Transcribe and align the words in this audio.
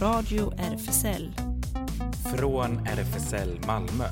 Radio 0.00 0.52
RFSL. 0.58 1.30
Från 2.36 2.86
RFSL 2.86 3.60
Malmö. 3.66 4.04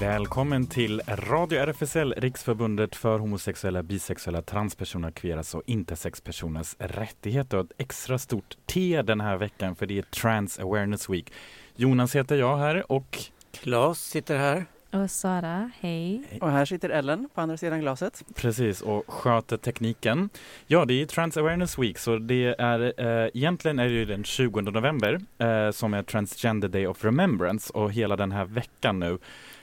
Välkommen 0.00 0.66
till 0.66 1.02
Radio 1.08 1.58
RFSL, 1.58 2.14
Riksförbundet 2.16 2.96
för 2.96 3.18
homosexuella, 3.18 3.82
bisexuella, 3.82 4.42
transpersoner, 4.42 5.10
kveras 5.10 5.54
och 5.54 5.62
intersexpersoners 5.66 6.76
rättigheter. 6.78 7.58
Och 7.58 7.64
ett 7.64 7.72
extra 7.78 8.18
stort 8.18 8.56
T 8.66 9.02
den 9.02 9.20
här 9.20 9.36
veckan 9.36 9.76
för 9.76 9.86
det 9.86 9.98
är 9.98 10.02
Trans 10.02 10.58
Awareness 10.58 11.08
Week. 11.08 11.32
Jonas 11.76 12.16
heter 12.16 12.36
jag 12.36 12.56
här 12.56 12.92
och 12.92 13.18
Claes 13.52 14.00
sitter 14.00 14.38
här. 14.38 14.66
Och 14.92 15.10
Sara, 15.10 15.70
hej. 15.80 16.22
Och 16.40 16.50
här 16.50 16.64
sitter 16.64 16.90
Ellen 16.90 17.28
på 17.34 17.40
andra 17.40 17.56
sidan 17.56 17.80
glaset. 17.80 18.22
Precis, 18.34 18.80
och 18.80 19.04
sköter 19.10 19.56
tekniken. 19.56 20.30
Ja, 20.66 20.84
det 20.84 21.02
är 21.02 21.06
Trans 21.06 21.36
Awareness 21.36 21.78
Week, 21.78 21.98
så 21.98 22.18
det 22.18 22.54
är 22.58 23.00
eh, 23.00 23.30
egentligen 23.34 23.78
är 23.78 23.84
det 23.84 23.90
ju 23.94 24.04
den 24.04 24.24
20 24.24 24.60
november 24.60 25.20
eh, 25.38 25.70
som 25.70 25.94
är 25.94 26.02
Transgender 26.02 26.68
Day 26.68 26.86
of 26.86 27.04
Remembrance 27.04 27.72
och 27.72 27.92
hela 27.92 28.16
den 28.16 28.32
här 28.32 28.44
veckan 28.44 28.98
nu 29.00 29.18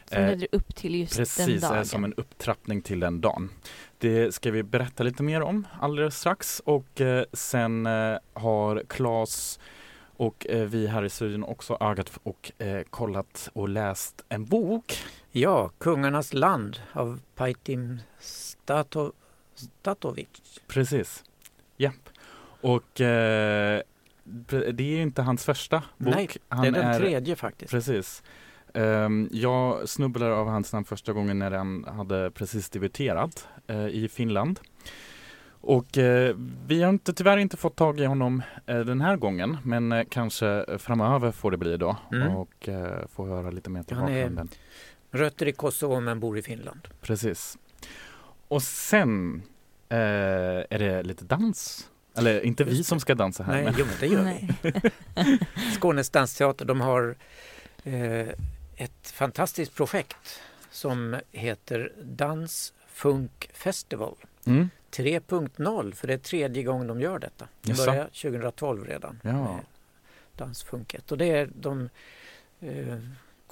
Som 0.05 0.17
eh, 0.17 0.29
leder 0.29 0.47
upp 0.51 0.75
till 0.75 0.95
just 0.95 1.17
Precis, 1.17 1.61
den 1.61 1.71
är 1.71 1.75
dagen. 1.75 1.85
som 1.85 2.03
en 2.03 2.13
upptrappning 2.13 2.81
till 2.81 2.99
den 2.99 3.21
dagen. 3.21 3.49
Det 3.97 4.35
ska 4.35 4.51
vi 4.51 4.63
berätta 4.63 5.03
lite 5.03 5.23
mer 5.23 5.41
om 5.41 5.67
alldeles 5.79 6.19
strax 6.19 6.61
och 6.65 7.01
eh, 7.01 7.23
sen 7.33 7.85
eh, 7.85 8.17
har 8.33 8.83
Claes 8.87 9.59
och 10.17 10.47
eh, 10.49 10.65
vi 10.65 10.87
här 10.87 11.03
i 11.05 11.09
studion 11.09 11.43
också 11.43 11.77
ögat 11.79 12.11
och 12.23 12.51
eh, 12.57 12.81
kollat 12.89 13.49
och 13.53 13.69
läst 13.69 14.23
en 14.29 14.45
bok. 14.45 14.97
Ja, 15.37 15.69
Kungarnas 15.77 16.33
land 16.33 16.77
av 16.93 17.19
Pajtim 17.35 17.99
Stato, 18.19 19.11
Statovic. 19.55 20.27
Precis. 20.67 21.23
Japp. 21.77 22.09
Och 22.61 23.01
eh, 23.01 23.81
det 24.73 24.79
är 24.83 24.95
ju 24.95 25.01
inte 25.01 25.21
hans 25.21 25.45
första 25.45 25.83
bok. 25.97 26.15
Nej, 26.15 26.29
Han 26.49 26.61
det 26.73 26.79
är 26.79 26.83
den 26.83 26.99
tredje 27.01 27.35
faktiskt. 27.35 27.71
Precis. 27.71 28.23
Ehm, 28.73 29.29
jag 29.31 29.89
snubblade 29.89 30.33
av 30.33 30.47
hans 30.47 30.73
namn 30.73 30.85
första 30.85 31.13
gången 31.13 31.39
när 31.39 31.51
han 31.51 31.83
hade 31.83 32.31
precis 32.31 32.69
debuterat 32.69 33.47
eh, 33.67 33.87
i 33.87 34.07
Finland. 34.11 34.59
Och 35.61 35.97
eh, 35.97 36.35
vi 36.67 36.81
har 36.83 36.89
inte, 36.89 37.13
tyvärr 37.13 37.37
inte 37.37 37.57
fått 37.57 37.75
tag 37.75 37.99
i 37.99 38.05
honom 38.05 38.41
eh, 38.65 38.79
den 38.79 39.01
här 39.01 39.15
gången 39.17 39.57
men 39.63 40.05
kanske 40.09 40.65
framöver 40.77 41.31
får 41.31 41.51
det 41.51 41.57
bli 41.57 41.77
då 41.77 41.97
Mm. 42.11 42.35
och 42.35 42.69
få 43.09 43.25
höra 43.27 43.51
lite 43.51 43.69
mer 43.69 43.83
till 43.83 43.97
är- 43.97 44.01
bakgrunden. 44.01 44.49
Rötter 45.17 45.47
i 45.47 45.51
Kosovo 45.51 45.99
men 45.99 46.19
bor 46.19 46.37
i 46.37 46.41
Finland. 46.41 46.87
Precis. 47.01 47.57
Och 48.47 48.63
sen 48.63 49.41
eh, 49.89 49.97
är 50.69 50.79
det 50.79 51.03
lite 51.03 51.25
dans. 51.25 51.89
Eller 52.17 52.41
inte 52.45 52.63
vi 52.63 52.83
som 52.83 52.99
ska 52.99 53.15
dansa 53.15 53.43
här. 53.43 53.53
Nej, 53.53 53.63
men, 53.63 53.73
jo, 53.77 53.85
det 53.99 54.07
gör 54.07 54.23
vi. 54.23 54.89
Skånes 55.79 56.09
dansteater, 56.09 56.65
de 56.65 56.81
har 56.81 57.15
eh, 57.83 58.27
ett 58.75 59.11
fantastiskt 59.13 59.75
projekt 59.75 60.41
som 60.71 61.15
heter 61.31 61.93
Dans 62.03 62.73
Funk 62.87 63.49
Festival 63.53 64.15
mm, 64.45 64.69
3.0 64.91 65.91
för 65.95 66.07
det 66.07 66.13
är 66.13 66.17
tredje 66.17 66.63
gången 66.63 66.87
de 66.87 67.01
gör 67.01 67.19
detta. 67.19 67.47
De 67.61 67.69
Jaså? 67.71 67.85
började 67.85 68.09
2012 68.09 68.85
redan 68.85 69.19
Ja. 69.23 69.31
med 69.31 69.65
Dansfunket. 70.35 71.11
Och 71.11 71.17
det 71.17 71.25
är 71.25 71.49
de 71.55 71.89
eh, 72.59 72.97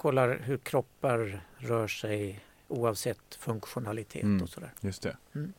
kollar 0.04 0.40
hur 0.44 0.56
kroppar 0.58 1.40
rör 1.58 1.88
sig 1.88 2.40
oavsett 2.68 3.34
funktionalitet 3.38 4.22
Mm. 4.22 4.42
och 4.42 4.48
sådär. 4.48 4.70
Just 4.80 5.02
det. 5.02 5.16
Mm. 5.34 5.52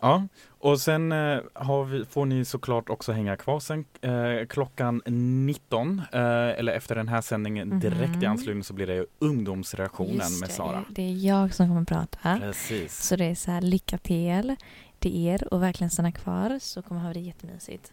Ja, 0.00 0.26
och 0.48 0.80
sen 0.80 1.12
eh, 1.12 1.38
har 1.54 1.84
vi, 1.84 2.04
får 2.04 2.26
ni 2.26 2.44
såklart 2.44 2.88
också 2.90 3.12
hänga 3.12 3.36
kvar 3.36 3.60
sen 3.60 3.84
eh, 4.00 4.46
klockan 4.48 5.02
19 5.06 6.02
eh, 6.12 6.20
eller 6.20 6.72
efter 6.72 6.94
den 6.94 7.08
här 7.08 7.20
sändningen 7.20 7.80
direkt 7.80 8.14
i 8.14 8.16
Mhm. 8.16 8.30
anslutning 8.30 8.64
så 8.64 8.72
blir 8.74 8.86
det 8.86 8.94
ju 8.94 9.06
ungdomsreaktionen 9.18 10.14
Just 10.14 10.40
med 10.40 10.48
det, 10.48 10.52
Sara. 10.52 10.84
Det 10.90 11.02
är 11.02 11.26
jag 11.26 11.54
som 11.54 11.68
kommer 11.68 11.82
att 11.82 11.88
prata. 11.88 12.38
Precis. 12.40 13.02
Så 13.02 13.16
det 13.16 13.24
är 13.24 13.34
så 13.34 13.50
här, 13.50 13.60
lycka 13.60 13.98
till 13.98 14.56
till 14.98 15.26
er 15.26 15.54
och 15.54 15.62
verkligen 15.62 15.90
stanna 15.90 16.12
kvar 16.12 16.58
så 16.58 16.82
kommer 16.82 17.00
ha 17.00 17.12
det 17.12 17.20
jättemysigt. 17.20 17.92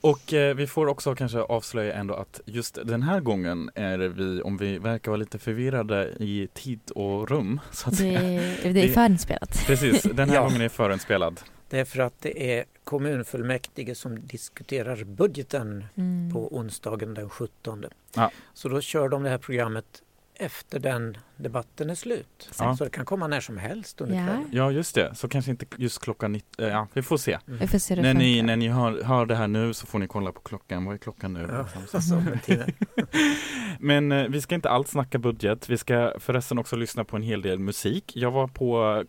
Och 0.00 0.32
eh, 0.34 0.54
vi 0.54 0.66
får 0.66 0.86
också 0.86 1.14
kanske 1.14 1.38
avslöja 1.40 1.94
ändå 1.94 2.14
att 2.14 2.40
just 2.44 2.78
den 2.84 3.02
här 3.02 3.20
gången 3.20 3.70
är 3.74 3.98
vi, 3.98 4.42
om 4.42 4.56
vi 4.56 4.78
verkar 4.78 5.10
vara 5.10 5.18
lite 5.18 5.38
förvirrade 5.38 6.14
i 6.18 6.48
tid 6.54 6.80
och 6.94 7.30
rum 7.30 7.60
så 7.70 7.88
att 7.88 7.92
Det 7.92 7.96
säga. 7.96 8.20
är, 8.20 8.72
det 8.72 8.82
är 8.84 8.88
förinspelat. 8.92 9.62
Precis, 9.66 10.02
den 10.02 10.28
här 10.28 10.36
Ja. 10.36 10.42
gången 10.44 10.60
är 10.60 10.68
förinspelad. 10.68 11.40
Det 11.68 11.78
är 11.80 11.84
för 11.84 11.98
att 12.00 12.14
det 12.20 12.58
är 12.58 12.64
kommunfullmäktige 12.84 13.94
som 13.94 14.26
diskuterar 14.26 15.04
budgeten 15.04 15.84
Mm. 15.96 16.32
på 16.32 16.56
onsdagen 16.56 17.14
den 17.14 17.30
17. 17.30 17.84
Ja. 18.14 18.30
Så 18.54 18.68
då 18.68 18.80
kör 18.80 19.08
de 19.08 19.22
det 19.22 19.30
här 19.30 19.38
programmet 19.38 20.02
efter 20.40 20.78
den 20.78 21.16
debatten 21.36 21.90
är 21.90 21.94
slut. 21.94 22.50
Ja. 22.58 22.76
Så 22.76 22.84
det 22.84 22.90
kan 22.90 23.04
komma 23.04 23.26
när 23.26 23.40
som 23.40 23.58
helst 23.58 24.00
under 24.00 24.14
Ja. 24.16 24.26
kvällen. 24.26 24.48
Ja, 24.52 24.70
just 24.72 24.94
det. 24.94 25.14
Så 25.14 25.28
kanske 25.28 25.50
inte 25.50 25.66
just 25.76 25.98
klockan 26.00 26.32
19, 26.32 26.66
ja 26.68 26.86
vi 26.92 27.02
får 27.02 27.16
se. 27.16 27.38
Vi 27.44 27.66
får 27.68 27.78
se 27.78 27.96
När 27.96 28.14
ni, 28.14 28.42
när 28.42 28.56
ni 28.56 28.68
hör, 28.68 29.02
hör 29.02 29.26
det 29.26 29.34
här 29.34 29.48
nu 29.48 29.74
så 29.74 29.86
får 29.86 29.98
ni 29.98 30.06
kolla 30.08 30.32
på 30.32 30.40
klockan. 30.40 30.84
Vad 30.84 30.94
är 30.94 30.98
klockan 30.98 31.32
nu? 31.32 31.48
Ja, 31.52 31.62
Liksom, 31.62 31.86
så- 31.86 31.96
alltså. 31.96 32.22
Men 33.78 34.12
eh, 34.12 34.28
vi 34.28 34.40
ska 34.40 34.54
inte 34.54 34.70
alls 34.70 34.90
snacka 34.90 35.18
budget. 35.18 35.68
Vi 35.68 35.78
ska 35.78 36.12
förresten 36.18 36.58
också 36.58 36.76
lyssna 36.76 37.04
på 37.04 37.16
en 37.16 37.22
hel 37.22 37.42
del 37.42 37.58
musik. 37.58 38.12
Jag 38.16 38.30
var 38.30 38.46
på 38.48 39.04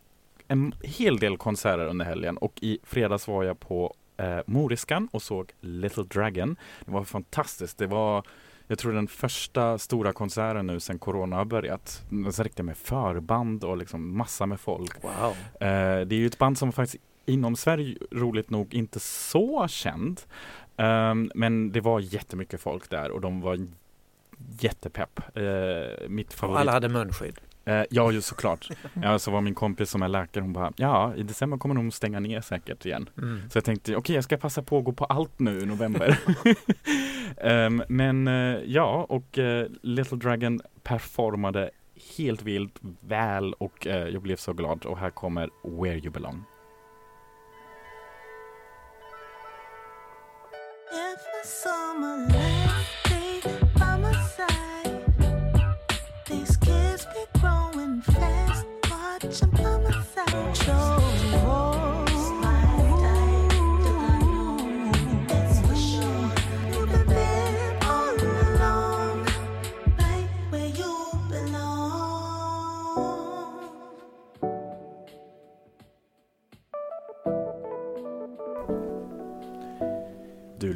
en 0.48 0.74
hel 0.84 1.18
del 1.19 1.38
konserter 1.38 1.86
under 1.88 2.06
helgen 2.06 2.38
och 2.38 2.53
i 2.62 2.80
fredags 2.84 3.28
var 3.28 3.44
jag 3.44 3.59
på 3.59 3.94
eh, 4.18 4.40
Moriskan 4.48 5.09
och 5.12 5.22
såg 5.22 5.52
Little 5.62 6.03
Dragon. 6.03 6.56
Det 6.86 6.92
var 6.92 7.03
fantastiskt. 7.03 7.78
Det 7.78 7.88
var 7.88 8.24
jag 8.72 8.80
tror 8.80 8.94
den 8.94 9.08
första 9.08 9.78
stora 9.78 10.14
konserten 10.14 10.68
nu 10.68 10.80
sedan 10.80 11.00
corona 11.00 11.36
har 11.36 11.46
börjat. 11.46 12.04
Så 12.32 12.44
riktigt 12.44 12.66
med 12.66 12.78
förband 12.78 13.64
och 13.64 13.78
liksom 13.78 14.18
massa 14.18 14.46
med 14.46 14.59
folk. 14.59 15.04
Wow. 15.04 15.36
Eh, 15.59 16.06
det 16.06 16.16
är 16.16 16.20
ju 16.20 16.26
ett 16.26 16.38
band 16.38 16.58
som 16.58 16.72
faktiskt 16.72 17.04
inom 17.26 17.56
Sverige 17.56 17.98
roligt 18.12 18.50
nog 18.50 18.74
inte 18.74 19.00
så 19.00 19.68
känd. 19.68 20.22
Ehm, 20.78 21.31
men 21.36 21.72
det 21.72 21.81
var 21.81 22.00
jättemycket 22.00 22.62
folk 22.62 22.90
där 22.90 23.12
och 23.12 23.22
de 23.22 23.42
var 23.42 23.68
jättepepp. 24.60 25.20
Uh, 25.38 26.10
mitt 26.10 26.28
Och 26.28 26.34
favorit. 26.34 26.60
alla 26.60 26.72
hade 26.72 26.90
munskydd. 26.90 27.40
Eh, 27.66 27.84
ja, 27.90 28.12
ju 28.12 28.22
såklart. 28.22 28.70
Ja, 29.02 29.20
så 29.20 29.32
var 29.32 29.42
min 29.42 29.56
kompis 29.56 29.90
som 29.90 30.02
är 30.02 30.08
läkare, 30.08 30.42
hon 30.42 30.54
bara, 30.54 30.74
ja, 30.76 31.16
i 31.16 31.24
december 31.24 31.58
kommer 31.58 31.76
de 31.76 31.92
stänga 31.92 32.20
ner 32.20 32.42
säkert 32.42 32.86
igen. 32.86 33.10
Mm. 33.18 33.50
Så 33.50 33.58
jag 33.58 33.66
tänkte, 33.66 33.96
okej, 33.96 34.16
jag 34.16 34.24
ska 34.24 34.38
passa 34.38 34.62
på 34.64 34.78
att 34.78 34.84
gå 34.84 34.92
på 34.92 35.06
allt 35.06 35.40
nu 35.40 35.60
i 35.60 35.66
november. 35.66 36.20
Ehm, 37.38 37.84
men 37.88 38.28
eh, 38.28 38.60
ja, 38.66 39.06
och 39.10 39.38
eh, 39.38 39.68
Little 39.82 40.18
Dragon 40.18 40.62
performade 40.84 41.72
helt 42.18 42.42
vilt 42.42 42.80
väl 43.00 43.54
och 43.54 43.88
eh, 43.88 44.08
jag 44.08 44.22
blev 44.22 44.36
så 44.36 44.54
glad. 44.54 44.86
Och 44.86 44.98
här 44.98 45.10
kommer 45.10 45.50
Where 45.64 45.98
You 45.98 46.10
Belong. 46.10 46.44
If 50.92 51.22
I 51.44 51.48
saw 51.48 52.00
my 52.00 52.50
my 60.34 60.91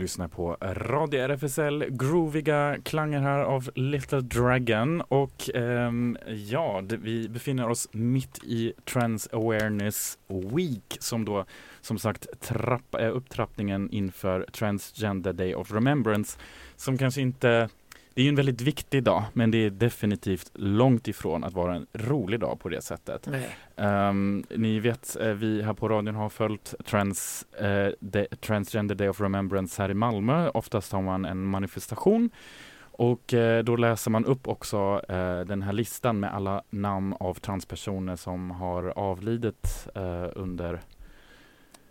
lyssnar 0.06 0.28
på 0.28 0.58
Radio 0.62 1.20
RFSL, 1.20 1.86
grooviga 1.90 2.78
klanger 2.84 3.20
här 3.20 3.40
av 3.40 3.70
Little 3.76 4.22
Dragon. 4.22 5.02
Och 5.02 5.56
eh, 5.56 5.92
ja, 6.50 6.84
vi 6.88 7.30
befinner 7.30 7.70
oss 7.70 7.88
mitt 7.92 8.44
i 8.44 8.74
Trans 8.86 9.30
Awareness 9.32 10.18
Week 10.28 10.98
som 11.00 11.26
då 11.26 11.46
som 11.82 12.00
sagt 12.00 12.42
trapp, 12.42 12.96
är 12.96 13.06
eh, 13.06 13.16
upptrappningen 13.16 13.90
inför 13.92 14.46
Transgender 14.52 15.34
Day 15.34 15.56
of 15.56 15.72
Remembrance 15.72 16.40
som 16.76 16.98
kanske 16.98 17.22
inte 17.22 17.70
det 18.16 18.22
är 18.22 18.24
ju 18.24 18.30
en 18.30 18.36
väldigt 18.36 18.62
viktig 18.62 19.04
dag, 19.04 19.24
men 19.34 19.52
det 19.52 19.58
är 19.58 19.70
definitivt 19.70 20.52
långt 20.54 21.08
ifrån 21.08 21.44
att 21.44 21.54
vara 21.54 21.76
en 21.76 21.88
rolig 21.94 22.40
dag 22.40 22.60
på 22.60 22.70
det 22.70 22.82
sättet. 22.82 23.30
Ehm, 23.76 24.44
ni 24.56 24.80
vet, 24.80 25.16
eh, 25.22 25.28
vi 25.28 25.62
här 25.62 25.74
på 25.74 25.90
radion 25.90 26.16
har 26.16 26.30
följt 26.30 26.76
trans, 26.86 27.46
eh, 27.54 27.90
de, 28.00 28.28
Transgender 28.42 28.96
Day 28.96 29.10
of 29.10 29.22
Remembrance 29.22 29.82
här 29.82 29.92
i 29.92 29.94
Malmö. 29.94 30.50
Oftast 30.50 30.92
har 30.92 31.02
man 31.02 31.26
en 31.26 31.46
manifestation 31.46 32.30
och 32.98 33.34
eh, 33.34 33.64
då 33.64 33.76
läser 33.76 34.12
man 34.12 34.26
upp 34.26 34.48
också 34.48 35.02
eh, 35.10 35.40
den 35.40 35.62
här 35.62 35.74
listan 35.74 36.20
med 36.20 36.34
alla 36.36 36.64
namn 36.70 37.14
av 37.20 37.34
transpersoner 37.34 38.16
som 38.16 38.52
har 38.52 38.84
avlidit 39.00 39.88
eh, 39.96 40.28
under 40.36 40.82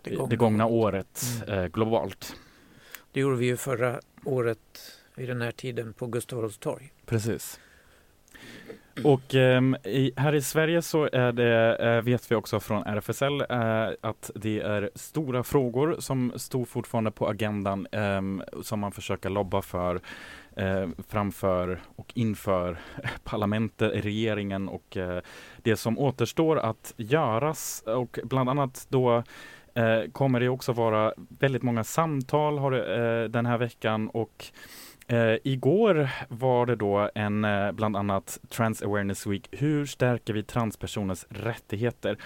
Det 0.01 0.09
det 0.09 0.15
gångna 0.15 0.35
gångna, 0.35 0.65
året 0.65 1.21
Mm. 1.47 1.59
eh, 1.59 1.65
globalt. 1.67 2.35
Det 3.11 3.19
gjorde 3.19 3.35
vi 3.35 3.45
ju 3.45 3.57
förra 3.57 3.99
året 4.23 4.59
vid 5.17 5.29
den 5.29 5.41
här 5.41 5.51
tiden 5.51 5.93
på 5.93 6.07
Gustav 6.07 6.39
Adolfs 6.39 6.57
torg. 6.57 6.91
Precis. 7.05 7.59
Och 9.03 9.35
eh, 9.35 9.61
i, 9.83 10.13
här 10.15 10.35
i 10.35 10.41
Sverige 10.41 10.81
så 10.81 11.09
är 11.11 11.31
det, 11.31 11.75
eh, 11.75 12.01
vet 12.01 12.31
vi 12.31 12.35
också 12.35 12.59
från 12.59 12.83
RFSL, 12.83 13.41
eh, 13.41 13.89
att 14.01 14.31
det 14.35 14.59
är 14.59 14.89
stora 14.95 15.43
frågor 15.43 15.95
som 15.99 16.33
står 16.35 16.65
fortfarande 16.65 17.11
på 17.11 17.27
agendan 17.27 17.87
ehm, 17.91 18.43
som 18.63 18.79
man 18.79 18.91
försöker 18.91 19.29
lobba 19.29 19.61
för 19.61 20.01
eh, 20.55 20.87
framför 21.07 21.79
och 21.95 22.11
inför 22.15 22.77
parlamentet, 23.23 24.05
regeringen 24.05 24.69
och 24.69 24.97
eh, 24.97 25.21
det 25.57 25.75
som 25.75 25.99
återstår 25.99 26.57
att 26.57 26.93
göras 26.97 27.83
och 27.85 28.19
bland 28.23 28.49
annat 28.49 28.87
då 28.89 29.23
eh, 29.73 30.11
kommer 30.11 30.39
det 30.39 30.49
också 30.49 30.73
vara 30.73 31.13
väldigt 31.17 31.63
många 31.63 31.83
samtal 31.83 32.57
har 32.57 32.71
eh, 32.71 33.29
den 33.29 33.45
här 33.45 33.57
veckan 33.57 34.09
och 34.09 34.45
Eh, 35.07 35.37
igår 35.43 36.09
var 36.29 36.65
det 36.65 36.75
då 36.75 37.09
en 37.15 37.45
eh, 37.45 37.71
bland 37.71 37.97
annat 37.97 38.39
Trans 38.49 38.83
Awareness 38.83 39.27
Week. 39.27 39.47
Hur 39.51 39.85
stärker 39.85 40.33
vi 40.33 40.43
transpersoners 40.43 41.25
rättigheter? 41.29 42.17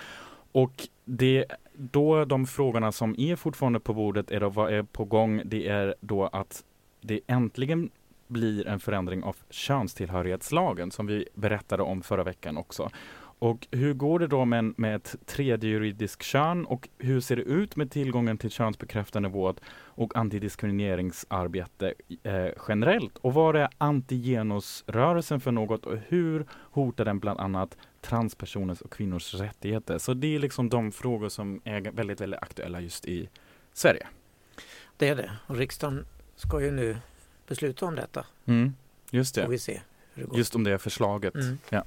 Och 0.51 0.87
det 1.05 1.45
då 1.73 2.25
de 2.25 2.45
frågorna 2.45 2.91
som 2.91 3.15
är 3.17 3.35
fortfarande 3.35 3.79
på 3.79 3.93
bordet 3.93 4.31
är 4.31 4.39
då 4.39 4.49
vad 4.49 4.73
är 4.73 4.83
på 4.83 5.05
gång? 5.05 5.41
Det 5.45 5.67
är 5.67 5.95
då 6.01 6.27
att 6.27 6.63
det 7.01 7.21
äntligen 7.27 7.89
blir 8.27 8.67
en 8.67 8.79
förändring 8.79 9.23
av 9.23 9.35
könstillhörighetslagen 9.49 10.91
som 10.91 11.07
vi 11.07 11.27
berättade 11.33 11.83
om 11.83 12.01
förra 12.01 12.23
veckan 12.23 12.57
också. 12.57 12.89
Och 13.39 13.67
hur 13.71 13.93
går 13.93 14.19
det 14.19 14.27
då 14.27 14.45
med, 14.45 14.73
med 14.77 14.95
ett 14.95 15.15
tredje 15.25 15.69
juridiskt 15.69 16.23
kön 16.23 16.65
och 16.65 16.89
hur 16.97 17.19
ser 17.19 17.35
det 17.35 17.41
ut 17.41 17.75
med 17.75 17.91
tillgången 17.91 18.37
till 18.37 18.49
könsbekräftande 18.49 19.29
vård 19.29 19.59
och 19.71 20.15
antidiskrimineringsarbete 20.15 21.93
eh, 22.23 22.47
generellt? 22.67 23.17
Och 23.17 23.33
vad 23.33 23.55
är 23.55 23.69
antigenusrörelsen 23.77 25.39
för 25.39 25.51
något 25.51 25.85
och 25.85 25.97
hur 26.07 26.45
hotar 26.51 27.05
den 27.05 27.19
bland 27.19 27.39
annat 27.39 27.77
transpersoners 28.01 28.81
och 28.81 28.91
kvinnors 28.91 29.33
rättigheter? 29.33 29.97
Så 29.97 30.13
det 30.13 30.35
är 30.35 30.39
liksom 30.39 30.69
de 30.69 30.91
frågor 30.91 31.29
som 31.29 31.61
är 31.63 31.81
väldigt, 31.81 32.21
väldigt 32.21 32.41
aktuella 32.41 32.81
just 32.81 33.05
i 33.05 33.29
Sverige. 33.73 34.07
Det 34.97 35.07
är 35.07 35.15
det. 35.15 35.31
Och 35.47 35.55
riksdagen 35.55 36.05
ska 36.35 36.61
ju 36.61 36.71
nu 36.71 36.97
besluta 37.47 37.85
om 37.85 37.95
detta. 37.95 38.25
Mm, 38.45 38.73
just 39.11 39.35
Får 39.35 39.41
det. 39.41 39.47
vi 39.47 39.59
se 39.59 39.81
hur 40.13 40.23
det 40.23 40.29
går. 40.29 40.37
Just 40.37 40.55
om 40.55 40.63
det 40.63 40.77
förslaget. 40.77 41.35
Mm. 41.35 41.57
Ja. 41.69 41.83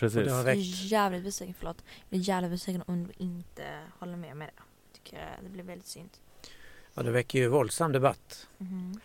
Och 0.00 0.12
Precis. 0.12 0.24
det 0.24 0.32
har 0.32 0.44
Jag 0.44 0.48
är 0.48 0.86
jävligt 0.92 1.24
besviken, 1.24 1.54
förlåt. 1.58 1.84
Jag 2.08 2.20
är 2.20 2.24
jävligt 2.24 2.50
besviken 2.50 2.82
om 2.86 3.06
du 3.06 3.12
inte 3.24 3.80
håller 3.98 4.16
med 4.16 4.36
med 4.36 4.48
det. 4.48 4.62
Tycker 4.92 5.18
jag 5.18 5.28
det 5.44 5.48
blir 5.48 5.64
väldigt 5.64 5.86
synd. 5.86 6.10
Ja, 6.94 7.02
det 7.02 7.10
väcker 7.10 7.38
ju 7.38 7.48
våldsam 7.48 7.92
debatt. 7.92 8.48
Mhm. 8.58 9.00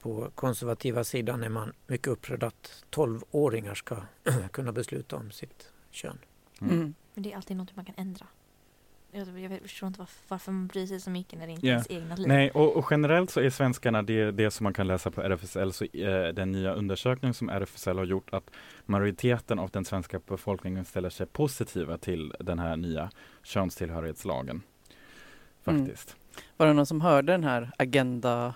På 0.00 0.30
konservativa 0.34 1.04
sidan 1.04 1.42
är 1.42 1.48
man 1.48 1.72
mycket 1.86 2.06
upprörd 2.08 2.42
att 2.42 2.84
12-åringar 2.90 3.74
ska 3.74 4.02
kunna 4.52 4.72
besluta 4.72 5.16
om 5.16 5.30
sitt 5.30 5.72
kön. 5.90 6.18
Mm. 6.60 6.74
Mm. 6.74 6.94
Men 7.14 7.22
det 7.22 7.32
är 7.32 7.36
alltid 7.36 7.56
något 7.56 7.76
man 7.76 7.84
kan 7.84 7.94
ändra. 7.98 8.26
Jag, 9.10 9.40
jag 9.40 9.60
förstår 9.62 9.86
inte 9.86 9.98
varför, 9.98 10.16
varför 10.28 10.52
man 10.52 10.66
bryr 10.66 10.86
sig 10.86 11.00
så 11.00 11.10
mycket 11.10 11.38
när 11.38 11.46
det 11.46 11.52
inte 11.52 11.66
Ja. 11.66 11.72
är 11.72 11.74
ens 11.74 11.90
egna 11.90 12.14
liv. 12.14 12.28
Nej, 12.28 12.50
och, 12.50 12.76
och 12.76 12.88
generellt 12.90 13.30
så 13.30 13.40
är 13.40 13.50
svenskarna 13.50 14.02
det, 14.02 14.30
det 14.30 14.50
som 14.50 14.64
man 14.64 14.74
kan 14.74 14.86
läsa 14.86 15.10
på 15.10 15.22
RFSL, 15.22 15.72
så 15.72 15.84
eh, 15.84 16.28
den 16.34 16.52
nya 16.52 16.72
undersökning 16.74 17.34
som 17.34 17.48
RFSL 17.48 17.98
har 17.98 18.04
gjort, 18.04 18.32
att 18.32 18.50
majoriteten 18.86 19.58
av 19.58 19.70
den 19.70 19.84
svenska 19.84 20.20
befolkningen 20.26 20.84
ställer 20.84 21.10
sig 21.10 21.26
positiva 21.26 21.98
till 21.98 22.34
den 22.40 22.58
här 22.58 22.76
nya 22.76 23.10
könstillhörighetslagen. 23.42 24.62
Mm. 25.64 25.86
Faktiskt. 25.86 26.16
Var 26.56 26.66
det 26.66 26.72
någon 26.72 26.86
som 26.86 27.00
hörde 27.00 27.32
den 27.32 27.44
här 27.44 27.70
Agenda 27.78 28.54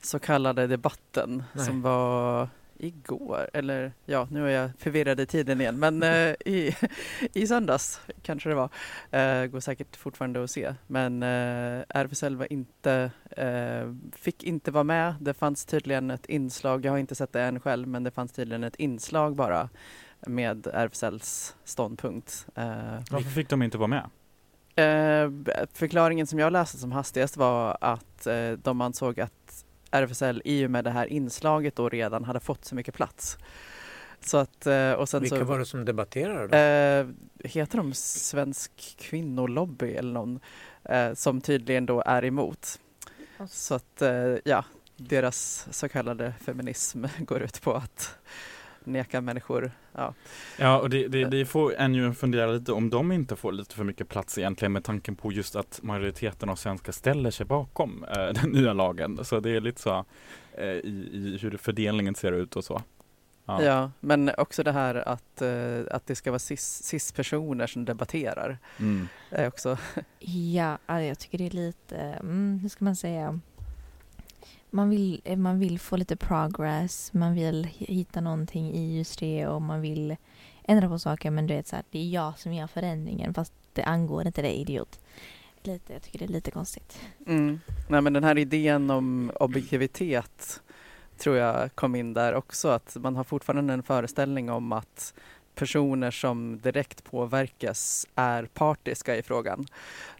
så 0.00 0.18
kallade 0.18 0.66
debatten 0.66 1.42
Nej. 1.52 1.64
som 1.66 1.82
var 1.82 2.48
igår? 2.82 3.50
Eller 3.52 3.92
ja, 4.04 4.28
nu 4.30 4.46
är 4.46 4.62
jag 4.62 4.70
förvirrad 4.78 5.20
i 5.20 5.26
tiden 5.26 5.60
igen. 5.60 5.78
Men 5.78 6.02
eh, 6.02 6.34
i, 6.46 6.76
i 7.32 7.46
söndags 7.46 8.00
kanske 8.22 8.48
det 8.48 8.54
var. 8.54 8.68
Eh, 9.10 9.46
går 9.46 9.60
säkert 9.60 9.96
fortfarande 9.96 10.44
att 10.44 10.50
se. 10.50 10.74
Men 10.86 11.22
eh, 11.22 11.84
RFSL 11.88 12.36
var 12.36 12.52
inte, 12.52 13.10
eh, 13.30 13.94
fick 14.12 14.42
inte 14.42 14.70
vara 14.70 14.84
med. 14.84 15.14
Det 15.20 15.34
fanns 15.34 15.64
tydligen 15.64 16.10
ett 16.10 16.26
inslag, 16.26 16.84
jag 16.84 16.92
har 16.92 16.98
inte 16.98 17.14
sett 17.14 17.32
det 17.32 17.42
än 17.42 17.60
själv, 17.60 17.88
men 17.88 18.04
det 18.04 18.10
fanns 18.10 18.32
tydligen 18.32 18.64
ett 18.64 18.76
inslag 18.76 19.36
bara 19.36 19.68
med 20.26 20.66
RFSLs 20.66 21.56
ståndpunkt. 21.64 22.46
Eh, 22.54 22.64
Varför 23.10 23.30
fick 23.30 23.48
de 23.48 23.62
inte 23.62 23.78
vara 23.78 23.88
med? 23.88 24.10
Eh, 24.76 25.30
förklaringen 25.72 26.26
som 26.26 26.38
jag 26.38 26.52
läste 26.52 26.78
som 26.78 26.92
hastigast 26.92 27.36
var 27.36 27.78
att 27.80 28.26
eh, 28.26 28.52
de 28.52 28.80
ansåg 28.80 29.20
att 29.20 29.41
RFSL 29.92 30.42
i 30.44 30.66
och 30.66 30.70
med 30.70 30.84
det 30.84 30.90
här 30.90 31.06
inslaget 31.06 31.76
då 31.76 31.88
redan 31.88 32.24
hade 32.24 32.40
fått 32.40 32.64
så 32.64 32.74
mycket 32.74 32.94
plats. 32.94 33.38
Så 34.20 34.36
att, 34.36 34.66
eh, 34.66 34.92
och 34.92 35.08
sen 35.08 35.22
Vilka 35.22 35.36
så, 35.36 35.44
var 35.44 35.58
det 35.58 35.66
som 35.66 35.84
debatterade 35.84 36.48
då? 36.48 36.56
eh, 36.56 37.06
heter 37.50 37.76
de 37.76 37.94
Svensk 37.94 38.96
kvinnolobby 38.98 39.92
eller 39.92 40.12
någon 40.12 40.40
eh, 40.84 41.14
som 41.14 41.40
tydligen 41.40 41.86
då 41.86 42.02
är 42.06 42.24
emot. 42.24 42.80
Så 43.48 43.74
att 43.74 44.02
eh, 44.02 44.36
ja, 44.44 44.64
deras 44.96 45.68
så 45.70 45.88
kallade 45.88 46.34
feminism 46.40 47.04
går 47.18 47.42
ut 47.42 47.62
på 47.62 47.72
att 47.74 48.16
neka 48.86 49.20
människor, 49.20 49.72
ja, 49.92 50.14
Ja, 50.58 50.78
och 50.80 50.90
det, 50.90 51.08
det, 51.08 51.24
det 51.24 51.44
får 51.44 51.74
en 51.74 51.94
ju 51.94 52.14
fundera 52.14 52.46
lite 52.46 52.72
om 52.72 52.90
de 52.90 53.12
inte 53.12 53.36
får 53.36 53.52
lite 53.52 53.74
för 53.74 53.84
mycket 53.84 54.08
plats 54.08 54.38
egentligen 54.38 54.72
med 54.72 54.84
tanken 54.84 55.16
på 55.16 55.32
just 55.32 55.56
att 55.56 55.80
majoriteten 55.82 56.48
av 56.48 56.56
svenskar 56.56 56.92
ställer 56.92 57.30
sig 57.30 57.46
bakom 57.46 58.04
eh, 58.04 58.26
den 58.42 58.50
nya 58.50 58.72
lagen. 58.72 59.24
Så 59.24 59.40
det 59.40 59.50
är 59.50 59.60
lite 59.60 59.80
så 59.80 60.04
eh, 60.52 60.64
i, 60.66 61.08
i 61.12 61.38
hur 61.42 61.56
fördelningen 61.56 62.14
ser 62.14 62.32
ut 62.32 62.56
och 62.56 62.64
så. 62.64 62.82
Ja. 63.44 63.90
men 64.00 64.30
också 64.38 64.62
det 64.62 64.72
här 64.72 64.94
att, 65.08 65.42
eh, 65.42 65.80
att 65.90 66.06
det 66.06 66.14
ska 66.16 66.30
vara 66.30 66.38
cis- 66.38 66.82
cis-personer 66.82 67.66
som 67.66 67.84
debatterar. 67.84 68.58
Mm. 68.78 69.08
är 69.30 69.46
också, 69.48 69.78
Ja, 70.18 70.78
jag 70.88 71.18
tycker 71.18 71.38
det 71.38 71.46
är 71.46 71.50
lite, 71.50 71.96
mm, 71.96 72.58
hur 72.62 72.68
ska 72.68 72.84
man 72.84 72.96
säga? 72.96 73.40
Man 74.74 74.90
vill, 74.90 75.20
eh, 75.24 75.36
man 75.36 75.58
vill 75.58 75.78
få 75.78 75.96
lite 75.96 76.16
progress, 76.16 77.12
man 77.12 77.34
vill 77.34 77.64
hitta 77.64 78.20
någonting 78.20 78.72
i 78.74 78.98
just 78.98 79.18
det 79.18 79.46
och 79.46 79.62
man 79.62 79.80
vill 79.80 80.16
ändra 80.64 80.88
på 80.88 80.98
saker 80.98 81.30
men 81.30 81.46
du 81.46 81.54
vet 81.54 81.66
så 81.66 81.76
här, 81.76 81.84
det 81.90 81.98
är 81.98 82.08
jag 82.08 82.38
som 82.38 82.54
gör 82.54 82.66
förändringen 82.66 83.34
fast 83.34 83.52
det 83.72 83.82
angår 83.82 84.26
inte 84.26 84.42
dig 84.42 84.54
idiot. 84.54 85.00
Lite, 85.62 85.92
jag 85.92 86.02
tycker 86.02 86.18
det 86.18 86.24
är 86.24 86.28
lite 86.28 86.50
konstigt. 86.50 87.00
mm. 87.26 87.60
Nej 87.88 88.00
men 88.00 88.12
den 88.12 88.24
här 88.24 88.38
idén 88.38 88.90
om 88.90 89.32
objektivitet 89.40 90.60
tror 91.18 91.36
jag 91.36 91.74
kom 91.74 91.94
in 91.94 92.14
där 92.14 92.34
också, 92.34 92.68
att 92.68 92.96
man 93.00 93.16
har 93.16 93.24
fortfarande 93.24 93.72
en 93.72 93.82
föreställning 93.82 94.50
om 94.50 94.72
att 94.72 95.14
personer 95.54 96.10
som 96.10 96.60
direkt 96.60 97.04
påverkas 97.04 98.06
är 98.14 98.44
partiska 98.44 99.16
i 99.16 99.22
frågan. 99.22 99.66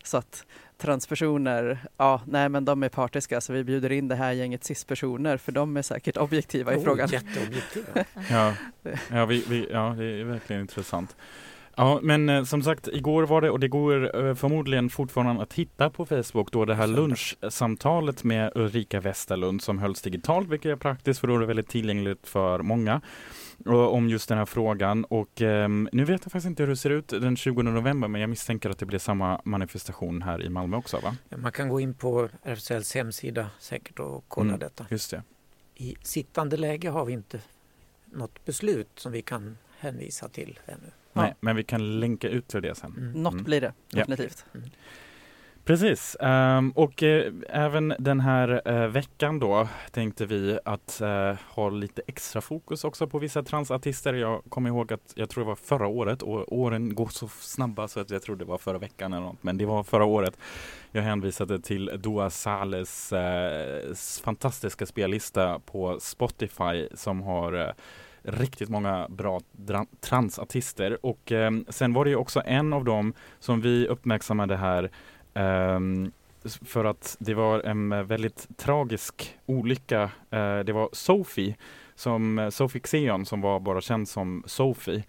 Så 0.04 0.16
att 0.16 0.46
transpersoner, 0.82 1.78
ja 1.96 2.20
nej 2.26 2.48
men 2.48 2.64
de 2.64 2.82
är 2.82 2.88
partiska 2.88 3.40
så 3.40 3.52
vi 3.52 3.64
bjuder 3.64 3.92
in 3.92 4.08
det 4.08 4.14
här 4.14 4.32
gänget 4.32 4.64
cis-personer 4.64 5.36
för 5.36 5.52
de 5.52 5.76
är 5.76 5.82
säkert 5.82 6.16
objektiva 6.16 6.74
i 6.74 6.76
Oh, 6.76 6.84
frågan. 6.84 7.08
Jätteobjektiva. 7.08 8.04
Ja, 8.30 8.54
ja, 9.10 9.26
vi, 9.26 9.44
vi, 9.48 9.68
ja, 9.70 9.94
det 9.98 10.04
är 10.04 10.24
verkligen 10.24 10.62
intressant. 10.62 11.16
Ja, 11.76 12.00
men 12.02 12.28
eh, 12.28 12.44
som 12.44 12.62
sagt, 12.62 12.88
igår 12.88 13.22
var 13.22 13.40
det 13.40 13.50
och 13.50 13.60
det 13.60 13.68
går 13.68 14.26
eh, 14.26 14.34
förmodligen 14.34 14.90
fortfarande 14.90 15.42
att 15.42 15.52
hitta 15.52 15.90
på 15.90 16.06
Facebook 16.06 16.52
då 16.52 16.64
det 16.64 16.74
här 16.74 16.86
lunchsamtalet 16.86 18.24
med 18.24 18.52
Ulrika 18.54 19.00
Westerlund 19.00 19.62
som 19.62 19.78
hölls 19.78 20.02
digitalt, 20.02 20.48
vilket 20.48 20.72
är 20.72 20.76
praktiskt 20.76 21.20
för 21.20 21.26
då 21.26 21.34
är 21.34 21.40
det 21.40 21.46
väldigt 21.46 21.68
tillgängligt 21.68 22.28
för 22.28 22.58
många. 22.58 23.00
Och, 23.66 23.94
om 23.94 24.08
just 24.08 24.28
den 24.28 24.38
här 24.38 24.44
frågan 24.46 25.04
och 25.04 25.42
ehm, 25.42 25.88
nu 25.92 26.04
vet 26.04 26.10
jag 26.24 26.32
faktiskt 26.32 26.46
inte 26.46 26.62
hur 26.62 26.70
det 26.70 26.76
ser 26.76 26.90
ut 26.90 27.08
den 27.08 27.36
20 27.36 27.62
november 27.62 28.08
men 28.08 28.20
jag 28.20 28.30
misstänker 28.30 28.70
att 28.70 28.78
det 28.78 28.86
blir 28.86 28.98
samma 28.98 29.40
manifestation 29.44 30.22
här 30.22 30.42
i 30.42 30.48
Malmö 30.48 30.76
också 30.76 31.00
va? 31.00 31.16
Man 31.36 31.52
kan 31.52 31.68
gå 31.68 31.80
in 31.80 31.94
på 31.94 32.28
RFSLs 32.42 32.94
hemsida 32.94 33.50
säkert 33.58 33.98
och 33.98 34.24
kolla 34.28 34.48
Mm. 34.48 34.58
detta. 34.60 34.86
Just 34.90 35.10
det. 35.10 35.22
I 35.74 35.96
sittande 36.02 36.56
läge 36.56 36.88
har 36.90 37.04
vi 37.04 37.12
inte 37.12 37.40
något 38.04 38.44
beslut 38.44 38.88
som 38.96 39.12
vi 39.12 39.22
kan 39.22 39.58
hänvisa 39.78 40.28
till 40.28 40.58
ännu. 40.66 40.90
Nej, 41.12 41.34
men 41.40 41.56
vi 41.56 41.64
kan 41.64 42.00
länka 42.00 42.28
ut 42.28 42.48
till 42.48 42.62
det 42.62 42.74
sen. 42.74 42.94
Mm. 42.98 43.22
Något 43.22 43.32
Mm. 43.32 43.44
blir 43.44 43.60
det 43.60 43.72
Ja. 43.90 44.04
Precis, 45.64 46.16
ehm, 46.20 46.70
och 46.70 47.02
eh, 47.02 47.32
även 47.48 47.94
den 47.98 48.20
här 48.20 48.62
eh, 48.64 48.86
veckan 48.86 49.38
då 49.38 49.68
tänkte 49.90 50.26
vi 50.26 50.58
att 50.64 51.00
eh, 51.00 51.34
ha 51.48 51.70
lite 51.70 52.02
extra 52.06 52.40
fokus 52.40 52.84
också 52.84 53.06
på 53.06 53.18
vissa 53.18 53.42
transartister. 53.42 54.14
Jag 54.14 54.42
kommer 54.48 54.70
ihåg 54.70 54.92
att 54.92 55.12
jag 55.14 55.30
tror 55.30 55.44
det 55.44 55.48
var 55.48 55.56
förra 55.56 55.86
året 55.86 56.22
och 56.22 56.58
åren 56.58 56.94
går 56.94 57.08
så 57.08 57.28
snabba 57.28 57.88
så 57.88 58.00
att 58.00 58.10
jag 58.10 58.22
tror 58.22 58.36
det 58.36 58.44
var 58.44 58.58
förra 58.58 58.78
veckan 58.78 59.12
eller 59.12 59.26
något, 59.26 59.42
men 59.42 59.58
det 59.58 59.66
var 59.66 59.82
förra 59.82 60.04
året. 60.04 60.38
Jag 60.92 61.02
hänvisade 61.02 61.60
till 61.60 61.90
Dua 61.98 62.30
Sales 62.30 63.12
fantastiska 64.24 64.86
spellista 64.86 65.58
på 65.58 66.00
Spotify 66.00 66.88
som 66.94 67.22
har 67.22 67.74
riktigt 68.22 68.68
många 68.68 69.06
bra 69.08 69.40
transartister 70.00 71.06
och 71.06 71.32
eh, 71.32 71.50
sen 71.68 71.92
var 71.92 72.04
det 72.04 72.10
ju 72.10 72.16
också 72.16 72.42
en 72.46 72.72
av 72.72 72.84
dem 72.84 73.14
som 73.38 73.60
vi 73.60 73.86
uppmärksammade 73.86 74.56
här 74.56 74.90
för 76.64 76.84
att 76.84 77.16
det 77.20 77.34
var 77.34 77.60
en 77.60 77.92
eh, 77.92 78.02
väldigt 78.02 78.58
tragisk 78.58 79.38
olycka. 79.46 80.02
Eh, 80.30 80.58
det 80.58 80.72
var 80.72 80.88
Sophie, 80.92 81.56
som, 81.94 82.38
eh, 82.38 82.48
Sophie 82.48 82.80
Xeon 82.80 83.26
som 83.26 83.40
var 83.40 83.60
bara 83.60 83.80
känd 83.80 84.08
som 84.08 84.42
Sophie. 84.46 85.04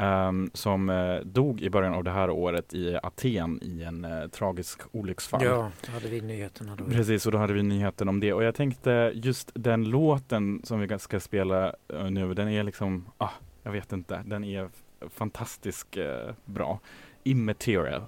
ehm, 0.00 0.50
som 0.54 1.20
dog 1.24 1.60
i 1.60 1.70
början 1.70 1.94
av 1.94 2.04
det 2.04 2.10
här 2.10 2.30
året 2.30 2.74
i 2.74 2.98
Aten 3.02 3.58
i 3.62 3.82
en 3.82 4.06
tragisk 4.32 4.80
olycksfall. 4.92 5.44
Ja, 5.44 5.70
då 5.86 5.92
hade 5.92 6.08
vi 6.08 6.20
nyheterna 6.20 6.76
då. 6.76 6.84
Precis, 6.84 7.26
och 7.26 7.32
då 7.32 7.38
hade 7.38 7.52
vi 7.52 7.62
nyheten 7.62 8.08
om 8.08 8.20
det. 8.20 8.32
Och 8.32 8.44
jag 8.44 8.54
tänkte 8.54 9.12
just 9.14 9.50
den 9.54 9.84
låten 9.84 10.60
som 10.64 10.80
vi 10.80 10.98
ska 10.98 11.20
spela 11.20 11.74
nu, 12.10 12.34
den 12.34 12.48
är 12.48 12.62
liksom, 12.62 13.06
ah, 13.18 13.30
jag 13.62 13.72
vet 13.72 13.92
inte, 13.92 14.22
den 14.26 14.44
är 14.44 14.68
fantastiskt 15.10 15.96
bra. 16.44 16.80
Immaterial. 17.22 18.02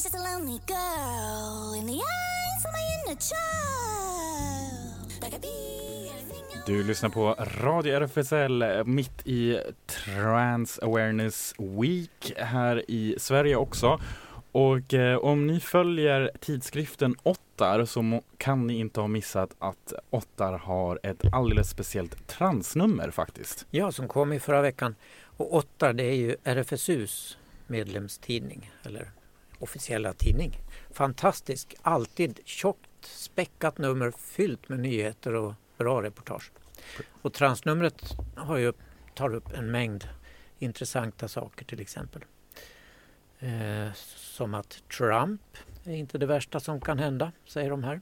Was 0.00 0.04
just 0.04 0.16
a 0.16 0.32
lonely 0.32 0.60
girl 0.66 1.74
in 1.74 1.86
the 1.86 1.92
eyes 1.92 2.64
of 2.64 2.72
my 2.72 2.80
inner 2.94 3.18
child. 3.20 5.22
Like 5.22 5.36
a 5.36 5.38
bee, 5.38 6.10
everything 6.10 6.44
I 6.54 6.58
Du 6.66 6.84
lyssnar 6.84 7.10
på 7.10 7.34
Radio 7.62 7.96
RFSL 7.96 8.84
mitt 8.84 9.26
i 9.26 9.60
Trans 9.86 10.78
Awareness 10.78 11.54
Week 11.58 12.32
här 12.36 12.90
i 12.90 13.14
Sverige 13.18 13.56
också. 13.56 14.00
Och 14.52 14.94
eh, 14.94 15.18
om 15.18 15.46
ni 15.46 15.60
följer 15.60 16.30
tidskriften 16.40 17.16
Ottar 17.22 17.84
så 17.84 18.02
må, 18.02 18.22
kan 18.36 18.66
ni 18.66 18.78
inte 18.78 19.00
ha 19.00 19.08
missat 19.08 19.56
att 19.58 19.92
Ottar 20.10 20.52
har 20.52 21.00
ett 21.02 21.22
alldeles 21.32 21.70
speciellt 21.70 22.28
transnummer 22.28 23.10
faktiskt. 23.10 23.66
Ja, 23.70 23.92
som 23.92 24.08
kom 24.08 24.32
i 24.32 24.40
förra 24.40 24.62
veckan. 24.62 24.94
Och 25.36 25.54
Ottar, 25.54 25.92
det 25.92 26.04
är 26.04 26.16
ju 26.16 26.36
RFSUs 26.44 27.38
medlemstidning, 27.66 28.70
eller 28.82 29.10
officiella 29.60 30.12
tidning. 30.12 30.58
Fantastisk, 30.90 31.74
alltid 31.82 32.40
tjockt, 32.44 33.06
späckat 33.06 33.78
nummer 33.78 34.10
fyllt 34.10 34.68
med 34.68 34.78
nyheter 34.78 35.34
och 35.34 35.54
bra 35.78 36.02
reportage. 36.02 36.52
Och 37.22 37.32
transnumret 37.32 38.16
har 38.36 38.56
ju, 38.56 38.72
tar 39.14 39.34
upp 39.34 39.52
en 39.52 39.70
mängd 39.70 40.04
intressanta 40.58 41.28
saker 41.28 41.64
till 41.64 41.80
exempel. 41.80 42.24
Eh, 43.38 43.92
som 44.16 44.54
att 44.54 44.82
Trump 44.98 45.40
är 45.84 45.94
inte 45.94 46.18
det 46.18 46.26
värsta 46.26 46.60
som 46.60 46.80
kan 46.80 46.98
hända, 46.98 47.32
säger 47.46 47.70
de 47.70 47.84
här. 47.84 48.00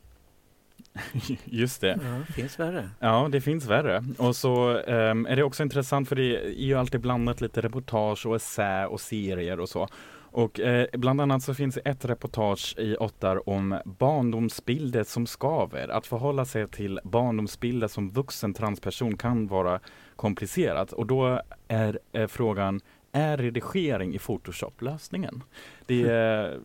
Just 1.44 1.80
det. 1.80 1.98
Ja, 2.02 2.34
finns 2.34 2.58
värre. 2.58 2.90
Ja, 2.98 3.28
det 3.32 3.40
finns 3.40 3.66
värre. 3.66 4.04
Och 4.18 4.36
så 4.36 4.78
ehm, 4.78 5.26
är 5.26 5.36
det 5.36 5.42
också 5.42 5.62
intressant 5.62 6.08
för 6.08 6.16
det 6.16 6.36
är 6.46 6.66
ju 6.66 6.74
alltid 6.74 7.00
blandat 7.00 7.40
lite 7.40 7.60
reportage 7.60 8.26
och 8.26 8.36
essä 8.36 8.86
och 8.86 9.00
serier 9.00 9.60
och 9.60 9.68
så. 9.68 9.88
Och 10.30 10.60
eh, 10.60 10.86
bland 10.92 11.20
annat 11.20 11.42
så 11.42 11.54
finns 11.54 11.78
ett 11.84 12.04
reportage 12.04 12.74
i 12.78 12.96
Ottar 12.96 13.48
om 13.48 13.78
barndomsbilder 13.84 15.04
som 15.04 15.26
skaver. 15.26 15.88
Att 15.88 16.06
förhålla 16.06 16.44
sig 16.44 16.68
till 16.68 17.00
barndomsbilder 17.04 17.88
som 17.88 18.10
vuxen 18.10 18.54
transperson 18.54 19.16
kan 19.16 19.46
vara 19.46 19.80
komplicerat. 20.16 20.92
Och 20.92 21.06
då 21.06 21.40
är 21.68 21.98
eh, 22.12 22.26
frågan, 22.26 22.80
är 23.12 23.36
redigering 23.36 24.14
i 24.14 24.18
Photoshop 24.18 24.82
lösningen? 24.82 25.42
Det 25.86 26.02
eh, 26.02 26.58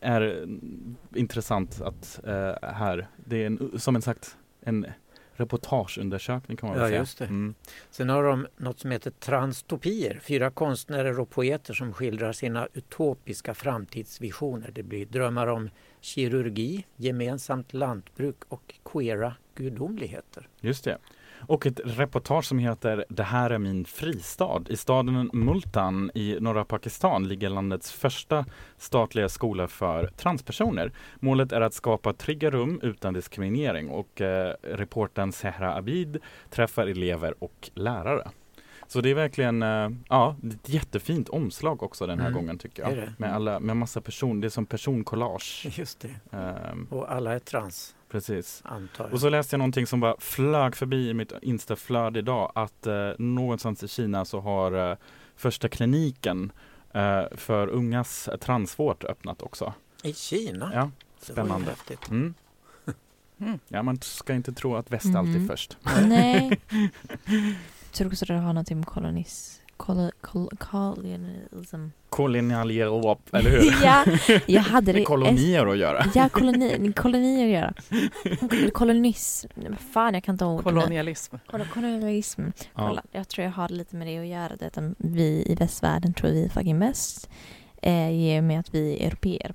är 0.00 0.46
intressant 1.14 1.80
att 1.80 2.20
eh, 2.24 2.52
här, 2.62 3.06
det 3.16 3.42
är 3.42 3.46
en, 3.46 3.70
som 3.78 3.96
en 3.96 4.02
sagt 4.02 4.36
en 4.60 4.86
reportageundersökning 5.42 6.56
kan 6.56 6.68
man 6.68 6.78
väl 6.78 6.82
Ja, 6.84 6.88
säga. 6.88 7.00
just 7.00 7.18
det. 7.18 7.24
Mm. 7.24 7.54
Sen 7.90 8.08
har 8.08 8.24
de 8.24 8.46
något 8.56 8.80
som 8.80 8.90
heter 8.90 9.10
Transtopier. 9.10 10.20
Fyra 10.22 10.50
konstnärer 10.50 11.20
och 11.20 11.30
poeter 11.30 11.74
som 11.74 11.92
skildrar 11.92 12.32
sina 12.32 12.68
utopiska 12.74 13.54
framtidsvisioner. 13.54 14.70
Det 14.74 14.82
blir 14.82 15.06
drömmar 15.06 15.46
om 15.46 15.70
kirurgi, 16.00 16.86
gemensamt 16.96 17.72
lantbruk 17.74 18.36
och 18.48 18.74
queera 18.84 19.34
gudomligheter. 19.54 20.48
Just 20.60 20.84
det. 20.84 20.98
Och 21.46 21.66
ett 21.66 21.80
reportage 21.84 22.44
som 22.44 22.58
heter 22.58 23.04
Det 23.08 23.22
här 23.22 23.50
är 23.50 23.58
min 23.58 23.84
fristad. 23.84 24.62
I 24.68 24.76
staden 24.76 25.30
Multan 25.32 26.10
i 26.14 26.36
norra 26.40 26.64
Pakistan 26.64 27.28
ligger 27.28 27.48
landets 27.50 27.92
första 27.92 28.44
statliga 28.78 29.28
skola 29.28 29.68
för 29.68 30.06
transpersoner. 30.06 30.92
Målet 31.20 31.52
är 31.52 31.60
att 31.60 31.74
skapa 31.74 32.12
trygga 32.12 32.50
rum 32.50 32.80
utan 32.82 33.14
diskriminering 33.14 33.88
och 33.88 34.20
eh, 34.20 34.54
reportern 34.62 35.32
Sehra 35.32 35.74
Abid 35.74 36.18
träffar 36.50 36.86
elever 36.86 37.34
och 37.38 37.70
lärare. 37.74 38.28
Så 38.86 39.00
det 39.00 39.10
är 39.10 39.14
verkligen 39.14 39.62
eh, 39.62 39.88
ja, 40.08 40.36
ett 40.62 40.68
jättefint 40.68 41.28
omslag 41.28 41.82
också 41.82 42.06
den 42.06 42.18
här 42.18 42.28
Mm, 42.28 42.40
gången 42.40 42.58
tycker 42.58 42.82
jag. 42.82 43.08
Med, 43.18 43.34
alla, 43.34 43.60
med 43.60 43.76
massa 43.76 44.00
person, 44.00 44.40
det 44.40 44.46
är 44.46 44.48
som 44.48 44.66
personcollage. 44.66 45.66
Just 45.78 46.00
det. 46.00 46.36
Ehm, 46.36 46.86
Och 46.90 47.12
alla 47.12 47.32
är 47.34 47.38
trans, 47.38 47.94
precis. 48.12 48.62
antar 48.64 49.04
jag. 49.04 49.12
Och 49.12 49.20
så 49.20 49.28
läste 49.28 49.54
jag 49.54 49.58
någonting 49.58 49.86
som 49.86 50.00
bara 50.00 50.16
flög 50.18 50.76
förbi 50.76 51.08
i 51.08 51.14
mitt 51.14 51.32
instaflöde 51.42 52.18
idag 52.18 52.52
att 52.54 52.86
eh, 52.86 53.10
någonstans 53.18 53.82
i 53.82 53.88
Kina 53.88 54.24
så 54.24 54.40
har 54.40 54.90
eh, 54.90 54.96
första 55.36 55.68
kliniken 55.68 56.52
eh, 56.94 57.22
för 57.36 57.68
ungas 57.68 58.28
transvård 58.40 59.04
öppnat 59.04 59.42
också. 59.42 59.72
I 60.02 60.12
Kina? 60.14 60.70
Ja, 60.74 60.80
Det 60.80 61.32
var 61.32 61.42
ju 61.42 61.48
spännande. 61.48 61.70
häftigt. 61.70 62.10
mm. 62.10 62.34
Mm. 63.40 63.58
ja, 63.68 63.82
man 63.82 63.98
ska 64.00 64.34
inte 64.34 64.52
tro 64.52 64.76
att 64.76 64.90
väst 64.90 65.14
alltid 65.16 65.34
är 65.34 65.38
Mhm. 65.38 65.48
först. 65.48 65.76
Nej. 66.08 66.60
Jag 66.70 67.92
tror 67.92 68.06
också 68.08 68.24
det 68.24 68.34
har 68.34 68.52
någonting 68.52 68.76
med 68.78 68.86
kolonis... 68.86 69.61
Kol, 69.86 70.10
kol, 70.20 70.48
kolonialism. 70.58 71.86
Kolonialierop, 72.08 73.34
eller 73.34 73.50
hur? 73.50 73.82
ja, 73.84 74.04
jag 74.46 74.60
hade 74.62 74.92
det. 74.92 74.98
Med 74.98 75.06
kolonier 75.06 75.66
att 75.66 75.76
göra. 75.78 76.04
Ja, 76.14 76.28
koloni, 76.28 76.92
kolonier 76.92 77.44
att 77.44 77.52
göra. 77.52 77.74
Kolonism. 78.72 79.48
Fan, 79.92 80.14
jag 80.14 80.24
kan 80.24 80.34
inte 80.34 80.44
ord. 80.44 80.62
Kolonialism. 80.64 81.36
Kol- 81.50 81.64
Kolonialism. 81.74 82.42
Ja. 82.74 82.88
Kolla, 82.88 83.02
jag 83.12 83.28
tror 83.28 83.44
jag 83.44 83.52
har 83.52 83.68
lite 83.68 83.96
med 83.96 84.06
det 84.06 84.18
att 84.18 84.26
göra. 84.26 84.56
Det 84.58 84.66
att 84.78 84.94
vi 84.98 85.44
i 85.46 85.54
västvärlden 85.54 86.14
tror 86.14 86.30
vi 86.30 86.44
är 86.44 86.48
fucking 86.48 86.78
bäst. 86.78 87.30
Eh, 87.82 88.10
I 88.10 88.40
och 88.40 88.44
med 88.44 88.60
att 88.60 88.74
vi 88.74 88.96
är 89.02 89.06
europeer. 89.06 89.54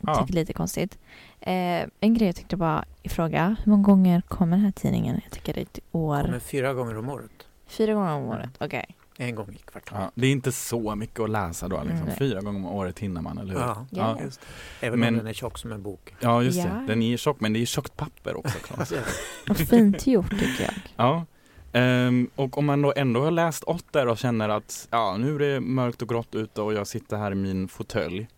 Ja. 0.00 0.14
Tycker 0.14 0.34
lite 0.34 0.52
konstigt. 0.52 0.98
Eh, 1.40 1.82
en 2.00 2.14
grej 2.14 2.28
jag 2.28 2.36
tyckte 2.36 2.56
bara 2.56 2.84
fråga. 3.04 3.56
Hur 3.64 3.70
många 3.72 3.82
gånger 3.82 4.20
kommer 4.20 4.56
den 4.56 4.64
här 4.64 4.72
tidningen? 4.72 5.20
Jag 5.24 5.32
tycker 5.32 5.54
det 5.54 5.60
är 5.60 5.62
ett 5.62 5.78
år. 5.92 6.22
Kommer 6.22 6.38
fyra 6.38 6.74
gånger 6.74 6.98
om 6.98 7.08
året. 7.08 7.30
Fyra 7.66 7.94
gånger 7.94 8.12
om 8.12 8.24
året. 8.24 8.50
Okej. 8.60 8.96
En 9.18 9.34
gång 9.34 9.48
i 9.54 9.58
kvartalet. 9.58 10.02
Ja, 10.04 10.10
det 10.14 10.26
är 10.26 10.30
inte 10.30 10.52
så 10.52 10.94
mycket 10.94 11.20
att 11.20 11.30
läsa 11.30 11.68
då. 11.68 11.82
Liksom. 11.84 12.06
Nej. 12.06 12.16
Fyra 12.18 12.40
gånger 12.40 12.58
om 12.58 12.66
året 12.66 12.98
hinner 12.98 13.20
man, 13.20 13.38
eller 13.38 13.52
hur? 13.54 13.60
Ja, 13.60 13.86
Ja. 13.90 14.18
just. 14.24 14.40
Även 14.80 15.00
Men- 15.00 15.08
om 15.14 15.18
den 15.18 15.26
är 15.26 15.32
tjock 15.32 15.58
som 15.58 15.72
en 15.72 15.82
bok. 15.82 16.14
Ja, 16.20 16.42
just 16.42 16.58
Ja. 16.58 16.64
det. 16.64 16.84
Den 16.86 17.02
är 17.02 17.16
tjock, 17.16 17.40
men 17.40 17.52
det 17.52 17.62
är 17.62 17.66
tjockt 17.66 17.96
papper 17.96 18.36
också. 18.36 18.58
Och 19.50 19.56
fint 19.56 20.06
gjort 20.06 20.30
tycker 20.30 20.62
jag. 20.64 20.74
Ja. 20.96 21.26
Ehm, 21.72 22.30
och 22.34 22.58
om 22.58 22.66
man 22.66 22.82
då 22.82 22.92
ändå 22.96 23.24
har 23.24 23.30
läst 23.30 23.62
åtta 23.64 24.10
och 24.10 24.18
känner 24.18 24.48
att 24.48 24.88
ja, 24.90 25.16
nu 25.16 25.34
är 25.34 25.38
det 25.38 25.60
mörkt 25.60 26.02
och 26.02 26.08
grått 26.08 26.34
ute 26.34 26.62
och 26.62 26.72
jag 26.74 26.86
sitter 26.86 27.16
här 27.16 27.32
i 27.32 27.34
min 27.34 27.68
fåtölj. 27.68 28.28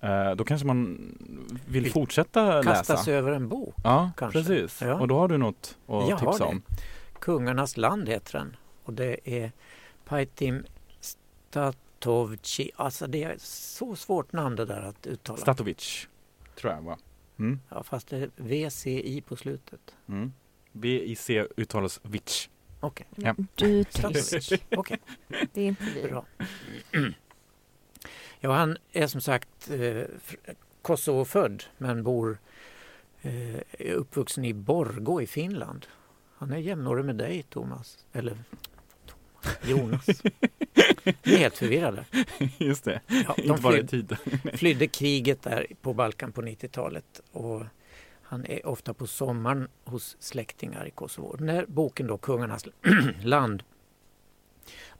eh, 0.00 0.30
då 0.36 0.44
kanske 0.44 0.66
man 0.66 0.98
vill 1.66 1.82
Vill 1.82 1.92
fortsätta 1.92 2.62
Kasta 2.62 2.92
läsa. 2.92 3.04
sig 3.04 3.14
över 3.14 3.32
en 3.32 3.48
bok. 3.48 3.74
Ja, 3.84 4.10
kanske. 4.16 4.38
precis. 4.38 4.82
Ja. 4.82 4.94
Och 4.94 5.08
då 5.08 5.18
har 5.18 5.28
du 5.28 5.38
något 5.38 5.76
att 5.86 6.08
Jag 6.08 6.16
har 6.16 6.32
tipsa 6.32 6.44
det. 6.44 6.50
om. 6.50 6.62
Kungarnas 7.20 7.76
land 7.76 8.08
heter 8.08 8.38
den. 8.38 8.56
Och 8.84 8.92
det 8.92 9.16
är 9.24 9.52
Paitim 10.12 10.64
Statovci. 11.00 12.70
Alltså 12.76 13.06
det 13.06 13.22
är 13.24 13.36
så 13.38 13.96
svårt 13.96 14.32
namn 14.32 14.56
det 14.56 14.64
där 14.64 14.82
att 14.82 15.06
uttala. 15.06 15.38
Statovic, 15.38 16.08
tror 16.54 16.72
jag 16.72 16.82
va? 16.82 16.98
Mm. 17.38 17.60
ja, 17.68 17.82
fast 17.82 18.08
det 18.08 18.16
är 18.16 18.30
VCI 18.36 19.20
på 19.20 19.36
slutet. 19.36 19.94
Mm. 20.08 20.32
VIC 20.72 21.30
uttalas 21.56 22.00
Vic. 22.02 22.50
Okej, 22.80 23.06
Ja. 23.16 23.34
Du 23.54 23.80
är 23.80 23.84
tyst. 23.84 24.28
Statovic. 24.42 24.52
Okej, 24.76 24.98
Det 25.52 25.62
är 25.62 25.66
inte 25.68 25.84
vi. 25.94 26.02
bra. 26.08 26.24
Ja, 28.40 28.52
han 28.52 28.76
är 28.92 29.06
som 29.06 29.20
sagt 29.20 29.70
eh, 29.70 30.02
Kosovo-född 30.82 31.64
men 31.78 32.02
bor 32.02 32.38
eh, 33.22 33.56
är 33.70 33.92
uppvuxen 33.92 34.44
i 34.44 34.54
Borgå 34.54 35.22
i 35.22 35.26
Finland. 35.26 35.86
Han 36.36 36.52
är 36.52 36.58
jämnårig 36.58 37.04
med 37.04 37.16
dig 37.16 37.42
Thomas. 37.42 38.04
Eller 38.12 38.38
Jonas. 39.64 40.06
Vi 41.22 41.34
är 41.34 41.38
helt 41.38 41.58
förvirrade. 41.58 42.04
Just 42.58 42.84
det, 42.84 43.00
Ja, 43.08 43.34
de 43.36 43.42
inte 43.42 43.62
bara 43.62 43.78
i 43.78 43.86
flyd, 43.86 44.08
tid. 44.08 44.16
flydde 44.54 44.86
kriget 44.86 45.42
där 45.42 45.66
på 45.82 45.94
Balkan 45.94 46.32
på 46.32 46.42
90-talet 46.42 47.20
och 47.32 47.62
Han 48.22 48.46
är 48.46 48.66
ofta 48.66 48.94
på 48.94 49.06
sommaren 49.06 49.68
hos 49.84 50.16
släktingar 50.20 50.86
i 50.86 50.90
Kosovo. 50.90 51.36
Den 51.38 51.48
här 51.48 51.64
boken 51.68 52.06
då, 52.06 52.18
Kungarnas 52.18 52.64
land, 53.22 53.62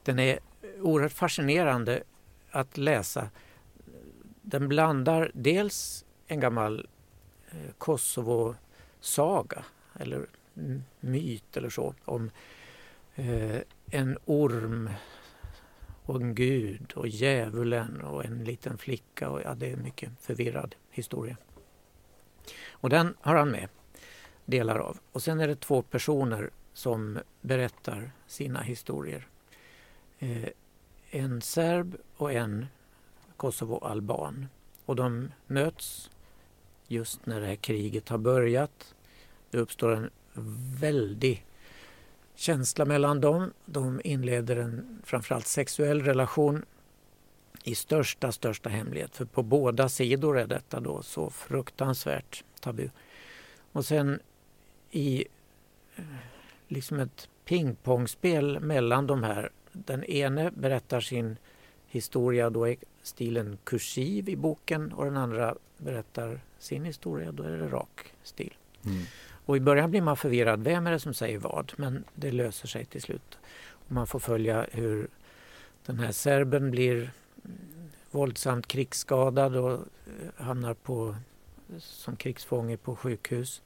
den 0.03 0.19
är 0.19 0.39
oerhört 0.81 1.13
fascinerande 1.13 2.03
att 2.51 2.77
läsa. 2.77 3.29
Den 4.41 4.67
blandar 4.67 5.31
dels 5.33 6.05
en 6.27 6.39
gammal 6.39 6.87
eh, 7.51 7.71
Kosovo-saga 7.77 9.63
eller 9.99 10.25
myt 10.99 11.57
eller 11.57 11.69
så 11.69 11.95
om 12.05 12.31
eh, 13.15 13.57
en 13.91 14.17
orm 14.25 14.89
och 16.05 16.15
en 16.15 16.35
gud 16.35 16.93
och 16.95 17.07
djävulen 17.07 18.01
och 18.01 18.25
en 18.25 18.43
liten 18.43 18.77
flicka. 18.77 19.29
Och, 19.29 19.41
ja, 19.41 19.55
det 19.55 19.69
är 19.69 19.73
en 19.73 19.83
mycket 19.83 20.09
förvirrad 20.19 20.75
historia. 20.89 21.37
Och 22.71 22.89
den 22.89 23.15
har 23.21 23.35
han 23.35 23.51
med 23.51 23.69
delar 24.45 24.79
av. 24.79 24.97
Och 25.11 25.23
sen 25.23 25.39
är 25.39 25.47
det 25.47 25.59
två 25.59 25.81
personer 25.81 26.49
som 26.73 27.19
berättar 27.41 28.11
sina 28.27 28.61
historier. 28.61 29.27
Eh, 30.19 30.49
en 31.09 31.41
serb 31.41 31.95
och 32.17 32.33
en 32.33 32.65
Kosovo-alban. 33.37 34.47
Och 34.85 34.95
de 34.95 35.31
möts 35.47 36.09
just 36.87 37.25
när 37.25 37.41
det 37.41 37.47
här 37.47 37.55
kriget 37.55 38.09
har 38.09 38.17
börjat. 38.17 38.95
Det 39.49 39.57
uppstår 39.57 39.91
en 39.91 40.09
väldig 40.79 41.45
känsla 42.35 42.85
mellan 42.85 43.21
dem. 43.21 43.53
De 43.65 44.01
inleder 44.03 44.55
en 44.55 45.01
framförallt 45.03 45.47
sexuell 45.47 46.01
relation 46.01 46.65
i 47.63 47.75
största, 47.75 48.31
största 48.31 48.69
hemlighet. 48.69 49.15
För 49.15 49.25
på 49.25 49.43
båda 49.43 49.89
sidor 49.89 50.39
är 50.39 50.47
detta 50.47 50.79
då 50.79 51.01
så 51.01 51.29
fruktansvärt 51.29 52.43
tabu. 52.59 52.89
Och 53.71 53.85
sen 53.85 54.19
i 54.91 55.25
eh, 55.95 56.03
liksom 56.67 56.99
ett 56.99 57.29
pingpongspel 57.45 58.59
mellan 58.59 59.07
de 59.07 59.23
här. 59.23 59.51
Den 59.71 60.03
ene 60.03 60.51
berättar 60.51 61.01
sin 61.01 61.37
historia 61.87 62.49
då 62.49 62.67
i 62.67 62.77
stilen 63.01 63.57
kursiv 63.63 64.29
i 64.29 64.35
boken 64.35 64.93
och 64.93 65.05
den 65.05 65.17
andra 65.17 65.55
berättar 65.77 66.39
sin 66.59 66.85
historia, 66.85 67.31
då 67.31 67.43
är 67.43 67.57
det 67.57 67.67
rak 67.67 68.13
stil. 68.23 68.53
Mm. 68.85 69.03
Och 69.45 69.57
i 69.57 69.59
början 69.59 69.91
blir 69.91 70.01
man 70.01 70.17
förvirrad, 70.17 70.63
vem 70.63 70.87
är 70.87 70.91
det 70.91 70.99
som 70.99 71.13
säger 71.13 71.37
vad? 71.39 71.73
Men 71.77 72.03
det 72.15 72.31
löser 72.31 72.67
sig 72.67 72.85
till 72.85 73.01
slut. 73.01 73.37
Och 73.69 73.91
man 73.91 74.07
får 74.07 74.19
följa 74.19 74.67
hur 74.71 75.07
den 75.85 75.99
här 75.99 76.11
serben 76.11 76.71
blir 76.71 77.11
våldsamt 78.11 78.67
krigsskadad 78.67 79.55
och 79.55 79.71
eh, 79.73 80.45
hamnar 80.45 80.73
på, 80.73 81.15
som 81.79 82.15
krigsfånge 82.15 82.77
på 82.77 82.95
sjukhus. 82.95 83.61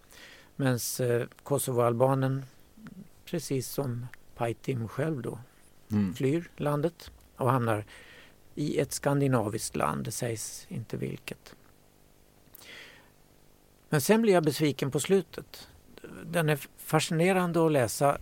Medan 0.56 0.80
eh, 1.00 1.22
Kosovoalbanen, 1.44 2.46
precis 3.26 3.68
som 3.70 4.08
Pajtim 4.36 4.88
själv 4.88 5.22
då, 5.22 5.40
Mm. 5.92 6.14
flyr 6.14 6.50
landet 6.58 7.12
och 7.36 7.52
hamnar 7.52 7.86
i 8.56 8.80
ett 8.80 8.92
skandinaviskt 8.94 9.76
land, 9.76 10.04
det 10.06 10.12
sägs 10.12 10.66
inte 10.70 10.98
vilket. 10.98 11.56
Men 13.89 14.01
sen 14.01 14.22
blir 14.22 14.34
jag 14.34 14.44
besviken 14.44 14.91
på 14.91 15.00
slutet. 15.00 15.67
Den 16.25 16.50
är 16.50 16.60
fascinerande 16.77 17.65
att 17.65 17.72
läsa 17.72 18.17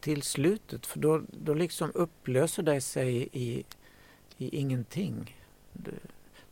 till 0.00 0.22
slutet 0.22 0.86
för 0.86 0.98
då, 0.98 1.22
då 1.30 1.54
liksom 1.54 1.90
upplöser 1.94 2.62
det 2.62 2.80
sig 2.80 3.28
i, 3.32 3.64
i 4.36 4.56
ingenting. 4.58 5.36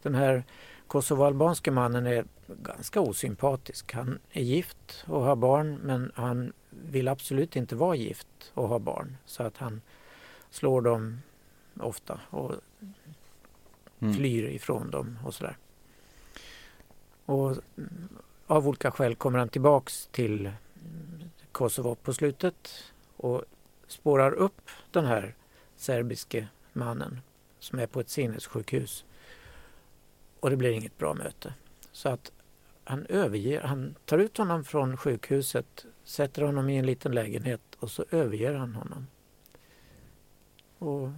Den 0.02 0.14
här 0.14 0.44
kosovoalbanske 0.86 1.70
mannen 1.70 2.06
är 2.06 2.24
ganska 2.62 3.00
osympatisk. 3.00 3.92
Han 3.92 4.18
är 4.30 4.42
gift 4.42 5.04
och 5.06 5.22
har 5.22 5.36
barn 5.36 5.78
men 5.82 6.12
han 6.14 6.52
vill 6.70 7.09
absolut 7.09 7.57
inte 7.57 7.76
vara 7.76 7.94
gift 7.96 8.52
och 8.54 8.68
ha 8.68 8.78
barn. 8.78 9.16
Så 9.26 9.42
att 9.42 9.57
han 9.57 9.80
slår 10.50 10.80
dem 10.80 11.22
ofta 11.80 12.20
och 12.30 12.52
Mm. 14.00 14.14
flyr 14.14 14.44
ifrån 14.44 14.90
dem 14.90 15.18
och 15.24 15.35
sådär. 15.35 15.57
Och 17.24 17.57
av 18.46 18.68
olika 18.68 18.90
skäl 18.90 19.14
kommer 19.14 19.38
han 19.38 19.48
tillbaks 19.48 20.09
till 20.12 20.52
Kosovo 21.52 21.94
på 21.94 22.14
slutet 22.14 22.85
och 23.16 23.42
spårar 23.87 24.33
upp 24.33 24.70
den 24.90 25.07
här 25.07 25.35
serbiske 25.76 26.48
mannen 26.72 27.20
som 27.59 27.78
är 27.78 27.87
på 27.87 28.00
ett 28.00 28.09
sinnessjukhus. 28.09 29.04
Och 30.40 30.50
det 30.50 30.57
blir 30.57 30.70
inget 30.70 30.98
bra 30.98 31.14
möte. 31.14 31.54
Så 31.92 32.09
att 32.09 32.33
han 32.85 33.07
överger, 33.07 33.62
han 33.62 33.94
tar 34.04 34.18
ut 34.18 34.37
honom 34.37 34.64
från 34.64 34.96
sjukhuset, 34.96 35.87
sätter 36.04 36.42
honom 36.42 36.68
i 36.68 36.76
en 36.76 36.87
liten 36.87 37.12
lägenhet 37.12 37.61
och 37.78 37.90
så 37.90 38.04
överger 38.11 38.54
han 38.54 38.74
honom. 38.74 39.07
Och 40.78 41.11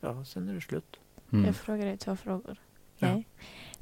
ja, 0.00 0.24
sen 0.24 0.48
är 0.48 0.54
det 0.54 0.60
slut. 0.60 1.00
Mm. 1.32 1.44
Jag 1.44 1.56
frågar 1.56 1.86
dig 1.86 1.96
två 1.96 2.16
frågor. 2.16 2.56
Ja. 2.98 3.08
Okej. 3.08 3.26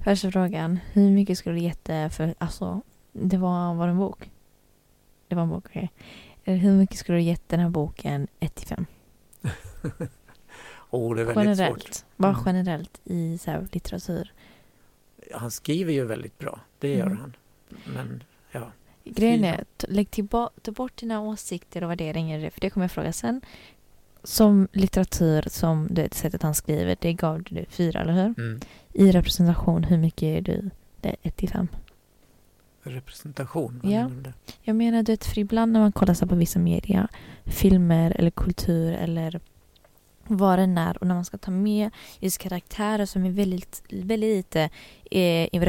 Första 0.04 0.30
frågan. 0.30 0.78
Hur 0.92 1.10
mycket 1.10 1.38
skulle 1.38 1.54
du 1.54 1.60
gett 1.62 1.86
för... 2.14 2.34
Alltså, 2.38 2.80
det 3.12 3.36
var, 3.36 3.74
var 3.74 3.86
det 3.86 3.90
en 3.90 3.98
bok? 3.98 4.30
Det 5.28 5.34
var 5.34 5.42
en 5.42 5.48
bok, 5.48 5.66
okej. 5.66 5.90
Eh, 6.44 6.54
Hur 6.56 6.72
mycket 6.72 6.98
skulle 6.98 7.18
du 7.18 7.22
gett 7.22 7.48
den 7.48 7.60
här 7.60 7.68
boken 7.68 8.28
1 8.40 8.54
till 8.54 8.66
5? 8.66 8.86
Och 10.72 11.14
det 11.16 11.20
är 11.22 11.24
väldigt 11.24 11.34
svårt. 11.34 11.46
Generellt. 11.46 12.04
Bara 12.16 12.32
Mm. 12.32 12.42
generellt 12.46 13.00
i 13.04 13.38
så 13.38 13.50
här, 13.50 13.66
litteratur. 13.72 14.32
Han 15.34 15.50
skriver 15.50 15.92
ju 15.92 16.04
väldigt 16.04 16.38
bra, 16.38 16.60
det 16.78 16.94
gör 16.94 17.06
Mm. 17.06 17.18
han. 17.18 17.36
Men 17.94 18.22
ja, 18.52 18.72
Grejen 19.04 19.44
är, 19.44 19.64
lägg 19.88 20.10
tillba- 20.10 20.50
ta 20.62 20.72
bort 20.72 20.96
dina 20.96 21.20
åsikter 21.20 21.84
och 21.84 21.90
värderingar, 21.90 22.50
för 22.50 22.60
det 22.60 22.70
kommer 22.70 22.84
jag 22.84 22.90
fråga 22.90 23.12
sen. 23.12 23.40
Som 24.24 24.68
litteratur, 24.72 25.44
som 25.50 25.88
det 25.90 26.14
sättet 26.14 26.42
han 26.42 26.54
skriver, 26.54 26.96
det 27.00 27.12
gav 27.12 27.42
du 27.42 27.64
fyra, 27.68 28.00
eller 28.00 28.12
hur? 28.12 28.34
mm. 28.38 28.60
I 28.92 29.10
representation, 29.12 29.84
hur 29.84 29.98
mycket 29.98 30.22
är 30.22 30.40
du? 30.40 30.70
Det 31.00 31.16
1 31.22 31.36
till 31.36 31.48
5. 31.48 31.68
representation. 32.82 33.80
vad 33.82 33.92
Ja. 33.92 34.08
menar 34.08 34.16
du 34.16 34.22
det? 34.22 34.32
Jag 34.62 34.76
menar, 34.76 35.02
du 35.02 35.12
vet, 35.12 35.24
för 35.24 35.38
ibland 35.38 35.72
när 35.72 35.80
man 35.80 35.92
kollar 35.92 36.14
så 36.14 36.26
på 36.26 36.34
vissa 36.34 36.58
media, 36.58 37.08
filmer 37.44 38.10
eller 38.18 38.30
kultur 38.30 38.92
eller 38.92 39.40
vad 40.36 40.58
den 40.58 40.78
är 40.78 40.98
och 40.98 41.06
när 41.06 41.14
man 41.14 41.24
ska 41.24 41.38
ta 41.38 41.50
med 41.50 41.90
just 42.18 42.38
karaktärer 42.38 43.06
som 43.06 43.24
är 43.24 43.30
väldigt, 43.30 43.82
väldigt 43.88 44.36
lite 44.36 44.70
eh, 45.10 45.60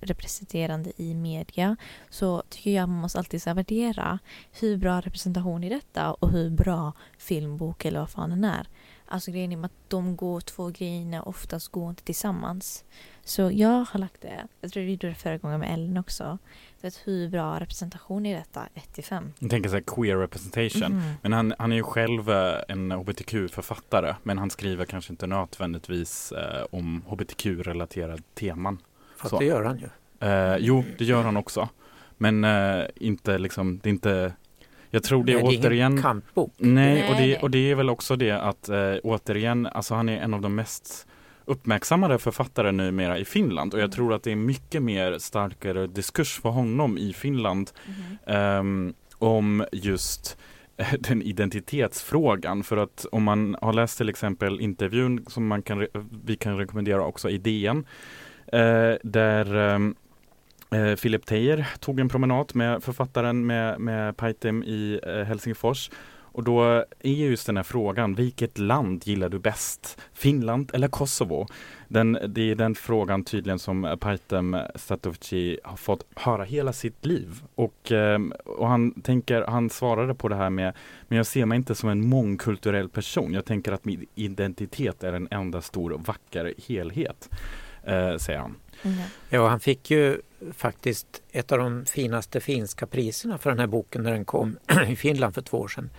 representerande 0.00 0.92
i 0.96 1.14
media 1.14 1.76
så 2.10 2.42
tycker 2.48 2.70
jag 2.70 2.88
man 2.88 2.98
måste 2.98 3.18
alltid 3.18 3.42
så 3.42 3.54
värdera 3.54 4.18
hur 4.60 4.76
bra 4.76 5.00
representation 5.00 5.64
är 5.64 5.70
detta 5.70 6.12
och 6.12 6.30
hur 6.30 6.50
bra 6.50 6.92
filmbok 7.18 7.84
eller 7.84 8.00
vad 8.00 8.10
fan 8.10 8.30
den 8.30 8.44
är. 8.44 8.68
Alltså 9.06 9.30
grejen 9.30 9.52
är 9.52 9.64
att 9.64 9.72
de 9.88 10.16
går, 10.16 10.40
två 10.40 10.68
grejerna 10.68 11.22
oftast 11.22 11.68
går 11.68 11.90
inte 11.90 12.02
tillsammans. 12.02 12.84
Så 13.24 13.50
jag 13.50 13.86
har 13.90 13.98
lagt 13.98 14.20
det, 14.20 14.46
jag 14.60 14.72
tror 14.72 14.82
vi 14.82 14.90
gjorde 14.90 15.08
det 15.08 15.14
förra 15.14 15.38
gången 15.38 15.60
med 15.60 15.74
Ellen 15.74 15.96
också. 15.96 16.38
Vet 16.82 17.00
hur 17.04 17.28
bra 17.28 17.60
representation 17.60 18.26
är 18.26 18.38
detta? 18.38 18.68
1 18.74 18.92
till 18.92 19.04
5. 19.04 19.32
Jag 19.38 19.50
tänker 19.50 19.68
så 19.68 19.76
här 19.76 19.82
queer 19.86 20.16
representation. 20.16 20.92
Mhm. 20.92 21.12
Men 21.22 21.32
han, 21.32 21.54
han 21.58 21.72
är 21.72 21.76
ju 21.76 21.82
själv 21.82 22.30
eh, 22.30 22.54
en 22.68 22.92
hbtq-författare 22.92 24.14
men 24.22 24.38
han 24.38 24.50
skriver 24.50 24.84
kanske 24.84 25.12
inte 25.12 25.26
nödvändigtvis 25.26 26.32
eh, 26.32 26.64
om 26.70 27.02
hbtq-relaterade 27.08 28.22
teman. 28.34 28.78
Fast 29.16 29.30
Så. 29.30 29.38
det 29.38 29.44
gör 29.44 29.64
han 29.64 29.78
ju. 29.78 29.88
Eh, 30.28 30.56
jo, 30.58 30.84
det 30.98 31.04
gör 31.04 31.22
han 31.22 31.36
också. 31.36 31.68
Men 32.18 32.44
eh, 32.44 32.84
inte 32.94 33.38
liksom, 33.38 33.80
det 33.82 33.88
är 33.88 33.92
inte 33.92 34.32
Jag 34.90 35.02
tror 35.02 35.24
det 35.24 35.32
är 35.32 35.42
Nej, 35.42 35.58
återigen 35.58 35.92
ingen 35.92 36.02
kampbok. 36.02 36.52
Nej, 36.56 36.94
Nej, 36.94 37.10
och, 37.10 37.16
det, 37.16 37.38
och 37.38 37.50
det 37.50 37.70
är 37.70 37.74
väl 37.74 37.90
också 37.90 38.16
det 38.16 38.30
att 38.30 38.68
eh, 38.68 38.94
återigen, 39.02 39.66
alltså 39.66 39.94
han 39.94 40.08
är 40.08 40.20
en 40.20 40.34
av 40.34 40.40
de 40.40 40.54
mest 40.54 41.06
uppmärksammade 41.44 42.18
författare 42.18 42.72
numera 42.72 43.18
i 43.18 43.24
Finland 43.24 43.74
och 43.74 43.80
jag 43.80 43.84
Mm. 43.84 43.94
tror 43.94 44.14
att 44.14 44.22
det 44.22 44.32
är 44.32 44.36
mycket 44.36 44.82
mer 44.82 45.18
starkare 45.18 45.86
diskurs 45.86 46.40
för 46.40 46.48
honom 46.48 46.98
i 46.98 47.12
Finland 47.12 47.70
Mhm. 47.86 48.18
ehm, 48.36 48.94
om 49.18 49.64
just 49.72 50.38
eh, 50.76 50.86
den 50.98 51.22
identitetsfrågan. 51.22 52.62
För 52.64 52.76
att 52.76 53.06
om 53.12 53.22
man 53.22 53.56
har 53.60 53.72
läst 53.72 53.98
till 53.98 54.08
exempel 54.08 54.60
intervjun 54.60 55.24
som 55.28 55.46
man 55.46 55.62
kan, 55.62 55.86
vi 56.24 56.36
kan 56.36 56.58
rekommendera 56.58 57.02
också 57.04 57.30
i 57.30 57.38
DN 57.38 57.86
eh, 58.52 58.92
där 59.02 59.74
eh, 60.70 60.96
Philip 60.96 61.26
Teijer 61.26 61.66
tog 61.80 62.00
en 62.00 62.08
promenad 62.08 62.50
med 62.56 62.82
författaren 62.82 63.46
med, 63.46 63.80
med 63.80 64.16
Paitem 64.16 64.62
i 64.62 65.00
eh, 65.06 65.24
Helsingfors. 65.24 65.90
Och 66.32 66.44
då 66.44 66.62
är 67.00 67.10
just 67.10 67.46
den 67.46 67.56
här 67.56 67.64
frågan, 67.64 68.14
vilket 68.14 68.58
land 68.58 69.06
gillar 69.06 69.28
du 69.28 69.38
bäst? 69.38 69.98
Finland 70.12 70.70
eller 70.74 70.88
Kosovo? 70.88 71.46
Den, 71.88 72.18
det 72.28 72.50
är 72.50 72.54
den 72.54 72.74
frågan 72.74 73.24
tydligen 73.24 73.58
som 73.58 73.96
Paitem 74.00 74.56
Statovici 74.74 75.58
har 75.64 75.76
fått 75.76 76.06
höra 76.14 76.44
hela 76.44 76.72
sitt 76.72 77.06
liv. 77.06 77.42
Och, 77.54 77.92
ehm, 77.92 78.32
och 78.44 78.68
han 78.68 79.02
tänker, 79.02 79.42
han 79.42 79.70
svarade 79.70 80.14
på 80.14 80.28
det 80.28 80.36
här 80.36 80.50
med, 80.50 80.74
men 81.08 81.16
jag 81.16 81.26
ser 81.26 81.46
mig 81.46 81.56
inte 81.56 81.74
som 81.74 81.88
en 81.88 82.08
mångkulturell 82.08 82.88
person. 82.88 83.34
Jag 83.34 83.44
tänker 83.44 83.72
att 83.72 83.84
min 83.84 84.06
identitet 84.14 85.04
är 85.04 85.12
en 85.12 85.28
enda 85.30 85.60
stor 85.60 86.00
vacker 86.06 86.54
helhet. 86.68 87.28
eh, 87.84 88.16
säger 88.16 88.38
han. 88.38 88.54
Ja. 88.82 88.90
Ja, 89.30 89.48
han 89.48 89.60
fick 89.60 89.90
ju 89.90 90.20
faktiskt 90.52 91.22
ett 91.30 91.52
av 91.52 91.58
de 91.58 91.84
finaste 91.86 92.40
finska 92.40 92.86
priserna 92.86 93.38
för 93.38 93.50
den 93.50 93.58
här 93.58 93.66
boken 93.66 94.02
när 94.02 94.10
den 94.10 94.24
kom 94.24 94.58
i 94.88 94.96
Finland 94.96 95.34
för 95.34 95.42
två 95.42 95.58
år 95.58 95.68
sedan. 95.68 95.90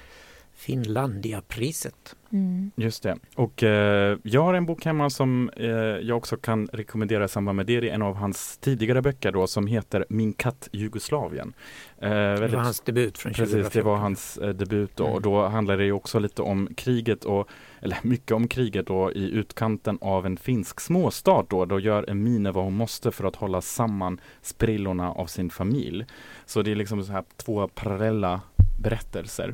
Finlandiapriset. 0.56 2.16
Mm. 2.32 2.72
Just 2.76 3.04
det. 3.04 3.18
Och 3.36 3.64
eh, 3.64 4.18
jag 4.24 4.44
har 4.44 4.54
en 4.54 4.66
bok 4.66 4.86
hemma 4.86 5.10
som 5.10 5.50
eh, 5.58 5.68
jag 5.68 6.18
också 6.18 6.38
kan 6.38 6.68
rekommendera 6.74 7.26
i 7.26 7.28
samband 7.28 7.56
med 7.56 7.66
det. 7.66 7.80
Det 7.80 7.90
är 7.90 7.94
en 7.94 8.02
av 8.02 8.16
hans 8.16 8.58
tidigare 8.58 9.02
böcker 9.02 9.32
då 9.32 9.48
som 9.48 9.68
heter 9.68 10.06
Min 10.10 10.34
katt 10.34 10.70
Jugoslavien. 10.72 11.54
Eh, 12.00 12.10
Det 12.10 12.16
väldigt- 12.16 12.54
var 12.54 12.60
hans 12.64 12.82
debut 12.82 13.18
från 13.18 13.34
Precis, 13.34 13.52
2014. 13.52 13.80
det 13.80 13.86
var 13.90 13.96
hans 13.98 14.38
eh, 14.38 14.50
debut 14.50 14.92
då 14.96 15.04
Mm. 15.04 15.16
och 15.16 15.22
då 15.22 15.48
handlar 15.48 15.78
det 15.78 15.92
också 15.92 16.20
lite 16.20 16.42
om 16.42 16.70
kriget 16.78 17.26
och 17.26 17.48
eller 17.82 17.98
mycket 18.02 18.32
om 18.32 18.48
kriget 18.48 18.88
då 18.88 19.12
i 19.12 19.32
utkanten 19.32 19.98
av 20.02 20.26
en 20.26 20.38
finsk 20.38 20.80
småstad 20.80 21.46
då. 21.50 21.66
Då 21.66 21.80
gör 21.80 22.10
Emine 22.10 22.52
vad 22.52 22.64
hon 22.64 22.74
måste 22.74 23.12
för 23.12 23.24
att 23.24 23.36
hålla 23.36 23.62
samman 23.62 24.20
sprillorna 24.42 25.12
av 25.12 25.26
sin 25.26 25.50
familj. 25.50 26.06
Så 26.46 26.62
det 26.62 26.72
är 26.72 26.76
liksom 26.76 27.04
så 27.04 27.12
här 27.12 27.24
två 27.38 27.68
parallella 27.68 28.42
berättelser. 28.82 29.54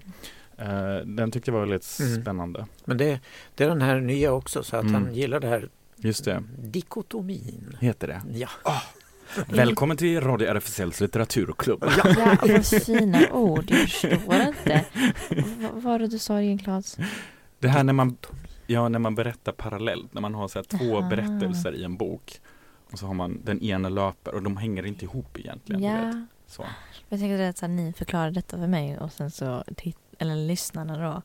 Eh, 0.62 1.06
den 1.06 1.32
tyckte 1.32 1.52
jag 1.52 1.54
var 1.54 1.66
väldigt 1.66 1.98
Mm. 2.00 2.22
spännande. 2.22 2.66
Men 2.86 2.98
det, 2.98 3.20
det 3.56 3.64
är 3.64 3.68
den 3.68 3.82
här 3.82 4.00
nya 4.00 4.32
också 4.34 4.64
så 4.64 4.76
att 4.78 4.84
Mm. 4.84 4.94
han 5.04 5.14
gillar 5.16 5.40
det 5.40 5.48
här 5.48 5.70
Just 5.96 6.26
det, 6.26 6.44
dikotomin. 6.58 7.78
heter 7.80 8.08
det. 8.08 8.22
Ja. 8.34 8.50
Välkommen 9.48 9.98
till 9.98 10.22
Radio 10.22 10.48
RFSLs 10.48 11.02
litteraturklubb. 11.02 11.84
Ja, 12.18 12.36
vad 12.42 12.66
fina 12.66 13.32
ord. 13.32 13.66
Jag 13.72 13.80
förstår 13.90 14.36
inte. 14.42 14.86
V- 15.30 15.44
vad 15.74 15.84
var 15.84 16.00
det 16.00 16.08
du 16.08 16.20
sa 16.20 16.42
igen, 16.42 16.58
Claes? 16.58 16.98
Det 17.60 17.68
här 17.68 17.84
när 17.84 17.94
man, 17.94 18.18
ja, 18.68 18.90
när 18.90 19.00
man 19.00 19.16
berättar 19.16 19.52
parallellt, 19.52 20.14
när 20.14 20.22
man 20.22 20.36
har 20.36 20.48
så 20.48 20.60
här 20.60 20.64
två 20.78 20.98
Aha. 20.98 21.10
berättelser 21.10 21.76
i 21.76 21.84
en 21.84 21.98
bok. 21.98 22.42
Och 22.92 23.00
så 23.00 23.06
har 23.06 23.14
man 23.14 23.42
den 23.44 23.62
ena 23.62 23.90
löper 23.90 24.36
och 24.36 24.44
de 24.44 24.58
hänger 24.58 24.86
inte 24.86 25.06
ihop 25.06 25.38
egentligen. 25.40 25.82
du 25.82 25.88
vet. 25.88 26.16
Ja, 26.16 26.26
Så. 26.48 26.66
jag 27.10 27.20
tänkte 27.20 27.66
att 27.66 27.70
ni 27.70 27.94
förklarar 27.94 28.32
detta 28.32 28.58
för 28.58 28.68
mig 28.68 28.98
och 29.00 29.12
sen 29.12 29.32
så, 29.32 29.64
titt- 29.76 30.09
eller 30.20 30.36
lyssnarna 30.36 30.98
då, 31.12 31.22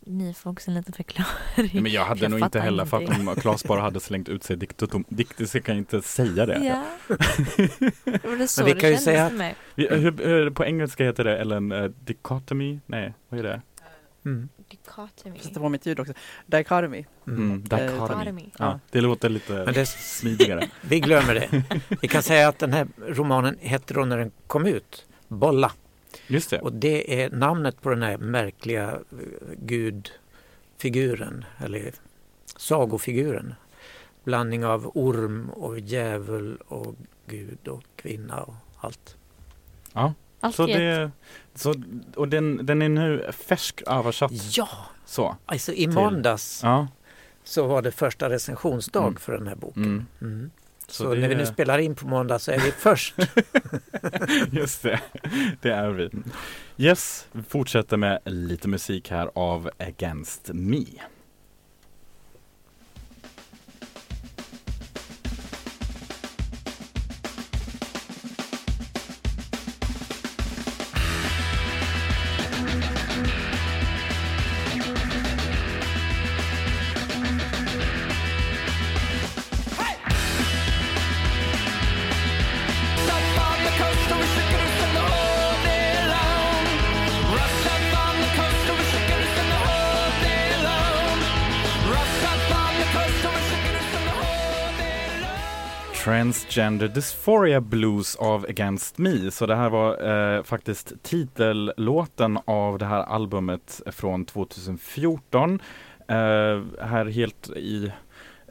ni 0.00 0.34
får 0.34 0.50
också 0.50 0.70
en 0.70 0.74
liten 0.74 0.92
förklaring. 0.92 1.70
Ja, 1.72 1.80
men 1.80 1.92
jag 1.92 2.04
hade 2.04 2.20
Jag 2.20 2.30
nog 2.30 2.40
inte 2.40 2.60
heller, 2.60 2.84
för 2.84 2.96
att 2.96 3.02
ingenting. 3.02 3.28
om 3.28 3.34
Claes 3.34 3.64
bara 3.64 3.80
hade 3.80 4.00
slängt 4.00 4.28
ut 4.28 4.44
sig 4.44 4.56
diktatom, 4.56 5.04
dikt, 5.08 5.48
så 5.50 5.60
kan 5.60 5.74
jag 5.74 5.80
inte 5.80 6.02
säga 6.02 6.46
det. 6.46 6.64
Ja. 6.64 6.84
Det 8.04 8.24
var 8.24 8.46
så 8.46 8.64
vi 8.64 8.72
det 8.74 8.80
kan 8.80 8.90
ju 8.90 8.96
säga- 8.96 9.30
mig. 9.30 9.54
Vi- 9.74 9.88
Hur, 9.88 10.12
hur, 10.26 10.50
på 10.50 10.64
engelska 10.64 11.04
heter 11.04 11.24
det, 11.24 11.38
eller 11.38 11.56
en 11.56 11.72
uh, 11.72 11.90
dichotomy? 12.04 12.80
Nej, 12.86 13.14
vad 13.28 13.38
är 13.40 13.44
det? 13.44 13.62
Mm. 14.24 14.48
Dichotomy. 14.70 15.38
Sätta 15.38 15.60
på 15.60 15.68
mitt 15.68 15.86
ljud 15.86 16.00
också. 16.00 16.12
Dichotomy. 16.46 17.04
Mm. 17.26 17.38
Mm, 17.42 17.62
dichotomy. 17.64 17.90
Dichotomy. 18.08 18.50
Ja, 18.58 18.80
det 18.90 19.00
låter 19.00 19.28
lite 19.28 19.52
Men 19.52 19.74
det, 19.74 19.86
smidigare. 19.86 20.68
vi 20.82 21.00
glömmer 21.00 21.34
det. 21.34 21.62
Vi 22.02 22.08
kan 22.08 22.22
säga 22.22 22.48
att 22.48 22.58
den 22.58 22.72
här 22.72 22.88
romanen 23.06 23.56
hette 23.60 23.94
då 23.94 24.04
när 24.04 24.18
den 24.18 24.30
kom 24.46 24.66
ut 24.66 25.06
Bolla. 25.28 25.72
Just 26.28 26.50
det. 26.50 26.60
Och 26.60 26.72
det 26.72 27.22
är 27.22 27.30
namnet 27.30 27.80
på 27.82 27.90
den 27.90 28.02
här 28.02 28.16
märkliga 28.18 28.90
eh, 28.92 28.98
gudfiguren 29.58 31.44
eller 31.58 31.92
sagofiguren. 32.56 33.54
Blandning 34.24 34.64
av 34.64 34.90
orm 34.94 35.50
och 35.50 35.78
djävul 35.78 36.56
och 36.68 36.94
gud 37.26 37.68
och 37.68 37.82
kvinna 37.96 38.42
och 38.42 38.54
allt. 38.80 39.16
Allt 40.40 40.54
Så 40.56 40.66
det, 40.66 41.10
så, 41.54 41.74
och 42.16 42.28
den, 42.28 42.66
den 42.66 42.82
är 42.82 42.88
nu 42.88 43.30
färsk 43.32 43.82
översatt. 43.86 44.32
Ja, 44.56 44.68
Så. 45.04 45.36
alltså 45.46 45.72
i 45.72 45.86
måndags 45.86 46.60
Ja. 46.62 46.88
så 47.44 47.66
var 47.66 47.82
det 47.82 47.90
första 47.92 48.30
recensionsdag 48.30 49.02
Mm. 49.02 49.16
för 49.16 49.32
den 49.32 49.46
här 49.46 49.56
boken. 49.56 49.84
Mm. 49.84 50.06
Mm. 50.20 50.50
Så 50.88 51.02
Så, 51.04 51.14
det- 51.14 51.20
när 51.20 51.28
vi 51.28 51.34
nu 51.34 51.46
spelar 51.46 51.78
in 51.78 51.94
på 51.94 52.06
måndag 52.06 52.38
så 52.38 52.50
är 52.52 52.58
vi 52.58 52.70
först. 52.72 53.14
Just 54.50 54.82
det, 54.82 55.00
det 55.62 55.70
är 55.70 55.90
vi. 55.90 56.10
Yes, 56.76 57.26
vi 57.32 57.42
fortsätter 57.42 57.96
med 57.96 58.18
lite 58.24 58.68
musik 58.68 59.10
här 59.10 59.30
av 59.34 59.70
Against 59.78 60.50
Me. 60.54 60.84
Transgender 96.28 96.88
Dysphoria 96.88 97.60
Blues 97.60 98.16
av 98.16 98.46
Against 98.48 98.98
Me. 98.98 99.30
Så 99.30 99.46
det 99.46 99.56
här 99.56 99.70
var 99.70 100.10
eh, 100.36 100.42
faktiskt 100.42 100.92
titellåten 101.02 102.38
av 102.44 102.78
det 102.78 102.86
här 102.86 103.02
albumet 103.02 103.82
från 103.86 104.24
2014. 104.24 105.60
Eh, 106.08 106.16
här 106.80 107.10
helt 107.10 107.50
i 107.50 107.92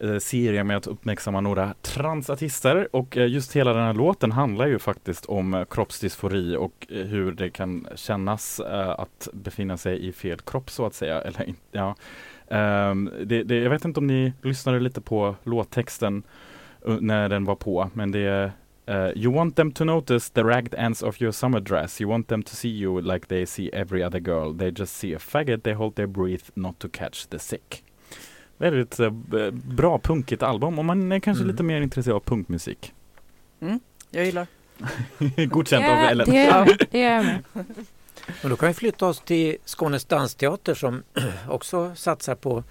eh, 0.01 0.17
serien 0.17 0.67
med 0.67 0.77
att 0.77 0.87
uppmärksamma 0.87 1.41
några 1.41 1.73
transartister 1.81 2.95
och 2.95 3.17
eh, 3.17 3.27
just 3.27 3.55
hela 3.55 3.73
den 3.73 3.83
här 3.83 3.93
låten 3.93 4.31
handlar 4.31 4.67
ju 4.67 4.79
faktiskt 4.79 5.25
om 5.25 5.53
eh, 5.53 5.65
kroppsdysfori 5.65 6.55
och 6.55 6.87
eh, 6.89 7.05
hur 7.05 7.31
det 7.31 7.49
kan 7.49 7.87
kännas 7.95 8.59
eh, 8.59 8.89
att 8.89 9.27
befinna 9.33 9.77
sig 9.77 10.07
i 10.07 10.11
fel 10.11 10.39
kropp 10.39 10.69
så 10.69 10.85
att 10.85 10.93
säga. 10.93 11.21
Eller, 11.27 11.53
ja. 11.71 11.95
Ehm, 12.47 13.11
det, 13.25 13.43
det, 13.43 13.55
jag 13.55 13.69
vet 13.69 13.85
inte 13.85 13.99
om 13.99 14.07
ni 14.07 14.33
lyssnade 14.41 14.79
lite 14.79 15.01
på 15.01 15.35
låttexten 15.43 16.23
när 17.02 17.30
den 17.30 17.45
var 17.45 17.56
på, 17.56 17.89
men 17.93 18.12
det 18.12 18.19
är 18.19 18.52
eh, 18.86 19.10
You 19.23 19.34
want 19.34 19.56
them 19.56 19.71
to 19.71 19.84
notice 19.84 20.30
the 20.30 20.43
ragged 20.43 20.73
ends 20.78 21.04
of 21.04 21.21
your 21.21 21.32
summer 21.32 21.60
dress. 21.60 22.02
You 22.02 22.10
want 22.12 22.28
them 22.28 22.43
to 22.43 22.56
see 22.56 22.69
you 22.69 23.02
like 23.02 23.28
they 23.28 23.45
see 23.45 23.69
every 23.73 24.04
other 24.06 24.19
girl. 24.19 24.58
They 24.58 24.69
just 24.78 24.95
see 24.97 25.15
a 25.15 25.19
faggot, 25.19 25.63
they 25.63 25.73
hold 25.73 25.95
their 25.95 26.08
breath 26.08 26.43
not 26.54 26.80
to 26.80 26.88
catch 26.89 27.26
the 27.30 27.39
sick. 27.39 27.84
Väldigt 28.58 28.97
b- 28.97 29.52
bra 29.52 30.00
punkigt 30.00 30.43
album 30.43 30.80
om 30.80 30.86
man 30.86 31.12
är 31.12 31.19
kanske 31.19 31.43
Mm. 31.43 31.52
lite 31.52 31.63
mer 31.63 31.82
intresserad 31.82 32.15
av 32.15 32.19
punkmusik. 32.19 32.93
Jag 34.12 34.26
gillar. 34.26 34.47
Godkänt 35.47 35.86
av 35.86 35.91
Ja, 35.91 36.10
Ellen. 36.10 36.30
det 36.30 36.43
gör 36.43 36.45
jag. 36.67 36.67
Det 36.91 37.00
gör 37.00 37.12
jag 37.12 37.26
med. 37.26 37.43
Och 38.43 38.50
då 38.50 38.56
kan 38.56 38.67
vi 38.67 38.73
flytta 38.73 39.06
oss 39.08 39.19
till 39.19 39.58
Skånes 39.65 40.06
dansteater 40.06 40.73
som 40.73 41.04
också 41.50 41.95
satsar 41.95 42.36
på 42.36 42.63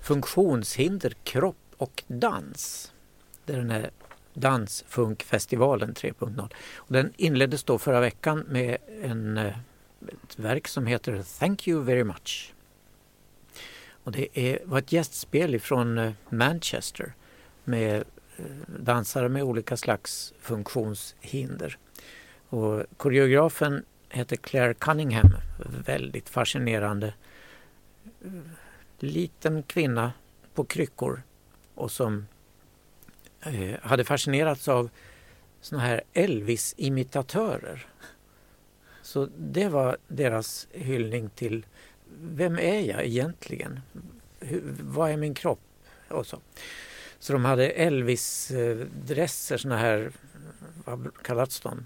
funktionshinder, 0.00 1.12
kropp 1.24 1.56
och 1.76 2.02
dans. 2.06 2.92
Det 3.44 3.52
är 3.52 3.56
den 3.56 3.70
här 3.70 3.90
Dansfunkfestivalen 4.34 5.94
3.0. 5.94 6.52
Och 6.76 6.92
den 6.92 7.12
inleddes 7.16 7.64
då 7.64 7.78
förra 7.78 8.00
veckan 8.00 8.44
med 8.48 8.76
en, 9.02 9.38
eh, 9.38 9.58
ett 10.22 10.38
verk 10.38 10.68
som 10.68 10.86
heter 10.86 11.38
Thank 11.38 11.68
you 11.68 11.82
very 11.82 12.04
much. 12.04 12.54
Och 14.04 14.12
det 14.12 14.38
är, 14.38 14.58
var 14.64 14.78
ett 14.78 14.92
gästspel 14.92 15.54
ifrån 15.54 15.98
eh, 15.98 16.12
Manchester 16.28 17.14
med 17.64 18.04
eh, 18.36 18.44
dansare 18.66 19.28
med 19.28 19.42
olika 19.42 19.76
slags 19.76 20.34
funktionshinder. 20.40 21.78
Och 22.48 22.82
koreografen 22.96 23.84
heter 24.08 24.36
Claire 24.36 24.74
Cunningham. 24.74 25.34
Väldigt 25.86 26.28
fascinerande. 26.28 27.14
Liten 28.98 29.62
kvinna 29.62 30.12
på 30.54 30.64
kryckor 30.64 31.22
och 31.74 31.90
som 31.90 32.26
Eh, 33.44 33.80
hade 33.82 34.04
fascinerats 34.04 34.68
av 34.68 34.90
såna 35.60 35.82
här 35.82 36.02
Elvis-imitatörer. 36.12 37.86
Så 39.02 39.28
det 39.38 39.68
var 39.68 39.96
deras 40.08 40.68
hyllning 40.70 41.30
till 41.30 41.66
vem 42.20 42.58
är 42.58 42.80
jag 42.80 43.04
egentligen? 43.04 43.80
Hur, 44.40 44.62
vad 44.80 45.10
är 45.10 45.16
min 45.16 45.34
kropp? 45.34 45.60
Och 46.08 46.26
så. 46.26 46.40
så 47.18 47.32
de 47.32 47.44
hade 47.44 47.70
Elvis-dresser, 47.70 49.56
såna 49.56 49.76
här, 49.76 50.12
vad 50.84 51.22
kallats 51.22 51.60
de? 51.60 51.84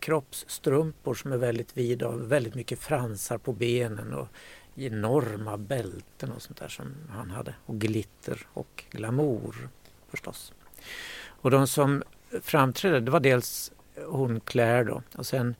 kroppsstrumpor 0.00 1.14
som 1.14 1.32
är 1.32 1.36
väldigt 1.36 1.76
vida 1.76 2.08
och 2.08 2.32
väldigt 2.32 2.54
mycket 2.54 2.78
fransar 2.78 3.38
på 3.38 3.52
benen 3.52 4.14
och 4.14 4.28
enorma 4.74 5.56
bälten 5.56 6.32
och 6.32 6.42
sånt 6.42 6.58
där 6.58 6.68
som 6.68 6.94
han 7.10 7.30
hade. 7.30 7.54
Och 7.66 7.78
glitter 7.78 8.46
och 8.52 8.84
glamour 8.90 9.68
förstås. 10.08 10.52
Och 11.26 11.50
de 11.50 11.66
som 11.66 12.02
framträdde 12.42 13.00
det 13.00 13.10
var 13.10 13.20
dels 13.20 13.72
hon 14.06 14.40
Claire 14.40 14.84
då 14.84 15.02
och 15.14 15.26
sen 15.26 15.54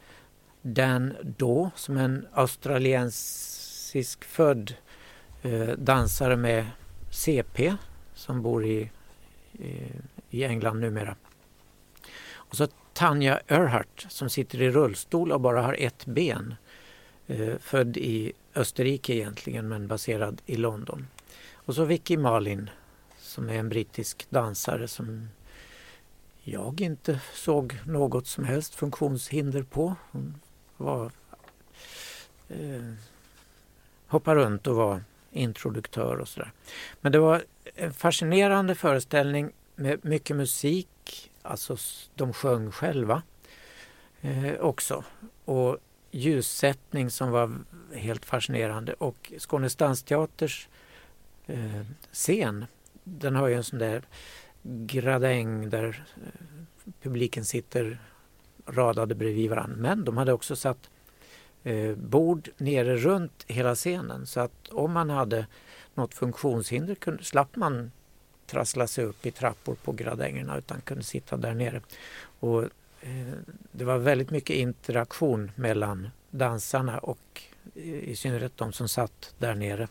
Dan 0.62 1.14
Daw 1.22 1.70
som 1.74 1.96
är 1.96 2.04
en 2.04 2.26
australiensisk 2.32 4.24
född 4.24 4.74
eh, 5.42 5.68
dansare 5.68 6.36
med 6.36 6.66
CP 7.10 7.76
som 8.14 8.42
bor 8.42 8.64
i, 8.64 8.90
i, 9.52 9.76
i 10.30 10.44
England 10.44 10.80
numera. 10.80 11.16
Och 12.32 12.56
så 12.56 12.66
Tanja 12.92 13.40
Erhardt 13.46 14.06
som 14.08 14.30
sitter 14.30 14.62
i 14.62 14.70
rullstol 14.70 15.32
och 15.32 15.40
bara 15.40 15.62
har 15.62 15.76
ett 15.78 16.06
ben. 16.06 16.54
Eh, 17.26 17.56
född 17.60 17.96
i 17.96 18.32
Österrike 18.54 19.14
egentligen 19.14 19.68
men 19.68 19.86
baserad 19.86 20.42
i 20.46 20.56
London. 20.56 21.06
Och 21.54 21.74
så 21.74 21.84
Vicky 21.84 22.16
Malin 22.16 22.70
som 23.30 23.48
är 23.48 23.54
en 23.54 23.68
brittisk 23.68 24.26
dansare 24.30 24.88
som 24.88 25.28
jag 26.42 26.80
inte 26.80 27.20
såg 27.34 27.78
något 27.86 28.26
som 28.26 28.44
helst 28.44 28.74
funktionshinder 28.74 29.62
på. 29.62 29.94
Hon 30.12 30.40
var, 30.76 31.10
eh, 32.48 32.92
hoppade 34.06 34.40
runt 34.40 34.66
och 34.66 34.76
var 34.76 35.02
introduktör 35.30 36.16
och 36.16 36.28
sådär. 36.28 36.52
Men 37.00 37.12
det 37.12 37.18
var 37.18 37.44
en 37.74 37.92
fascinerande 37.92 38.74
föreställning 38.74 39.52
med 39.74 40.04
mycket 40.04 40.36
musik, 40.36 41.30
alltså 41.42 41.76
de 42.14 42.32
sjöng 42.32 42.70
själva 42.70 43.22
eh, 44.20 44.54
också. 44.60 45.04
Och 45.44 45.78
ljussättning 46.10 47.10
som 47.10 47.30
var 47.30 47.58
helt 47.94 48.24
fascinerande 48.24 48.92
och 48.92 49.32
Skånes 49.38 49.76
dansteaters 49.76 50.68
eh, 51.46 51.82
scen, 52.12 52.66
den 53.04 53.36
har 53.36 53.48
ju 53.48 53.54
en 53.54 53.64
sån 53.64 53.78
där 53.78 54.02
gradäng 54.62 55.70
där 55.70 56.04
eh, 56.16 56.62
publiken 57.02 57.44
sitter 57.44 57.98
radade 58.66 59.14
bredvid 59.14 59.50
varandra. 59.50 59.76
Men 59.76 60.04
de 60.04 60.16
hade 60.16 60.32
också 60.32 60.56
satt 60.56 60.90
eh, 61.62 61.94
bord 61.94 62.48
nere 62.56 62.96
runt 62.96 63.44
hela 63.48 63.74
scenen 63.74 64.26
så 64.26 64.40
att 64.40 64.68
om 64.68 64.92
man 64.92 65.10
hade 65.10 65.46
något 65.94 66.14
funktionshinder 66.14 66.94
kunde, 66.94 67.24
slapp 67.24 67.56
man 67.56 67.90
trassla 68.46 68.86
sig 68.86 69.04
upp 69.04 69.26
i 69.26 69.30
trappor 69.30 69.74
på 69.74 69.92
gradängerna 69.92 70.58
utan 70.58 70.80
kunde 70.80 71.04
sitta 71.04 71.36
där 71.36 71.54
nere. 71.54 71.80
Och, 72.40 72.62
eh, 73.00 73.32
det 73.72 73.84
var 73.84 73.98
väldigt 73.98 74.30
mycket 74.30 74.56
interaktion 74.56 75.52
mellan 75.54 76.08
dansarna 76.30 76.98
och 76.98 77.42
eh, 77.74 77.82
i 77.84 78.16
synnerhet 78.16 78.56
de 78.56 78.72
som 78.72 78.88
satt 78.88 79.34
där 79.38 79.54
nere 79.54 79.88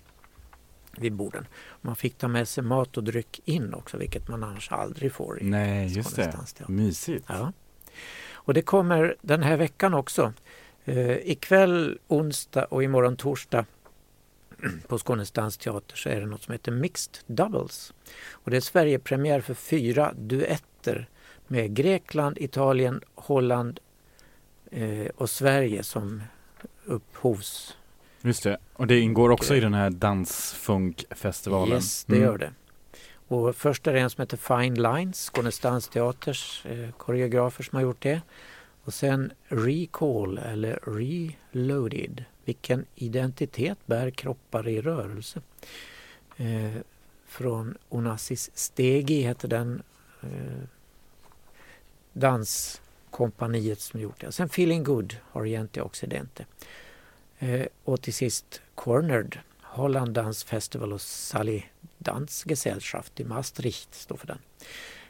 vid 0.98 1.14
borden. 1.14 1.48
Man 1.82 1.96
fick 1.96 2.18
ta 2.18 2.28
med 2.28 2.48
sig 2.48 2.64
mat 2.64 2.98
och 2.98 3.04
dryck 3.04 3.42
in 3.46 3.74
också 3.74 3.98
vilket 3.98 4.28
man 4.28 4.44
annars 4.44 4.72
aldrig 4.72 5.14
får 5.14 5.42
i 5.42 5.44
Nej, 5.44 5.88
just 5.88 6.16
det. 6.16 6.36
Mysigt. 6.68 7.26
Ja. 7.28 7.54
Och 8.32 8.54
det 8.54 8.62
kommer 8.62 9.16
den 9.22 9.44
här 9.44 9.58
veckan 9.58 9.94
också. 9.94 10.34
Eh, 10.86 11.18
ikväll, 11.18 12.00
onsdag 12.08 12.66
och 12.66 12.84
imorgon 12.84 13.16
torsdag 13.16 13.66
på 14.88 15.00
Skånes 15.00 15.32
dansteater 15.32 15.96
så 15.96 16.10
är 16.10 16.20
det 16.20 16.26
något 16.26 16.44
som 16.44 16.52
heter 16.52 16.72
Mixed 16.72 17.18
Doubles. 17.26 17.94
Och 18.32 18.52
det 18.52 18.58
är 18.58 18.62
Sverigepremiär 18.62 19.42
för 19.42 19.54
fyra 19.54 20.14
duetter 20.18 21.10
med 21.48 21.74
Grekland, 21.74 22.38
Italien, 22.38 23.02
Holland 23.16 23.80
eh, 24.72 25.08
och 25.16 25.30
Sverige 25.30 25.84
som 25.84 26.24
upphovs. 26.86 27.78
Just 28.22 28.44
det. 28.44 28.58
Och 28.74 28.88
det 28.88 29.00
ingår 29.00 29.30
också 29.30 29.56
i 29.56 29.60
den 29.60 29.74
här 29.74 29.90
dansfunkfestivalen. 29.90 31.76
Yes, 31.76 32.04
det 32.06 32.16
Mm. 32.16 32.26
gör 32.28 32.38
det. 32.38 32.54
Och 33.28 33.56
först 33.56 33.88
är 33.88 33.94
det 33.94 34.00
en 34.00 34.10
som 34.10 34.22
heter 34.22 34.38
Fine 34.38 34.76
Lines, 34.82 35.26
Skånes 35.26 35.60
dansteaters 35.60 36.66
eh, 36.66 36.92
koreografer 36.92 37.64
som 37.64 37.76
har 37.76 37.84
gjort 37.84 38.02
det. 38.02 38.22
Och 38.84 38.94
sen 38.94 39.32
Recall 39.48 40.38
eller 40.38 40.80
Reloaded. 40.84 42.24
Vilken 42.46 42.86
identitet 42.96 43.78
bär 43.86 44.10
kroppar 44.12 44.68
i 44.68 44.82
rörelse? 44.82 45.42
Eh, 46.38 46.72
från 47.28 47.78
Onassis 47.90 48.52
Stegi 48.54 49.22
heter 49.22 49.48
den 49.48 49.82
eh, 50.22 50.30
danskompaniet 52.14 53.80
som 53.80 54.00
gjort 54.00 54.22
det. 54.22 54.32
Sen 54.32 54.46
Feeling 54.48 54.84
Good, 54.84 55.16
Oriente 55.34 55.82
Occidente. 55.82 56.46
Eh, 57.40 57.66
och 57.84 58.02
till 58.02 58.14
sist 58.14 58.62
Cornered, 58.76 59.38
Holland 59.62 60.14
Dance 60.14 60.48
Festival 60.48 60.94
och 60.94 61.02
Sally 61.02 61.62
Dansgesellschaft 61.98 63.20
i 63.20 63.24
Maastricht 63.24 63.96
står 63.96 64.18
för 64.18 64.28
den. 64.28 64.38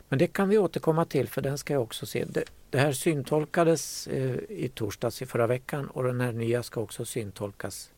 Men 0.10 0.20
det 0.20 0.28
kan 0.28 0.50
vi 0.50 0.58
återkomma 0.58 1.06
till 1.06 1.28
för 1.28 1.42
den 1.42 1.58
ska 1.58 1.74
jag 1.74 1.82
också 1.84 2.06
se. 2.06 2.26
Det, 2.26 2.44
det 2.70 2.80
här 2.80 2.92
syntolkades 2.92 4.08
eh, 4.08 4.36
i 4.50 4.72
torsdags 4.76 5.22
i 5.22 5.26
förra 5.26 5.48
veckan 5.48 5.88
och 5.88 6.04
den 6.04 6.22
här 6.22 6.32
nya 6.32 6.64
ska 6.64 6.82
också 6.82 7.06
syntolkas 7.06 7.92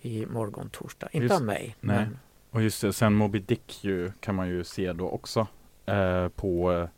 i 0.00 0.26
morgon 0.26 0.70
torsdag. 0.70 1.08
Inte 1.12 1.24
Just- 1.24 1.34
av 1.34 1.42
mig. 1.42 1.76
nej. 1.80 1.96
Men, 1.96 2.18
Och 2.50 2.62
just 2.62 2.80
det, 2.80 2.92
sen 2.92 3.14
Moby 3.14 3.38
Dick 3.38 3.84
ju, 3.84 4.12
kan 4.20 4.34
man 4.34 4.48
ju 4.48 4.64
se 4.64 4.92
då 4.92 5.08
också 5.08 5.46
eh, 5.86 6.28
på 6.28 6.72
eh, 6.72 6.88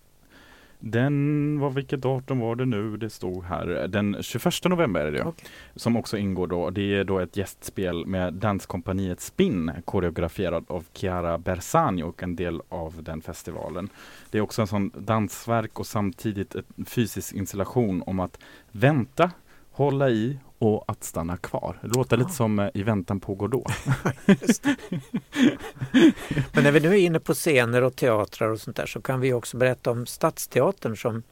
den, 0.81 1.59
vad, 1.61 1.75
vilket 1.75 2.01
datum 2.01 2.39
var 2.39 2.57
det 2.57 2.65
nu 2.65 2.97
det 2.97 3.11
stod 3.11 3.45
här? 3.45 3.89
Den 3.89 4.17
21 4.21 4.45
november 4.65 5.01
är 5.01 5.13
det 5.13 5.19
ja. 5.19 5.25
Okej. 5.25 5.45
Som 5.77 5.97
också 5.97 6.17
ingår 6.17 6.47
då. 6.47 6.71
Det 6.71 6.97
är 6.97 7.05
då 7.05 7.19
ett 7.19 7.37
gästspel 7.37 8.07
med 8.07 8.35
danskompaniet 8.35 9.21
Spin 9.21 9.73
koreograferad 9.85 10.65
av 10.69 10.85
Chiara 10.95 11.39
Bersani 11.39 12.03
och 12.03 12.23
en 12.23 12.37
del 12.37 12.63
av 12.69 13.03
den 13.03 13.21
festivalen. 13.21 13.89
Det 14.31 14.39
är 14.39 14.43
också 14.43 14.63
en 14.63 14.69
sån 14.69 14.91
dansverk 14.99 15.79
och 15.79 15.87
samtidigt 15.87 16.55
en 16.55 16.85
fysisk 16.85 17.35
installation 17.35 18.03
om 18.07 18.21
att 18.21 18.39
vänta, 18.73 19.31
hålla 19.71 20.11
i 20.11 20.39
och 20.61 20.85
att 20.87 21.05
stanna 21.05 21.37
kvar. 21.37 21.79
Det 21.83 21.89
låter 21.89 22.17
Ah. 22.17 22.19
lite 22.19 22.33
som 22.33 22.59
eh, 22.59 22.69
I 22.75 22.83
väntan 22.83 23.21
på 23.21 23.35
Godot. 23.35 23.67
men 26.53 26.65
när 26.65 26.73
vi 26.73 26.81
nu 26.81 26.89
är 26.89 26.95
inne 26.99 27.21
på 27.21 27.35
scener 27.35 27.83
och 27.83 27.97
teatrar 27.97 28.49
och 28.49 28.61
sånt 28.61 28.77
där 28.77 28.87
så 28.87 29.01
kan 29.01 29.21
vi 29.21 29.33
också 29.33 29.57
berätta 29.57 29.91
om 29.91 30.07
Stadsteatern 30.07 30.97
som 30.97 31.23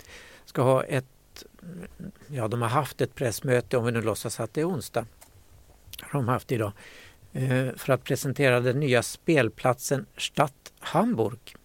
ska 0.44 0.62
ha 0.62 0.84
ett, 0.84 1.44
ja 2.28 2.48
de 2.48 2.62
har 2.62 2.68
haft 2.68 3.00
ett 3.00 3.14
pressmöte 3.14 3.76
om 3.76 3.84
vi 3.84 3.92
nu 3.92 4.02
låtsas 4.02 4.40
att 4.40 4.54
det 4.54 4.60
är 4.60 4.68
onsdag. 4.68 5.06
Har 6.00 6.20
de 6.20 6.28
haft 6.28 6.52
idag. 6.52 6.72
eh, 7.32 7.66
För 7.76 7.92
att 7.92 8.04
presentera 8.04 8.60
den 8.60 8.80
nya 8.80 9.02
spelplatsen 9.02 10.06
Stadt 10.16 10.72
Hamburg. 10.80 11.56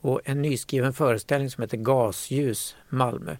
Och 0.00 0.20
en 0.24 0.42
nyskriven 0.42 0.92
föreställning 0.92 1.50
som 1.50 1.62
heter 1.62 1.76
Gasljus 1.76 2.76
Malmö. 2.88 3.36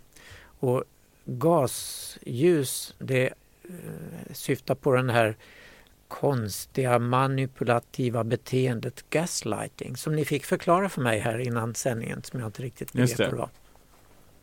Och 0.61 0.85
gasljus 1.25 2.95
det 2.99 3.35
syftar 4.33 4.75
på 4.75 4.93
den 4.93 5.11
här 5.11 5.37
konstiga 6.09 6.99
manipulativa 6.99 8.25
beteendet 8.25 9.11
gaslighting 9.11 9.97
som 9.97 10.15
ni 10.17 10.25
fick 10.25 10.45
förklara 10.45 10.89
för 10.89 11.01
mig 11.03 11.19
här 11.19 11.39
innan 11.39 11.75
sändningen 11.75 12.23
som 12.23 12.41
jag 12.41 12.49
inte 12.49 12.63
riktigt 12.63 12.93
begrep 12.93 13.17
det. 13.17 13.25
vad 13.25 13.33
det 13.33 13.37
var. 13.39 13.51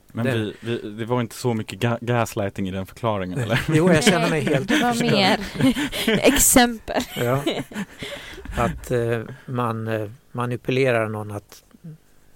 Men 0.08 0.26
Det- 0.26 0.32
vi, 0.38 0.54
vi, 0.62 0.90
det 0.90 1.06
var 1.06 1.22
inte 1.22 1.36
så 1.36 1.54
mycket 1.54 1.80
ga 1.80 1.98
gaslighting 2.02 2.68
i 2.68 2.72
den 2.72 2.86
förklaringen 2.86 3.40
eller? 3.40 3.60
Jo, 3.70 3.92
jag 3.94 4.04
känner 4.04 4.30
mig 4.30 4.42
helt 4.46 4.68
Det 4.68 4.80
var 4.84 4.96
mer 5.02 5.40
exempel. 6.28 7.02
Ja. 7.16 7.44
Att 8.58 8.92
eh, 8.92 9.22
man 9.46 9.88
eh, 9.88 10.10
manipulerar 10.32 11.10
någon 11.10 11.32
att 11.32 11.64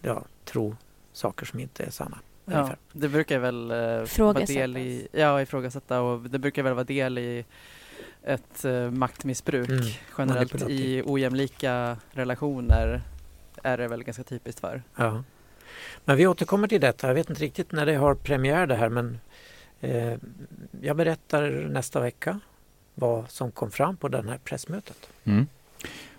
ja, 0.01 0.25
tro 0.45 0.75
saker 1.13 1.45
som 1.45 1.59
inte 1.59 1.83
är 1.83 1.89
sanna. 1.89 2.17
Ja, 2.51 2.75
det 2.91 3.09
brukar 3.09 3.39
väl 3.39 3.71
eh, 3.71 4.23
vara 4.25 4.45
del 4.45 4.77
i, 4.77 5.07
ja, 5.11 5.41
ifrågasätta 5.41 6.01
och 6.01 6.29
det 6.29 6.39
brukar 6.39 6.63
väl 6.63 6.73
vara 6.73 6.83
del 6.83 7.17
i 7.17 7.45
ett 8.23 8.65
eh, 8.65 8.91
maktmissbruk 8.91 9.69
Mm, 9.69 9.85
generellt 10.17 10.69
i 10.69 11.03
ojämlika 11.05 11.97
relationer 12.11 13.01
är 13.63 13.77
det 13.77 13.87
väl 13.87 14.03
ganska 14.03 14.23
typiskt 14.23 14.61
för. 14.61 14.83
Ja. 14.95 15.23
Men 16.05 16.17
vi 16.17 16.27
återkommer 16.27 16.67
till 16.67 16.81
detta. 16.81 17.07
Jag 17.07 17.15
vet 17.15 17.29
inte 17.29 17.41
riktigt 17.41 17.71
när 17.71 17.85
det 17.85 17.95
har 17.95 18.15
premiär 18.15 18.67
det 18.67 18.75
här 18.75 18.89
men 18.89 19.19
eh, 19.81 20.17
jag 20.81 20.97
berättar 20.97 21.49
nästa 21.49 21.99
vecka 21.99 22.39
vad 22.95 23.31
som 23.31 23.51
kom 23.51 23.71
fram 23.71 23.97
på 23.97 24.07
det 24.07 24.29
här 24.29 24.37
pressmötet. 24.37 25.09
Mm. 25.23 25.47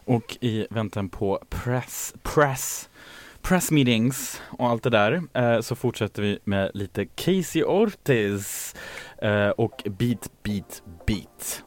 Och 0.04 0.38
i 0.40 0.66
väntan 0.70 1.08
på 1.08 1.42
press, 1.48 2.14
press, 2.22 2.89
press 3.42 3.70
meetings 3.70 4.40
och 4.58 4.68
allt 4.68 4.82
det 4.82 4.90
där 4.90 5.22
eh, 5.34 5.60
så 5.60 5.74
fortsätter 5.74 6.22
vi 6.22 6.38
med 6.44 6.70
lite 6.74 7.06
Casey 7.06 7.62
Ortiz 7.62 8.74
eh, 9.22 9.48
och 9.48 9.82
Beat 9.98 10.30
Beat 10.42 10.82
Beat. 11.06 11.64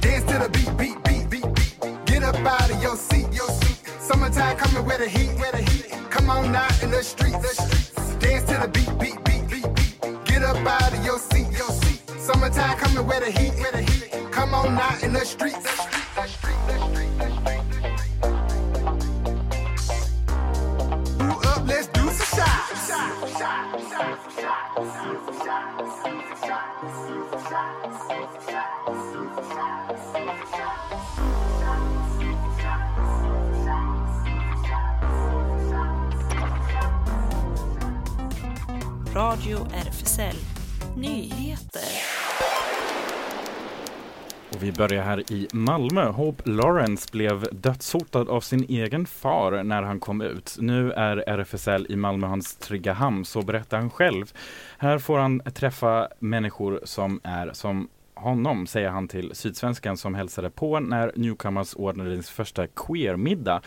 Dance 0.00 0.26
to 0.26 0.38
the 0.38 0.48
beat, 0.52 1.04
beat, 1.04 1.30
beat. 1.30 2.06
Get 2.06 2.22
up 2.22 2.36
out 2.36 2.70
of 2.70 2.82
your 2.82 2.96
seat, 2.96 3.26
your 3.32 3.48
seat. 3.48 3.78
Summertime 4.00 4.56
coming 4.56 4.84
with 4.84 4.98
the 4.98 5.08
heat, 5.08 5.30
where 5.38 5.52
the 5.52 5.62
heat. 5.62 5.86
Come 6.10 6.30
on 6.30 6.54
out 6.54 6.82
in 6.82 6.90
the 6.90 7.02
street, 7.02 7.32
the 7.32 7.48
street. 7.48 7.71
To 8.52 8.58
the 8.58 8.68
beat, 8.68 8.98
beat, 8.98 9.24
beat, 9.24 9.48
beat, 9.48 9.74
beat. 9.74 10.24
Get 10.26 10.42
up 10.42 10.58
out 10.58 10.92
of 10.92 11.02
your 11.02 11.18
seat, 11.18 11.50
your 11.56 11.70
seat. 11.70 12.02
Summertime 12.20 12.76
coming 12.76 13.06
where 13.06 13.20
the 13.20 13.30
heat, 13.30 13.54
where 13.54 13.72
the 13.72 13.80
heat. 13.80 14.30
Come 14.30 14.52
on 14.52 14.76
out 14.76 15.02
in 15.02 15.14
the 15.14 15.24
streets. 15.24 15.56
Brew 21.16 21.32
up, 21.48 21.66
let's 21.66 21.86
do 21.86 22.10
some 22.10 22.38
shots. 22.38 22.72
Radio 39.14 39.58
RFSL 39.74 40.36
Nyheter. 40.96 41.82
Och 44.54 44.62
vi 44.62 44.72
börjar 44.72 45.02
här 45.02 45.32
i 45.32 45.48
Malmö. 45.52 46.10
Hope 46.10 46.50
Lawrence 46.50 47.08
blev 47.12 47.46
dödshotad 47.52 48.28
av 48.28 48.40
sin 48.40 48.64
egen 48.68 49.06
far 49.06 49.62
när 49.62 49.82
han 49.82 50.00
kom 50.00 50.20
ut. 50.20 50.56
Nu 50.60 50.92
är 50.92 51.16
RFSL 51.16 51.86
i 51.88 51.96
Malmö 51.96 52.26
hans 52.26 52.56
trygga 52.56 52.92
hamn, 52.92 53.24
så 53.24 53.42
berättar 53.42 53.78
han 53.78 53.90
själv. 53.90 54.32
Här 54.78 54.98
får 54.98 55.18
han 55.18 55.40
träffa 55.40 56.08
människor 56.18 56.80
som 56.84 57.20
är 57.22 57.52
som 57.52 57.88
honom, 58.14 58.66
säger 58.66 58.88
han 58.88 59.08
till 59.08 59.30
Sydsvenskan 59.34 59.96
som 59.96 60.14
hälsade 60.14 60.50
på 60.50 60.80
när 60.80 61.12
Newcomers 61.16 61.74
ordnade 61.74 62.10
sin 62.10 62.22
första 62.22 62.66
queermiddag 62.66 63.60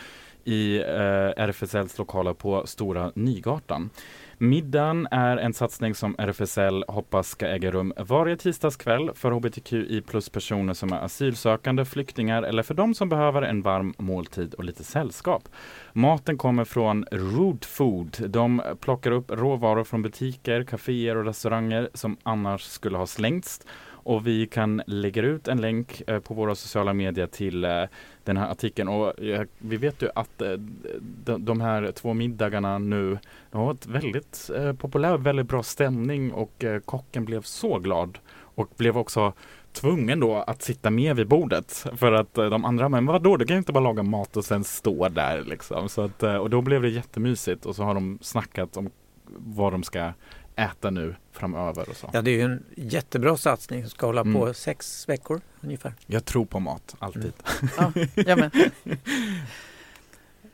i 0.43 0.77
eh, 0.77 1.43
RFSLs 1.43 1.97
lokaler 1.97 2.33
på 2.33 2.67
Stora 2.67 3.11
Nygatan. 3.15 3.89
Middagen 4.37 5.07
är 5.11 5.37
en 5.37 5.53
satsning 5.53 5.95
som 5.95 6.15
RFSL 6.17 6.83
hoppas 6.87 7.29
ska 7.29 7.47
äga 7.47 7.71
rum 7.71 7.93
varje 7.97 8.37
tisdagskväll 8.37 9.11
för 9.15 9.31
hbtqi 9.31 10.01
plus-personer 10.01 10.73
som 10.73 10.93
är 10.93 10.97
asylsökande, 10.97 11.85
flyktingar 11.85 12.43
eller 12.43 12.63
för 12.63 12.73
de 12.73 12.93
som 12.93 13.09
behöver 13.09 13.41
en 13.41 13.61
varm 13.61 13.93
måltid 13.97 14.53
och 14.53 14.63
lite 14.63 14.83
sällskap. 14.83 15.49
Maten 15.93 16.37
kommer 16.37 16.65
från 16.65 17.05
Root 17.11 17.65
Food. 17.65 18.17
De 18.29 18.61
plockar 18.79 19.11
upp 19.11 19.31
råvaror 19.31 19.83
från 19.83 20.01
butiker, 20.01 20.63
kaféer 20.63 21.17
och 21.17 21.25
restauranger 21.25 21.89
som 21.93 22.17
annars 22.23 22.61
skulle 22.63 22.97
ha 22.97 23.07
slängts. 23.07 23.61
Och 24.05 24.27
vi 24.27 24.47
kan 24.47 24.81
lägga 24.87 25.21
ut 25.21 25.47
en 25.47 25.61
länk 25.61 26.01
eh, 26.07 26.19
på 26.19 26.33
våra 26.33 26.55
sociala 26.55 26.93
medier 26.93 27.27
till 27.27 27.65
eh, 27.65 27.83
den 28.23 28.37
här 28.37 28.51
artikeln. 28.51 28.89
Och 28.89 29.23
eh, 29.23 29.45
vi 29.57 29.77
vet 29.77 30.01
ju 30.01 30.09
att 30.15 30.41
eh, 30.41 30.51
de, 30.99 31.45
de 31.45 31.61
här 31.61 31.91
två 31.91 32.13
middagarna 32.13 32.77
nu 32.77 33.17
de 33.51 33.57
har 33.57 33.65
varit 33.65 33.87
väldigt 33.87 34.49
eh, 34.55 34.73
populära, 34.73 35.17
väldigt 35.17 35.47
bra 35.47 35.63
stämning 35.63 36.31
och 36.31 36.63
eh, 36.63 36.79
kocken 36.79 37.25
blev 37.25 37.41
så 37.41 37.79
glad 37.79 38.17
och 38.55 38.69
blev 38.77 38.97
också 38.97 39.33
tvungen 39.73 40.19
då 40.19 40.35
att 40.35 40.61
sitta 40.61 40.89
med 40.89 41.15
vid 41.15 41.27
bordet 41.27 41.85
för 41.95 42.11
att 42.11 42.37
eh, 42.37 42.45
de 42.45 42.65
andra, 42.65 42.89
men 42.89 43.05
vadå, 43.05 43.37
du 43.37 43.45
kan 43.45 43.55
ju 43.55 43.59
inte 43.59 43.73
bara 43.73 43.83
laga 43.83 44.03
mat 44.03 44.37
och 44.37 44.45
sen 44.45 44.63
stå 44.63 45.09
där 45.09 45.41
liksom. 45.41 45.89
Så 45.89 46.01
att, 46.01 46.23
eh, 46.23 46.35
och 46.35 46.49
då 46.49 46.61
blev 46.61 46.81
det 46.81 46.89
jättemysigt 46.89 47.65
och 47.65 47.75
så 47.75 47.83
har 47.83 47.93
de 47.93 48.19
snackat 48.21 48.77
om 48.77 48.89
vad 49.37 49.73
de 49.73 49.83
ska 49.83 50.13
äta 50.55 50.89
nu 50.89 51.15
framöver 51.31 51.89
och 51.89 51.95
så. 51.95 52.09
Ja, 52.13 52.21
det 52.21 52.31
är 52.31 52.35
ju 52.35 52.41
en 52.41 52.63
jättebra 52.75 53.37
satsning 53.37 53.81
som 53.81 53.89
ska 53.89 54.05
hålla 54.05 54.23
på 54.23 54.29
Mm. 54.29 54.53
sex 54.53 55.09
veckor 55.09 55.41
ungefär. 55.61 55.93
Jag 56.05 56.25
tror 56.25 56.45
på 56.45 56.59
mat, 56.59 56.95
alltid. 56.99 57.33
Ja, 57.77 57.91
ja, 58.15 58.35
men. 58.35 58.51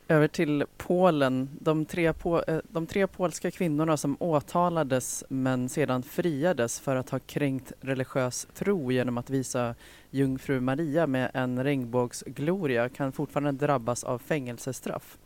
Över 0.07 0.27
till 0.27 0.65
Polen. 0.77 1.49
De 1.59 1.85
tre, 1.85 2.11
po- 2.11 2.43
eh, 2.47 2.59
de 2.69 2.87
tre 2.87 3.07
polska 3.07 3.51
kvinnorna 3.51 3.97
som 3.97 4.17
åtalades 4.19 5.23
men 5.29 5.69
sedan 5.69 6.03
friades 6.03 6.79
för 6.79 6.95
att 6.95 7.09
ha 7.09 7.19
kränkt 7.19 7.71
religiös 7.81 8.47
tro 8.53 8.91
genom 8.91 9.17
att 9.17 9.29
visa 9.29 9.75
jungfru 10.09 10.59
Maria 10.59 11.07
med 11.07 11.31
en 11.33 11.63
regnbågsgloria 11.63 12.89
kan 12.89 13.11
fortfarande 13.11 13.51
drabbas 13.65 14.03
av 14.03 14.19
fängelsestraff. 14.19 15.17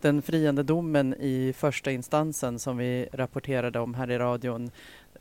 Den 0.00 0.22
friande 0.22 0.62
domen 0.62 1.14
i 1.14 1.52
första 1.56 1.90
instansen 1.90 2.58
som 2.58 2.76
vi 2.76 3.08
rapporterade 3.12 3.78
om 3.80 3.94
här 3.94 4.10
i 4.10 4.18
radion 4.18 4.70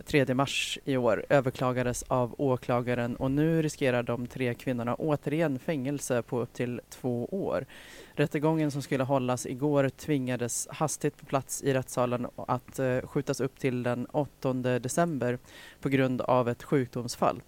3 0.05 0.33
mars 0.33 0.79
i 0.85 0.97
år 0.97 1.25
överklagades 1.29 2.03
av 2.03 2.35
åklagaren 2.37 3.15
och 3.15 3.31
nu 3.31 3.61
riskerar 3.61 4.03
de 4.03 4.27
tre 4.27 4.53
kvinnorna 4.53 4.95
återigen 4.95 5.59
fängelse 5.59 6.21
på 6.21 6.39
upp 6.39 6.53
till 6.53 6.81
två 6.89 7.25
år. 7.25 7.65
Rättegången 8.13 8.71
som 8.71 8.81
skulle 8.81 9.03
hållas 9.03 9.45
igår 9.45 9.89
tvingades 9.89 10.67
hastigt 10.71 11.17
på 11.17 11.25
plats 11.25 11.63
i 11.63 11.73
rättssalen 11.73 12.27
att 12.35 12.79
eh, 12.79 13.01
skjutas 13.01 13.41
upp 13.41 13.59
till 13.59 13.83
den 13.83 14.05
8 14.05 14.53
december 14.53 15.39
på 15.81 15.89
grund 15.89 16.21
av 16.21 16.49
ett 16.49 16.63
sjukdomsfall. 16.63 17.41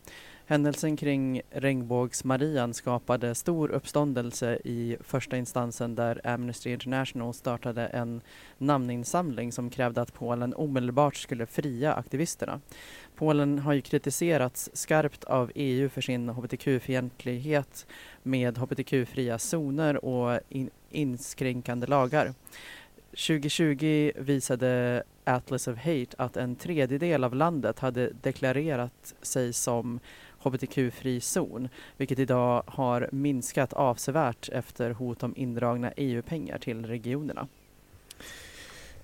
Händelsen 0.49 0.97
kring 0.97 1.41
regnbågsmarian 1.49 2.73
skapade 2.73 3.35
stor 3.35 3.71
uppståndelse 3.71 4.59
i 4.63 4.97
första 4.99 5.37
instansen 5.37 5.95
där 5.95 6.21
Amnesty 6.23 6.71
International 6.71 7.33
startade 7.33 7.85
en 7.85 8.21
namninsamling 8.57 9.51
som 9.51 9.69
krävde 9.69 10.01
att 10.01 10.13
Polen 10.13 10.53
omedelbart 10.53 11.15
skulle 11.15 11.45
fria 11.45 11.93
aktivisterna. 11.93 12.61
Polen 13.15 13.59
har 13.59 13.73
ju 13.73 13.81
kritiserats 13.81 14.69
skarpt 14.73 15.23
av 15.23 15.51
EU 15.55 15.89
för 15.89 16.01
sin 16.01 16.29
hbtq-fientlighet 16.29 17.87
med 18.23 18.57
hbtq-fria 18.57 19.39
zoner 19.39 20.05
och 20.05 20.39
in- 20.49 20.69
inskränkande 20.91 21.87
lagar. 21.87 22.33
2020 23.11 24.11
visade 24.15 25.03
Atlas 25.23 25.67
of 25.67 25.77
Hate 25.77 26.15
att 26.17 26.37
en 26.37 26.55
tredjedel 26.55 27.23
av 27.23 27.35
landet 27.35 27.79
hade 27.79 28.09
deklarerat 28.21 29.15
sig 29.21 29.53
som 29.53 29.99
hbtq-fri 30.49 31.21
zon, 31.21 31.69
vilket 31.97 32.19
idag 32.19 32.63
har 32.67 33.09
minskat 33.11 33.73
avsevärt 33.73 34.49
efter 34.49 34.91
hot 34.91 35.23
om 35.23 35.33
indragna 35.37 35.91
EU-pengar 35.91 36.57
till 36.57 36.85
regionerna. 36.85 37.47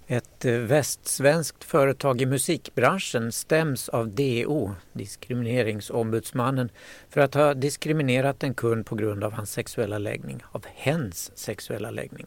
Ett 0.07 0.45
eh, 0.45 0.53
västsvenskt 0.53 1.63
företag 1.63 2.21
i 2.21 2.25
musikbranschen 2.25 3.31
stäms 3.31 3.89
av 3.89 4.07
DO, 4.07 4.71
Diskrimineringsombudsmannen, 4.93 6.69
för 7.09 7.21
att 7.21 7.33
ha 7.33 7.53
diskriminerat 7.53 8.43
en 8.43 8.53
kund 8.53 8.85
på 8.85 8.95
grund 8.95 9.23
av 9.23 9.33
hans 9.33 9.51
sexuella 9.51 9.97
läggning, 9.97 10.43
av 10.51 10.65
hens 10.75 11.31
sexuella 11.35 11.91
läggning. 11.91 12.25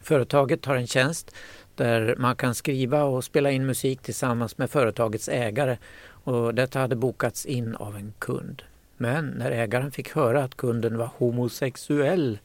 Företaget 0.00 0.64
har 0.64 0.76
en 0.76 0.86
tjänst 0.86 1.34
där 1.74 2.16
man 2.18 2.36
kan 2.36 2.54
skriva 2.54 3.04
och 3.04 3.24
spela 3.24 3.50
in 3.50 3.66
musik 3.66 4.02
tillsammans 4.02 4.58
med 4.58 4.70
företagets 4.70 5.28
ägare 5.28 5.78
och 6.24 6.54
detta 6.54 6.78
hade 6.78 6.96
bokats 6.96 7.46
in 7.46 7.74
av 7.74 7.96
en 7.96 8.12
kund. 8.18 8.62
Men 8.96 9.26
när 9.26 9.50
ägaren 9.50 9.90
fick 9.90 10.14
höra 10.14 10.44
att 10.44 10.56
kunden 10.56 10.98
var 10.98 11.10
homosexuell 11.16 12.38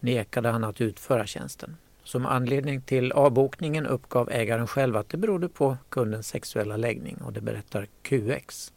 nekade 0.00 0.48
han 0.48 0.64
att 0.64 0.80
utföra 0.80 1.26
tjänsten. 1.26 1.76
Som 2.04 2.26
anledning 2.26 2.80
till 2.80 3.12
avbokningen 3.12 3.86
uppgav 3.86 4.30
ägaren 4.30 4.66
själv 4.66 4.96
att 4.96 5.08
det 5.08 5.16
berodde 5.16 5.48
på 5.48 5.76
kundens 5.88 6.28
sexuella 6.28 6.76
läggning 6.76 7.16
och 7.24 7.32
det 7.32 7.40
berättar 7.40 7.86
QX. 8.02 8.72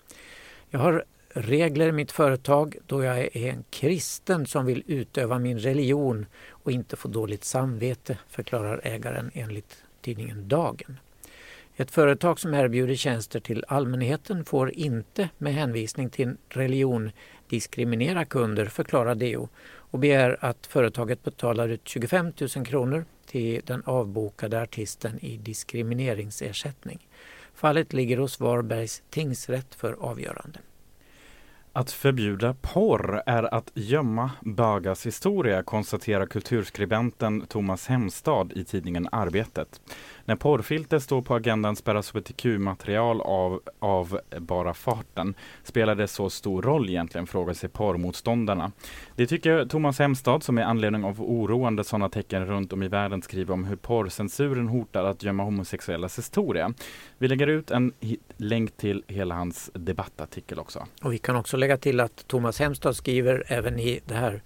Jag 0.70 0.80
har 0.80 1.04
regler 1.30 1.88
i 1.88 1.92
mitt 1.92 2.12
företag 2.12 2.78
då 2.86 3.04
jag 3.04 3.20
är 3.20 3.38
en 3.38 3.64
kristen 3.70 4.46
som 4.46 4.66
vill 4.66 4.84
utöva 4.88 5.40
min 5.40 5.60
religion 5.60 6.26
och 6.50 6.72
inte 6.72 6.96
få 6.96 7.08
dåligt 7.08 7.44
samvete, 7.44 8.18
förklarar 8.30 8.82
ägaren 8.84 9.32
enligt 9.34 9.84
tidningen 10.02 10.48
Dagen. 10.48 11.00
Ett 11.78 11.92
företag 11.92 12.40
som 12.40 12.54
erbjuder 12.54 12.96
tjänster 12.96 13.40
till 13.40 13.66
allmänheten 13.68 14.46
får 14.46 14.72
inte 14.72 15.30
med 15.38 15.54
hänvisning 15.54 16.10
till 16.10 16.38
religion 16.50 17.12
diskriminera 17.50 18.26
kunder, 18.26 18.66
förklarar 18.66 19.16
DO 19.16 19.48
och 19.66 20.00
begär 20.00 20.38
att 20.40 20.68
företaget 20.68 21.24
betalar 21.24 21.70
ut 21.70 21.88
25 21.88 22.32
000 22.56 22.66
kronor 22.66 23.06
till 23.26 23.62
den 23.66 23.84
avbokade 23.86 24.62
artisten 24.62 25.20
i 25.20 25.38
diskrimineringsersättning. 25.38 27.08
Fallet 27.54 27.94
ligger 27.94 28.18
hos 28.18 28.40
Varbergs 28.40 29.04
tingsrätt 29.10 29.76
för 29.76 29.94
avgörande. 29.94 30.60
Att 31.78 31.92
förbjuda 31.92 32.56
porr 32.62 33.24
är 33.26 33.54
att 33.56 33.72
gömma 33.74 34.32
bögars 34.42 35.06
historia, 35.06 35.64
konstaterar 35.64 36.26
kulturskribenten 36.26 37.46
Thomas 37.48 37.88
Hemstad 37.88 38.54
i 38.56 38.64
tidningen 38.64 39.08
Arbetet. 39.12 39.82
När 40.26 40.36
porrfilter 40.36 41.00
står 41.00 41.22
på 41.22 41.36
agendan 41.36 41.76
spärras 41.76 42.12
hbtq-material 42.12 43.22
av, 43.22 43.62
av 43.80 44.20
bara 44.40 44.74
farten. 44.74 45.36
Spelar 45.64 45.96
det 45.96 46.08
så 46.08 46.30
stor 46.30 46.62
roll 46.62 46.90
egentligen, 46.90 47.28
frågar 47.28 47.54
sig 47.54 47.70
porrmotståndarna. 47.70 48.72
Det 49.16 49.28
tycker 49.28 49.66
Thomas 49.66 50.00
Hemstad 50.00 50.44
som 50.44 50.58
är 50.58 50.64
anledning 50.64 51.04
av 51.04 51.22
oroande 51.22 51.84
sådana 51.84 52.10
tecken 52.10 52.46
runt 52.46 52.74
om 52.74 52.84
i 52.84 52.88
världen 52.88 53.22
skriver 53.22 53.54
om 53.54 53.66
hur 53.66 53.76
porrcensuren 53.76 54.68
hotar 54.68 55.04
att 55.04 55.24
gömma 55.24 55.44
homosexuellas 55.44 56.18
historia. 56.18 56.74
Vi 57.18 57.28
lägger 57.28 57.48
ut 57.48 57.72
en 57.72 57.94
länk 58.38 58.78
till 58.78 59.04
hela 59.08 59.36
hans 59.36 59.72
debattartikel 59.74 60.60
också. 60.60 60.88
Och 61.04 61.14
vi 61.14 61.18
kan 61.18 61.36
också 61.36 61.58
lägga 61.58 61.78
till 61.78 62.00
att 62.00 62.28
Thomas 62.28 62.60
Hemstad 62.60 62.96
skriver 62.96 63.44
även 63.48 63.80
i 63.80 64.00
det 64.06 64.16
här 64.16 64.42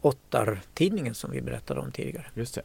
Ottar-tidningen 0.00 1.14
som 1.14 1.30
vi 1.30 1.42
berättade 1.42 1.80
om 1.80 1.92
tidigare. 1.92 2.26
Just 2.34 2.54
det. 2.54 2.62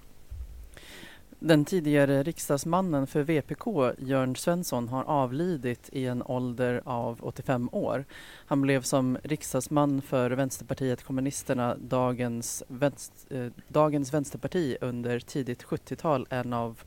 Den 1.42 1.66
tidigare 1.66 2.24
riksdagsmannen 2.24 3.08
för 3.08 3.24
VPK, 3.24 3.94
Jörn 3.98 4.36
Svensson, 4.36 4.88
har 4.88 5.04
avlidit 5.04 5.90
i 5.92 6.06
en 6.06 6.24
ålder 6.24 6.82
av 6.86 7.20
85 7.22 7.70
år. 7.72 8.06
Han 8.46 8.62
blev 8.62 8.82
som 8.82 9.18
riksdagsman 9.24 10.02
för 10.02 10.32
Vänsterpartiet 10.32 11.04
kommunisterna, 11.04 11.76
dagens, 11.76 12.64
vänst, 12.68 13.28
eh, 13.30 13.48
dagens 13.68 14.14
vänsterparti, 14.14 14.78
under 14.82 15.20
tidigt 15.20 15.64
70-tal 15.64 16.28
en 16.30 16.54
av 16.54 16.84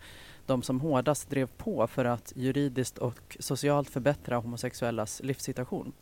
de 0.46 0.62
som 0.62 0.80
hårdast 0.80 1.30
drev 1.30 1.48
på 1.56 1.86
för 1.86 2.04
att 2.04 2.32
juridiskt 2.36 2.98
och 2.98 3.36
socialt 3.40 3.90
förbättra 3.90 4.36
homosexuellas 4.36 5.20
livssituation. 5.24 5.92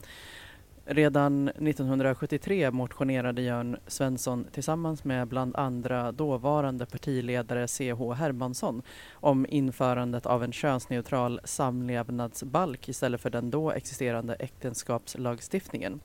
Redan 0.92 1.48
1973 1.48 2.70
motionerade 2.70 3.42
Jörn 3.42 3.76
Svensson 3.86 4.46
tillsammans 4.52 5.04
med 5.04 5.28
bland 5.28 5.56
andra 5.56 6.12
dåvarande 6.12 6.86
partiledare 6.86 7.68
C.H. 7.68 8.12
Hermansson 8.12 8.82
om 9.12 9.46
införandet 9.48 10.26
av 10.26 10.44
en 10.44 10.52
könsneutral 10.52 11.40
samlevnadsbalk 11.44 12.88
istället 12.88 13.20
för 13.20 13.30
den 13.30 13.50
då 13.50 13.70
existerande 13.70 14.34
äktenskapslagstiftningen. 14.34 16.00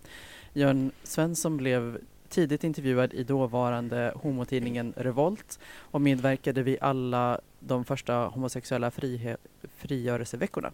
Jörn 0.54 0.92
Svensson 1.04 1.58
blev 1.58 1.98
tidigt 2.30 2.64
intervjuad 2.64 3.14
i 3.14 3.24
dåvarande 3.24 4.14
homotidningen 4.16 4.94
Revolt 4.98 5.60
och 5.78 6.02
medverkade 6.02 6.64
vid 6.64 6.78
alla 6.82 7.40
de 7.60 7.86
första 7.86 8.14
homosexuella 8.14 8.90
frihe- 8.90 9.38
frigörelseveckorna. 9.78 10.72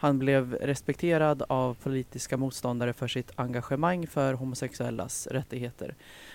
Han 0.00 0.18
blev 0.18 0.54
respekterad 0.54 1.42
av 1.48 1.74
politiska 1.74 2.36
motståndare 2.36 2.92
för 2.92 3.08
sitt 3.08 3.32
engagemang 3.36 4.06
för 4.06 4.34
homosexuellas 4.34 5.26
rättigheter. 5.26 5.94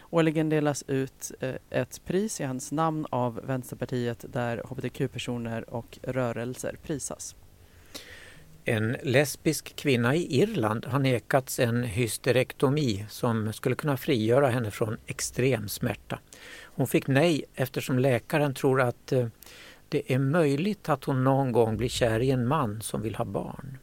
Årligen 0.10 0.50
delas 0.50 0.84
ut 0.88 1.32
eh, 1.40 1.56
ett 1.70 2.06
pris 2.06 2.42
i 2.42 2.44
hans 2.44 2.72
namn 2.72 3.06
av 3.10 3.42
Vänsterpartiet 3.44 4.26
där 4.30 4.58
hbtq-personer 4.58 5.70
och 5.70 6.00
rörelser 6.04 6.78
prisas. 6.84 7.36
En 8.66 8.98
lesbisk 9.04 9.76
kvinna 9.76 10.16
i 10.16 10.42
Irland 10.42 10.86
har 10.86 11.00
nekats 11.00 11.60
en 11.60 11.84
hysterektomi 11.84 13.06
som 13.10 13.54
skulle 13.54 13.76
kunna 13.76 13.98
frigöra 13.98 14.48
henne 14.48 14.72
från 14.72 14.98
extrem 15.06 15.70
smärta. 15.70 16.20
Hon 16.64 16.88
fick 16.88 17.08
nej 17.08 17.44
eftersom 17.56 18.00
läkaren 18.00 18.54
tror 18.54 18.82
att 18.82 19.12
eh, 19.12 19.28
det 19.90 20.14
är 20.14 20.20
möjligt 20.20 20.90
att 20.90 21.04
hon 21.04 21.24
någon 21.24 21.52
gång 21.52 21.78
blir 21.78 21.90
kär 21.90 22.20
i 22.20 22.32
en 22.32 22.48
man 22.48 22.82
som 22.82 23.02
vill 23.02 23.16
ha 23.16 23.26
barn. 23.26 23.78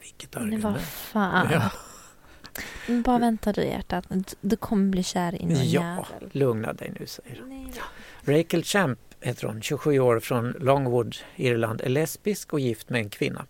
Vilket 0.00 0.34
Men 0.34 0.42
argument. 0.42 0.64
vad 0.64 0.80
fan. 0.82 1.48
Ja. 1.52 1.70
Men 2.88 3.02
Bara 3.02 3.18
vänta 3.18 3.52
du 3.52 3.62
hjärtat. 3.64 4.34
Du 4.40 4.56
kommer 4.56 4.90
bli 4.90 5.02
kär 5.02 5.42
i 5.42 5.46
någon 5.46 5.56
Ja, 5.56 5.62
jävel. 5.64 6.30
lugna 6.32 6.72
dig 6.72 6.92
nu 7.00 7.06
säger. 7.06 7.42
Nej, 7.48 7.72
Rachel 8.24 8.62
Champ 8.64 8.98
heter 9.20 9.46
hon, 9.46 9.62
27 9.62 9.98
år 9.98 10.20
från 10.20 10.50
Longwood, 10.60 11.16
Irland, 11.36 11.80
är 11.80 11.88
lesbisk 11.88 12.52
och 12.52 12.60
gift 12.60 12.90
med 12.90 13.00
en 13.00 13.10
kvinna. 13.10 13.46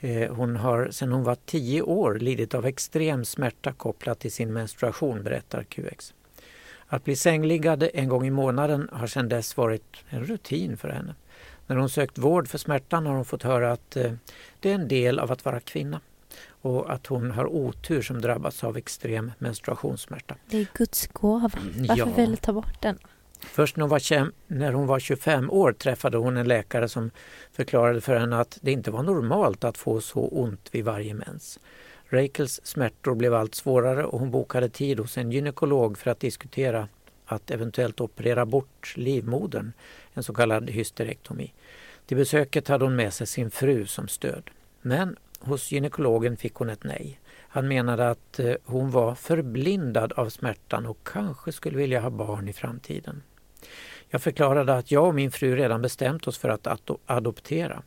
Eh, 0.00 0.32
Hon 0.34 0.56
har 0.56 0.90
sedan 0.90 1.12
hon 1.12 1.24
var 1.24 1.36
10 1.46 1.82
år 1.82 2.14
lidit 2.14 2.54
av 2.54 2.66
extrem 2.66 3.24
smärta 3.24 3.72
kopplat 3.72 4.18
till 4.20 4.32
sin 4.32 4.52
menstruation, 4.52 5.22
berättar 5.22 5.64
QX. 5.64 6.14
Att 6.92 7.04
bli 7.04 7.16
sängliggande 7.16 7.88
en 7.88 8.08
gång 8.08 8.26
i 8.26 8.30
månaden 8.30 8.88
har 8.92 9.06
sedan 9.06 9.28
dess 9.28 9.56
varit 9.56 9.96
en 10.08 10.24
rutin 10.24 10.76
för 10.76 10.88
henne. 10.88 11.14
När 11.66 11.76
hon 11.76 11.88
sökt 11.88 12.18
vård 12.18 12.48
för 12.48 12.58
smärtan 12.58 13.06
har 13.06 13.14
hon 13.14 13.24
fått 13.24 13.42
höra 13.42 13.72
att 13.72 13.96
eh, 13.96 14.12
det 14.60 14.70
är 14.70 14.74
en 14.74 14.88
del 14.88 15.18
av 15.18 15.32
att 15.32 15.44
vara 15.44 15.60
kvinna 15.60 16.00
och 16.62 16.92
att 16.92 17.06
hon 17.06 17.30
har 17.30 17.46
otur 17.46 18.02
som 18.02 18.20
drabbats 18.20 18.64
av 18.64 18.76
extrem 18.76 19.32
menstruationssmärta. 19.38 20.34
Det 20.46 20.58
är 20.58 20.66
Guds 20.74 21.06
gåva. 21.06 21.50
Varför 21.76 21.96
Ja. 21.96 22.04
vill 22.16 22.30
du 22.30 22.36
ta 22.36 22.52
bort 22.52 22.82
den? 22.82 22.98
Först 23.40 23.76
när 23.76 23.82
hon, 23.82 23.90
var, 23.90 24.32
när 24.46 24.72
hon 24.72 24.86
var 24.86 24.98
25 24.98 25.50
år 25.50 25.72
träffade 25.72 26.16
hon 26.18 26.36
en 26.36 26.48
läkare 26.48 26.88
som 26.88 27.10
förklarade 27.52 28.00
för 28.00 28.16
henne 28.16 28.40
att 28.40 28.58
det 28.62 28.72
inte 28.72 28.90
var 28.90 29.02
normalt 29.02 29.64
att 29.64 29.78
få 29.78 30.00
så 30.00 30.20
ont 30.20 30.68
vid 30.72 30.84
varje 30.84 31.14
mens. 31.14 31.58
Rachels 32.12 32.60
smärtor 32.64 33.14
blev 33.14 33.34
allt 33.34 33.54
svårare 33.54 34.04
och 34.04 34.20
hon 34.20 34.30
bokade 34.30 34.68
tid 34.68 34.98
hos 35.00 35.18
en 35.18 35.32
gynekolog 35.32 35.98
för 35.98 36.10
att 36.10 36.20
diskutera 36.20 36.88
att 37.26 37.50
eventuellt 37.50 38.00
operera 38.00 38.46
bort 38.46 38.94
livmodern, 38.96 39.72
en 40.14 40.22
så 40.22 40.34
kallad 40.34 40.70
hysterektomi. 40.70 41.52
Till 42.06 42.16
besöket 42.16 42.68
hade 42.68 42.84
hon 42.84 42.96
med 42.96 43.12
sig 43.12 43.26
sin 43.26 43.50
fru 43.50 43.86
som 43.86 44.08
stöd. 44.08 44.50
Men 44.82 45.16
hos 45.40 45.72
gynekologen 45.72 46.36
fick 46.36 46.54
hon 46.54 46.70
ett 46.70 46.84
nej. 46.84 47.20
Han 47.48 47.68
menade 47.68 48.10
att 48.10 48.38
eh, 48.38 48.54
hon 48.64 48.90
var 48.90 49.14
förblindad 49.14 50.12
av 50.12 50.28
smärtan 50.28 50.86
och 50.86 50.98
kanske 51.04 51.52
skulle 51.52 51.76
vilja 51.76 52.00
ha 52.00 52.10
barn 52.10 52.48
i 52.48 52.52
framtiden. 52.52 53.22
Jag 54.08 54.22
förklarade 54.22 54.74
att 54.74 54.90
jag 54.90 55.06
och 55.06 55.14
min 55.14 55.30
fru 55.30 55.56
redan 55.56 55.82
bestämt 55.82 56.28
oss 56.28 56.38
för 56.38 56.48
att 56.48 56.90
adoptera. 57.06 57.82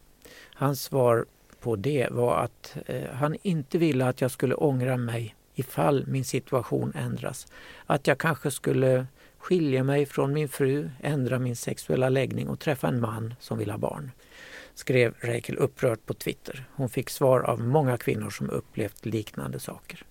Hans 0.54 0.84
svar 0.84 1.26
på 1.64 1.76
det 1.76 2.08
var 2.12 2.38
att 2.38 2.78
eh, 2.86 3.10
han 3.14 3.36
inte 3.44 3.78
ville 3.78 4.06
att 4.06 4.22
jag 4.22 4.32
skulle 4.32 4.56
ångra 4.56 4.98
mig 4.98 5.36
ifall 5.56 6.08
min 6.08 6.26
situation 6.26 6.94
ändras. 6.96 7.48
Att 7.86 8.08
jag 8.08 8.18
kanske 8.18 8.52
skulle 8.52 9.08
skilja 9.38 9.84
mig 9.84 10.06
från 10.06 10.34
min 10.34 10.50
fru, 10.50 10.90
ändra 11.02 11.40
min 11.40 11.56
sexuella 11.56 12.10
läggning 12.10 12.50
och 12.50 12.60
träffa 12.60 12.88
en 12.88 13.02
man 13.02 13.34
som 13.40 13.58
vill 13.58 13.72
ha 13.72 13.78
barn. 13.78 14.12
Skrev 14.74 15.14
Rachel 15.22 15.58
upprört 15.58 16.06
på 16.06 16.14
Twitter. 16.14 16.66
Hon 16.76 16.90
fick 16.90 17.10
svar 17.10 17.40
av 17.40 17.60
många 17.60 17.98
kvinnor 17.98 18.30
som 18.30 18.50
upplevt 18.50 19.06
liknande 19.06 19.60
saker. 19.60 20.06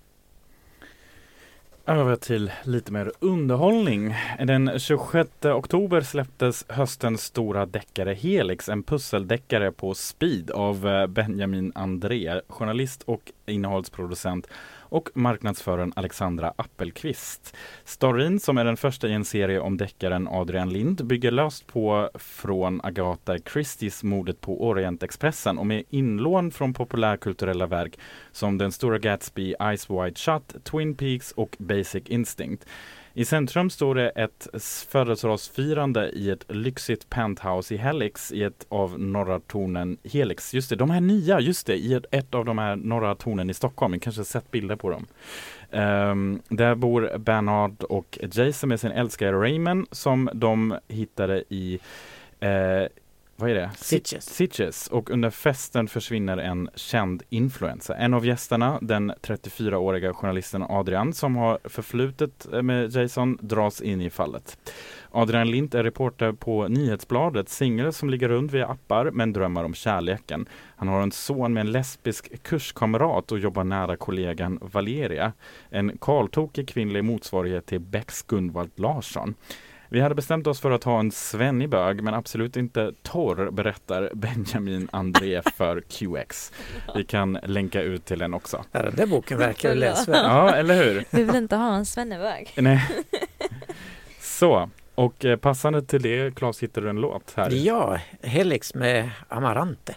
Över 1.87 2.17
till 2.17 2.51
lite 2.63 2.93
mer 2.93 3.13
underhållning. 3.19 4.15
Den 4.39 4.79
26 4.79 5.31
oktober 5.45 6.01
släpptes 6.01 6.65
höstens 6.69 7.25
stora 7.25 7.67
deckare 7.67 8.15
Helix, 8.15 8.69
en 8.69 8.83
pusseldeckare 8.83 9.73
på 9.73 9.95
speed 9.95 10.51
av 10.51 10.89
eh, 10.89 11.07
Benjamin 11.07 11.73
André, 11.75 12.41
journalist 12.49 13.03
och 13.03 13.33
innehållsproducent 13.47 14.47
och 14.93 15.09
marknadsföraren 15.15 15.93
Alexandra 15.97 16.53
Appelqvist. 16.57 17.57
Storyn, 17.85 18.41
som 18.41 18.59
är 18.59 18.65
den 18.65 18.77
första 18.77 19.09
i 19.09 19.13
en 19.13 19.25
serie 19.25 19.61
om 19.61 19.77
deckaren 19.77 20.29
Adrian 20.29 20.73
Lind, 20.73 21.07
bygger 21.07 21.31
löst 21.31 21.67
på 21.67 22.11
från 22.15 22.81
Agatha 22.85 23.39
Christies 23.53 24.03
mordet 24.03 24.41
på 24.41 24.65
Orientexpressen 24.69 25.59
och 25.59 25.67
med 25.67 25.85
inlån 25.91 26.51
från 26.51 26.75
populärkulturella 26.75 27.67
verk 27.67 27.99
som 28.33 28.59
Den 28.59 28.73
stora 28.73 28.99
Gatsby, 28.99 29.55
Ice 29.77 29.91
Wide 29.91 30.15
Shut, 30.15 30.65
Twin 30.65 30.95
Peaks 30.95 31.33
och 31.33 31.57
Basic 31.59 32.03
Instinct. 32.07 32.67
I 33.15 33.25
centrum 33.25 33.71
står 33.71 33.95
det 33.95 34.09
ett 34.09 34.49
födelsedagsfirande 34.89 36.11
i 36.11 36.31
ett 36.31 36.45
lyxigt 36.49 37.11
penthouse 37.11 37.75
i 37.75 37.77
Helix 37.77 38.33
i 38.33 38.43
ett 38.43 38.67
av 38.69 39.01
norra 39.01 39.41
tornen 39.41 39.99
Helix. 40.13 40.55
Just 40.55 40.71
det, 40.71 40.77
de 40.77 40.91
här 40.91 41.01
nya, 41.01 41.41
just 41.41 41.67
det, 41.67 41.77
i 41.77 41.95
ett, 41.95 42.05
ett 42.11 42.35
av 42.35 42.45
de 42.45 42.59
här 42.59 42.77
norra 42.77 43.15
tornen 43.15 43.51
i 43.51 43.55
Stockholm. 43.55 43.93
Ni 43.93 43.99
kanske 43.99 44.21
har 44.21 44.25
sett 44.25 44.51
bilder 44.51 44.77
på 44.77 44.91
dem. 44.91 45.07
Um, 45.71 46.43
där 46.49 46.75
bor 46.75 47.19
Bernard 47.19 47.83
och 47.83 48.19
Jason 48.33 48.69
med 48.69 48.81
sin 48.81 48.91
älskare 48.91 49.33
Raymond 49.33 49.87
som 49.91 50.31
de 50.35 50.79
hittade 50.89 51.45
i 51.49 51.79
eh, 52.41 52.87
vad 53.43 53.51
är 53.51 53.55
det? 53.55 53.71
Sitges. 53.77 54.35
Sitges. 54.35 54.89
Och 54.89 55.11
under 55.11 55.31
festen 55.31 55.89
försvinner 55.89 56.37
en 56.39 56.69
känd 56.75 57.23
influencer. 57.29 57.95
En 57.95 58.15
av 58.15 58.27
gästerna, 58.27 58.79
den 58.83 59.13
34-åriga 59.13 60.15
journalisten 60.15 60.63
Adrian, 60.63 61.13
som 61.13 61.37
har 61.37 61.59
förflutet 61.65 62.47
med 62.63 62.97
Jason, 62.97 63.39
dras 63.41 63.81
in 63.81 64.01
i 64.01 64.11
fallet. 64.11 64.59
Adrian 65.11 65.51
Lind 65.51 65.75
är 65.75 65.85
reporter 65.85 66.33
på 66.33 66.69
Nyhetsbladet, 66.69 67.49
singel 67.49 67.93
som 67.93 68.11
ligger 68.11 68.29
runt 68.29 68.53
via 68.53 68.67
appar 68.67 69.11
men 69.11 69.33
drömmer 69.33 69.65
om 69.65 69.75
kärleken. 69.75 70.47
Han 70.77 70.89
har 70.89 71.03
en 71.03 71.13
son 71.13 71.53
med 71.53 71.61
en 71.61 71.73
lesbisk 71.73 72.43
kurskamrat 72.43 73.33
och 73.33 73.39
jobbar 73.39 73.65
nära 73.65 73.97
kollegan 73.97 74.59
Valeria, 74.63 75.33
en 75.71 75.99
karltokig 76.01 76.69
kvinnlig 76.69 77.05
motsvarighet 77.05 77.67
till 77.67 77.81
Becks 77.81 78.23
Gunvald 78.23 78.73
Larsson. 78.75 79.35
Vi 79.93 80.01
hade 80.01 80.15
bestämt 80.15 80.47
oss 80.47 80.61
för 80.61 80.71
att 80.71 80.85
ha 80.85 81.01
en 81.01 81.11
svennig 81.11 81.69
bög 81.69 82.03
men 82.03 82.15
absolut 82.15 82.57
inte 82.57 82.93
torr 83.03 83.51
berättar 83.51 84.11
Benjamin 84.15 84.89
André 84.93 85.43
för 85.57 85.81
QX. 85.89 86.53
Vi 86.95 87.05
kan 87.05 87.39
länka 87.43 87.83
ut 87.83 88.05
till 88.05 88.19
den 88.19 88.35
också. 88.35 88.65
Ja, 88.73 88.83
den 88.83 88.95
där 88.97 89.07
boken 89.07 89.39
verkar 89.39 89.75
läsvärd. 89.75 90.25
Ja, 90.25 90.55
eller 90.55 90.85
hur? 90.85 91.05
Vi 91.11 91.25
vill 91.25 91.37
inte 91.37 91.57
ha 91.57 91.75
en 91.75 91.87
svennebög. 91.87 92.53
Nej. 92.57 92.89
Så, 94.21 94.71
och 94.95 95.25
eh, 95.25 95.37
passande 95.37 95.83
till 95.83 96.03
det 96.03 96.35
Claes 96.35 96.63
hittar 96.63 96.83
du 96.83 96.91
en 96.91 96.97
låt 96.97 97.33
här. 97.37 97.51
Ja, 97.51 97.99
Helix 98.23 98.75
med 98.75 99.11
Amarante. 99.29 99.95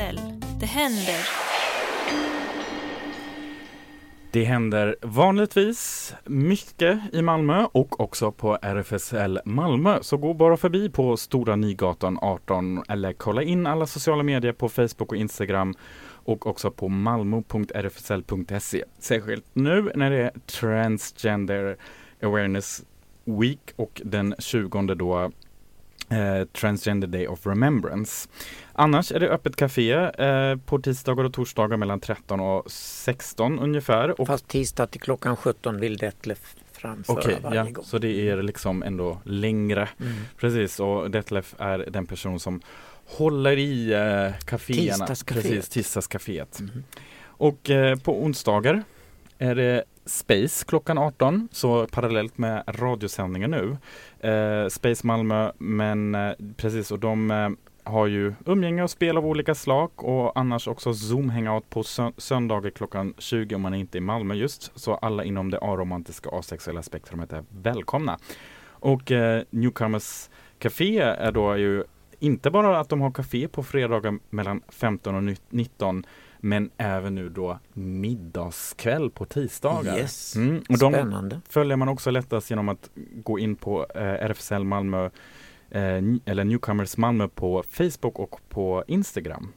Radio 0.00 0.20
Det 0.60 0.66
händer. 0.66 1.28
Det 4.32 4.44
händer 4.44 4.96
vanligtvis 5.02 6.14
mycket 6.24 7.00
i 7.12 7.22
Malmö 7.22 7.66
och 7.72 8.00
också 8.00 8.32
på 8.32 8.58
RFSL 8.62 9.40
Malmö. 9.44 9.98
Så 10.02 10.16
gå 10.16 10.34
bara 10.34 10.56
förbi 10.56 10.90
på 10.90 11.16
Stora 11.16 11.56
Nygatan 11.56 12.18
18 12.22 12.82
eller 12.88 13.12
kolla 13.12 13.42
in 13.42 13.66
alla 13.66 13.86
sociala 13.86 14.22
medier 14.22 14.52
på 14.52 14.68
Facebook 14.68 15.12
och 15.12 15.16
Instagram 15.16 15.74
och 16.24 16.46
också 16.46 16.70
på 16.70 16.88
malmo.rfsl.se. 16.88 18.84
Särskilt 18.98 19.44
nu 19.52 19.92
när 19.94 20.10
det 20.10 20.22
är 20.22 20.30
Transgender 20.46 21.76
Awareness 22.22 22.82
Week 23.24 23.72
och 23.76 24.02
den 24.04 24.34
20 24.38 24.82
då 24.82 25.30
eh, 26.10 26.44
Transgender 26.44 27.08
Day 27.08 27.26
of 27.28 27.46
Remembrance. 27.46 28.28
Annars 28.72 29.12
är 29.12 29.20
det 29.20 29.28
öppet 29.28 29.56
café 29.56 29.92
eh, 29.92 30.56
på 30.56 30.78
tisdagar 30.78 31.24
och 31.24 31.32
torsdagar 31.32 31.76
mellan 31.76 32.00
13 32.00 32.40
och 32.40 32.70
16 32.72 33.58
ungefär. 33.58 34.20
Och 34.20 34.26
Fast 34.26 34.48
tisdag 34.48 34.86
till 34.86 35.00
klockan 35.00 35.36
17 35.36 35.80
vill 35.80 35.96
Detlef 35.96 36.54
framföra 36.72 37.16
Okej, 37.16 37.38
varje 37.42 37.56
ja, 37.56 37.64
gång. 37.64 37.84
så 37.84 37.98
det 37.98 38.28
är 38.28 38.42
liksom 38.42 38.82
ändå 38.82 39.20
längre. 39.24 39.88
Mm. 40.00 40.12
Precis, 40.36 40.80
och 40.80 41.10
Detlef 41.10 41.54
är 41.58 41.78
den 41.78 42.06
person 42.06 42.40
som 42.40 42.60
håller 43.06 43.56
i 43.56 43.92
eh, 43.92 44.44
kaféerna. 44.46 45.06
Tisdagscaféet. 45.06 45.42
Precis, 45.42 45.68
tisdagscaféet. 45.68 46.60
Mhm. 46.60 46.84
Och 47.22 47.70
eh, 47.70 47.98
på 47.98 48.22
onsdagar 48.22 48.82
är 49.38 49.54
det 49.54 49.84
Space 50.04 50.64
klockan 50.64 50.98
18, 50.98 51.48
så 51.52 51.86
parallellt 51.86 52.38
med 52.38 52.62
radiosändningen 52.66 53.50
nu. 53.50 53.76
Eh, 54.28 54.68
Space 54.68 55.06
Malmö, 55.06 55.52
men 55.58 56.14
eh, 56.14 56.32
precis, 56.56 56.90
och 56.90 56.98
de 56.98 57.30
eh, 57.30 57.48
har 57.84 58.06
ju 58.06 58.34
umgänge 58.46 58.82
och 58.82 58.90
spel 58.90 59.16
av 59.16 59.26
olika 59.26 59.54
slag 59.54 59.90
och 59.96 60.38
annars 60.38 60.68
också 60.68 60.94
Zoom 60.94 61.30
hangout 61.30 61.70
på 61.70 61.82
sö- 61.82 62.12
söndagar 62.16 62.70
klockan 62.70 63.14
20 63.18 63.54
om 63.54 63.62
man 63.62 63.74
inte 63.74 63.98
är 63.98 64.00
i 64.00 64.02
Malmö 64.02 64.34
just. 64.34 64.72
Så 64.74 64.94
alla 64.94 65.24
inom 65.24 65.50
det 65.50 65.58
aromantiska 65.58 66.30
asexuella 66.30 66.82
spektrumet 66.82 67.32
är 67.32 67.44
välkomna. 67.62 68.18
Och 68.68 69.12
eh, 69.12 69.42
Newcomers 69.50 70.28
Café 70.58 70.98
är 70.98 71.32
då 71.32 71.56
ju 71.56 71.84
inte 72.18 72.50
bara 72.50 72.80
att 72.80 72.88
de 72.88 73.00
har 73.00 73.10
café 73.10 73.48
på 73.48 73.62
fredagar 73.62 74.18
mellan 74.30 74.62
15 74.68 75.14
och 75.14 75.36
19 75.50 76.06
men 76.42 76.70
även 76.76 77.14
nu 77.14 77.28
då 77.28 77.58
middagskväll 77.72 79.10
på 79.10 79.24
tisdagar. 79.24 79.98
Yes, 79.98 80.36
Mm, 80.36 80.56
och 80.68 80.78
de 80.78 80.92
spännande. 80.92 81.40
följer 81.48 81.76
man 81.76 81.88
också 81.88 82.10
lättast 82.10 82.50
genom 82.50 82.68
att 82.68 82.90
gå 83.14 83.38
in 83.38 83.56
på 83.56 83.86
eh, 83.94 84.02
RFSL 84.02 84.64
Malmö 84.64 85.04
eh, 85.70 86.00
eller 86.24 86.44
Newcomers 86.44 86.96
Malmö 86.96 87.28
på 87.28 87.62
Facebook 87.70 88.18
och 88.18 88.40
på 88.48 88.84
Instagram. 88.86 89.52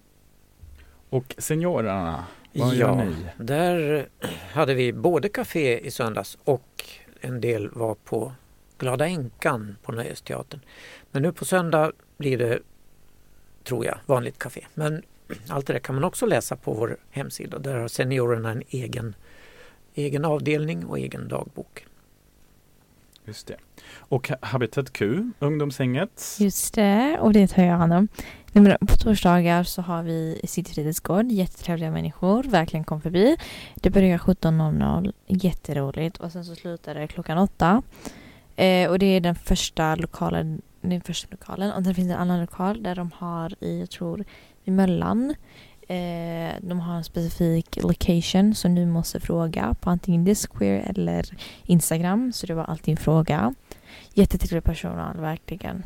Och 1.10 1.36
seniorerna, 1.38 2.24
vad 2.54 2.76
gör 2.76 2.88
Ja, 2.90 3.04
ni? 3.04 3.16
där 3.38 4.08
hade 4.54 4.74
vi 4.74 4.94
både 4.94 5.30
café 5.30 5.80
i 5.88 5.92
söndags 5.92 6.38
och 6.44 6.84
en 7.22 7.42
del 7.42 7.70
var 7.70 7.96
på 7.96 8.34
Glada 8.78 9.08
Änkan 9.08 9.76
på 9.84 9.92
Nöjesteatern. 9.92 10.60
Men 11.12 11.22
nu 11.22 11.32
på 11.32 11.46
söndag 11.46 11.92
blir 12.18 12.38
det, 12.38 12.60
tror 13.64 13.86
jag, 13.86 13.98
vanligt 14.06 14.40
café. 14.40 14.66
Men 14.74 15.04
allt 15.48 15.68
det 15.68 15.74
där 15.74 15.80
kan 15.80 15.96
man 15.96 16.04
också 16.04 16.26
läsa 16.26 16.56
på 16.56 16.74
vår 16.74 16.98
hemsida. 17.12 17.60
Där 17.60 17.80
har 17.80 17.88
seniorerna 17.88 18.52
en 18.52 18.64
egen, 18.70 19.16
egen 19.94 20.26
avdelning 20.26 20.86
och 20.86 21.00
egen 21.00 21.28
dagbok. 21.28 21.86
Just 23.26 23.48
det. 23.48 23.56
Och 23.96 24.32
Habitat 24.42 24.94
Q, 24.94 25.32
ungdomshänget. 25.40 26.38
Just 26.40 26.74
det, 26.74 27.18
och 27.20 27.34
det 27.34 27.48
tar 27.48 27.64
jag 27.64 27.78
hand 27.78 27.94
om. 27.94 28.08
Nej, 28.52 28.78
På 28.80 28.96
torsdagar 28.98 29.64
så 29.64 29.82
har 29.82 30.04
vi 30.04 30.42
City 30.44 30.74
Fritidsgård, 30.74 31.32
jättetrevliga 31.32 31.92
människor, 31.92 32.44
verkligen 32.44 32.84
kom 32.84 33.02
förbi. 33.02 33.38
Det 33.76 33.90
börjar 33.90 34.18
17.00, 34.18 35.14
jätteroligt 35.28 36.18
och 36.18 36.32
sen 36.32 36.46
så 36.46 36.56
slutar 36.56 36.96
det 36.96 37.08
klockan 37.08 37.38
åtta. 37.38 37.82
Eh, 38.56 38.90
och 38.90 39.00
det 39.00 39.06
är 39.06 39.20
den 39.20 39.36
första 39.36 39.96
lokalen, 39.96 40.62
den 40.82 41.02
första 41.02 41.28
lokalen 41.32 41.72
och 41.72 41.84
sen 41.84 41.96
finns 41.96 42.08
det 42.08 42.14
en 42.14 42.20
annan 42.20 42.42
lokal 42.42 42.84
där 42.84 42.96
de 42.96 43.12
har 43.16 43.64
i, 43.64 43.80
jag 43.80 43.90
tror, 43.90 44.26
i 44.64 44.72
Möllan. 44.72 45.36
Eh, 45.88 46.56
de 46.62 46.80
har 46.80 46.96
en 46.96 47.04
specifik 47.04 47.84
location 47.84 48.56
som 48.56 48.76
du 48.76 48.86
måste 48.86 49.20
fråga 49.20 49.76
på 49.82 49.90
antingen 49.90 50.24
Disqueer 50.24 50.90
eller 50.90 51.30
Instagram. 51.64 52.34
Så 52.34 52.48
det 52.48 52.54
var 52.54 52.64
alltid 52.64 52.92
en 52.92 53.04
fråga. 53.04 53.54
Jättetrevlig 54.14 54.64
personal, 54.64 55.18
verkligen. 55.18 55.84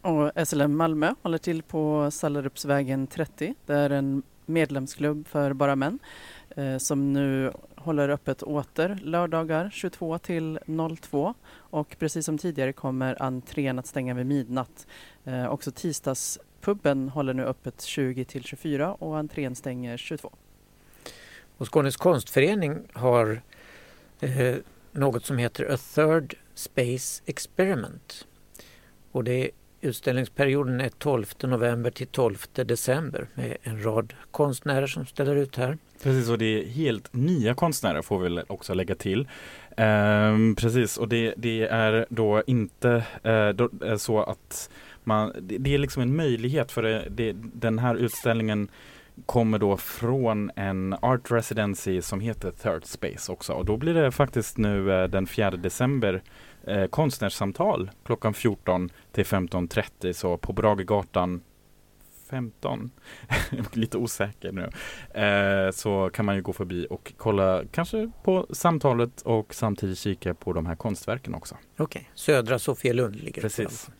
Och 0.00 0.46
SLM 0.46 0.76
Malmö 0.76 1.14
håller 1.22 1.38
till 1.38 1.62
på 1.62 2.10
Sallerupsvägen 2.10 3.06
30. 3.06 3.54
Det 3.66 3.74
är 3.74 3.90
en 3.90 4.22
medlemsklubb 4.46 5.26
för 5.26 5.52
bara 5.52 5.76
män 5.76 5.98
Eh, 6.54 6.78
som 6.78 7.12
nu 7.12 7.52
håller 7.76 8.08
öppet 8.08 8.42
åter 8.42 8.98
lördagar 9.02 9.70
22 9.72 10.18
till 10.18 10.58
02 11.00 11.34
och 11.56 11.96
precis 11.98 12.26
som 12.26 12.38
tidigare 12.38 12.72
kommer 12.72 13.22
entrén 13.22 13.78
att 13.78 13.86
stänga 13.86 14.14
vid 14.14 14.26
midnatt. 14.26 14.86
Eh, 15.24 15.46
också 15.46 15.70
tisdagspubben 15.70 17.08
håller 17.08 17.34
nu 17.34 17.44
öppet 17.44 17.82
20 17.82 18.24
till 18.24 18.44
24 18.44 18.94
och 18.94 19.18
entrén 19.18 19.54
stänger 19.54 19.96
22. 19.96 20.32
Och 21.56 21.74
Skånes 21.74 21.96
konstförening 21.96 22.78
har 22.92 23.42
eh, 24.20 24.56
något 24.92 25.24
som 25.24 25.38
heter 25.38 25.72
A 25.72 25.76
Third 25.94 26.34
Space 26.54 27.22
Experiment. 27.26 28.26
Och 29.12 29.24
det 29.24 29.44
är, 29.44 29.50
utställningsperioden 29.84 30.80
är 30.80 30.88
12 30.88 31.26
november 31.42 31.90
till 31.90 32.06
12 32.06 32.36
december 32.52 33.26
med 33.34 33.56
en 33.62 33.84
rad 33.84 34.14
konstnärer 34.30 34.86
som 34.86 35.06
ställer 35.06 35.36
ut 35.36 35.56
här. 35.56 35.78
Precis, 36.02 36.30
och 36.30 36.38
det 36.38 36.44
är 36.44 36.66
helt 36.66 37.12
nya 37.12 37.54
konstnärer 37.54 38.02
får 38.02 38.18
vi 38.18 38.24
väl 38.24 38.44
också 38.46 38.74
lägga 38.74 38.94
till. 38.94 39.28
Ehm, 39.76 40.56
precis, 40.56 40.96
och 40.96 41.08
det, 41.08 41.34
det 41.36 41.62
är 41.62 42.06
då 42.08 42.42
inte 42.46 42.90
eh, 43.22 43.48
då, 43.48 43.70
är 43.80 43.96
så 43.96 44.22
att 44.22 44.70
man, 45.04 45.32
det, 45.40 45.58
det 45.58 45.74
är 45.74 45.78
liksom 45.78 46.02
en 46.02 46.16
möjlighet 46.16 46.72
för 46.72 46.82
det, 46.82 47.06
det, 47.10 47.36
den 47.36 47.78
här 47.78 47.94
utställningen 47.94 48.68
kommer 49.26 49.58
då 49.58 49.76
från 49.76 50.50
en 50.56 50.94
art 51.02 51.30
residency 51.30 52.02
som 52.02 52.20
heter 52.20 52.50
Third 52.50 52.84
Space 52.84 53.32
också 53.32 53.52
och 53.52 53.64
då 53.64 53.76
blir 53.76 53.94
det 53.94 54.10
faktiskt 54.10 54.58
nu 54.58 54.92
eh, 54.92 55.08
den 55.08 55.26
4 55.26 55.50
december 55.50 56.22
eh, 56.66 56.86
konstnärssamtal 56.86 57.90
klockan 58.04 58.34
14 58.34 58.90
till 59.12 59.24
15.30 59.24 60.12
så 60.12 60.36
på 60.36 60.52
Bragegatan 60.52 61.42
15 62.30 62.90
lite 63.72 63.98
osäker 63.98 64.52
nu 64.52 64.70
eh, 65.20 65.70
så 65.70 66.10
kan 66.12 66.24
man 66.24 66.36
ju 66.36 66.42
gå 66.42 66.52
förbi 66.52 66.86
och 66.90 67.12
kolla 67.16 67.62
kanske 67.72 68.10
på 68.22 68.46
samtalet 68.50 69.22
och 69.22 69.54
samtidigt 69.54 69.98
kika 69.98 70.34
på 70.34 70.52
de 70.52 70.66
här 70.66 70.76
konstverken 70.76 71.34
också. 71.34 71.56
Okej, 71.76 72.10
Södra 72.14 72.58
Sofielund 72.58 73.16
ligger. 73.16 73.42
Precis. 73.42 73.90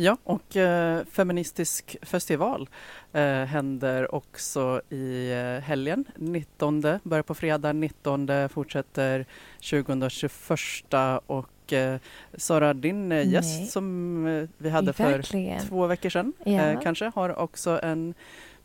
Ja, 0.00 0.16
och 0.24 0.56
eh, 0.56 1.04
Feministisk 1.04 1.96
festival 2.02 2.68
eh, 3.12 3.22
händer 3.44 4.14
också 4.14 4.80
i 4.90 5.32
eh, 5.32 5.62
helgen. 5.64 6.04
19 6.16 6.80
börjar 7.02 7.22
på 7.22 7.34
fredag, 7.34 7.72
19 7.72 8.28
fortsätter 8.48 9.26
20 9.60 10.04
och 10.04 10.10
21 10.10 10.94
och 11.26 11.72
eh, 11.72 11.98
Sara, 12.36 12.74
din 12.74 13.02
eh, 13.12 13.16
Nej. 13.16 13.28
gäst 13.28 13.70
som 13.72 14.26
eh, 14.26 14.48
vi 14.58 14.70
hade 14.70 14.92
för 14.92 15.04
Verkligen. 15.10 15.60
två 15.66 15.86
veckor 15.86 16.10
sedan 16.10 16.32
Ja. 16.44 16.80
kanske 16.82 17.12
har 17.14 17.38
också 17.38 17.80
en 17.82 18.14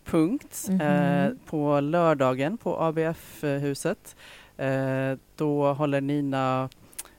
punkt 0.05 0.65
Mhm. 0.69 0.81
eh, 0.81 1.29
på 1.45 1.79
lördagen 1.79 2.57
på 2.57 2.81
ABF-huset. 2.83 4.15
Då 5.35 5.73
håller 5.73 6.01
Nina 6.01 6.69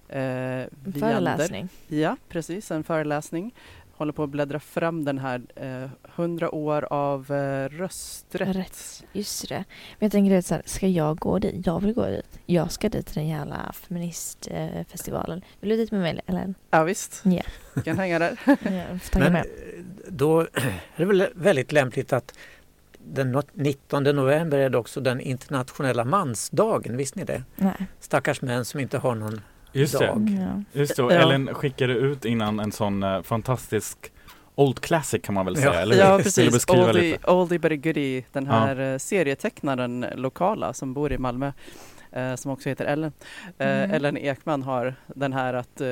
eh, 0.08 0.20
Viander 0.20 1.00
föreläsning. 1.00 1.68
Ja, 1.88 2.16
precis. 2.28 2.70
En 2.70 2.84
föreläsning. 2.84 3.54
Håller 3.96 4.12
på 4.12 4.22
att 4.22 4.30
bläddra 4.30 4.60
fram 4.60 5.04
den 5.04 5.18
här 5.18 5.42
eh, 5.56 5.90
100 6.16 6.54
år 6.54 6.86
av 6.92 7.30
eh, 7.32 7.68
rösträtt. 7.68 8.56
Rätt. 8.56 9.04
Just 9.12 9.48
det. 9.48 9.54
Men 9.98 10.06
jag 10.06 10.12
tänker 10.12 10.40
så 10.40 10.54
här, 10.54 10.62
ska 10.66 10.88
jag 10.88 11.18
gå 11.18 11.38
dit? 11.38 11.66
Jag 11.66 11.80
vill 11.82 11.92
gå 11.94 12.06
dit. 12.06 12.40
Jag 12.46 12.72
ska 12.72 12.88
dit 12.88 13.06
till 13.06 13.14
den 13.14 13.28
jävla 13.28 13.72
feministfestivalen. 13.72 15.42
Vill 15.60 15.70
du 15.70 15.76
dit 15.76 15.90
med 15.90 16.00
mig 16.00 16.20
eller? 16.26 16.54
Ja, 16.70 16.84
visst. 16.84 17.22
Ja. 17.24 17.42
Du 17.74 17.82
kan 17.82 17.98
hänga 17.98 18.18
där. 18.18 18.36
Tagga 19.10 19.24
Men 19.24 19.32
med. 19.32 19.40
eh, 19.46 19.84
då 20.08 20.40
är 20.40 20.48
det 20.96 21.04
väl 21.04 21.26
väldigt 21.34 21.72
lämpligt 21.72 22.12
att 22.12 22.34
den 23.06 23.32
not- 23.36 23.48
19 23.52 24.02
november 24.02 24.58
är 24.58 24.70
det 24.70 24.78
också 24.78 25.00
den 25.00 25.20
internationella 25.20 26.04
mansdagen, 26.04 26.96
visste 26.96 27.18
ni 27.18 27.24
det? 27.24 27.42
Nej. 27.56 27.86
Stackars 28.00 28.42
män 28.42 28.64
som 28.64 28.80
inte 28.80 28.98
har 28.98 29.14
någon 29.14 29.40
Just 29.80 29.98
det, 29.98 30.06
dag. 30.06 30.38
Ja. 30.40 30.62
just 30.80 30.96
det. 30.96 31.02
Och 31.02 31.12
Ja. 31.12 31.16
Ellen 31.16 31.54
skickade 31.54 31.92
ut 31.92 32.24
innan 32.24 32.60
en 32.60 32.72
sån 32.72 33.02
eh, 33.02 33.22
fantastisk 33.22 34.12
Old 34.54 34.80
Classic 34.80 35.22
kan 35.22 35.34
man 35.34 35.44
väl 35.46 35.56
säga, 35.56 35.74
Ja. 35.74 35.80
eller? 35.80 35.96
Ja, 35.96 36.18
precis. 36.22 36.52
beskriva 36.52 36.88
Oldie, 36.88 37.02
lite? 37.12 37.30
oldie 37.30 37.58
but 37.58 37.72
a 37.72 37.76
goodie. 37.76 38.24
Den 38.32 38.46
Ja. 38.46 38.52
här 38.52 38.80
eh, 38.92 38.98
serietecknaren 38.98 40.06
lokala 40.14 40.72
som 40.72 40.94
bor 40.94 41.12
i 41.12 41.18
Malmö. 41.18 41.52
Eh, 42.12 42.34
som 42.34 42.50
också 42.50 42.68
heter 42.68 42.84
Ellen. 42.84 43.12
Eh, 43.58 43.68
Mm. 43.68 43.90
Ellen 43.90 44.16
Ekman 44.18 44.62
har 44.62 44.94
den 45.06 45.32
här 45.32 45.54
att 45.54 45.80
eh, 45.80 45.88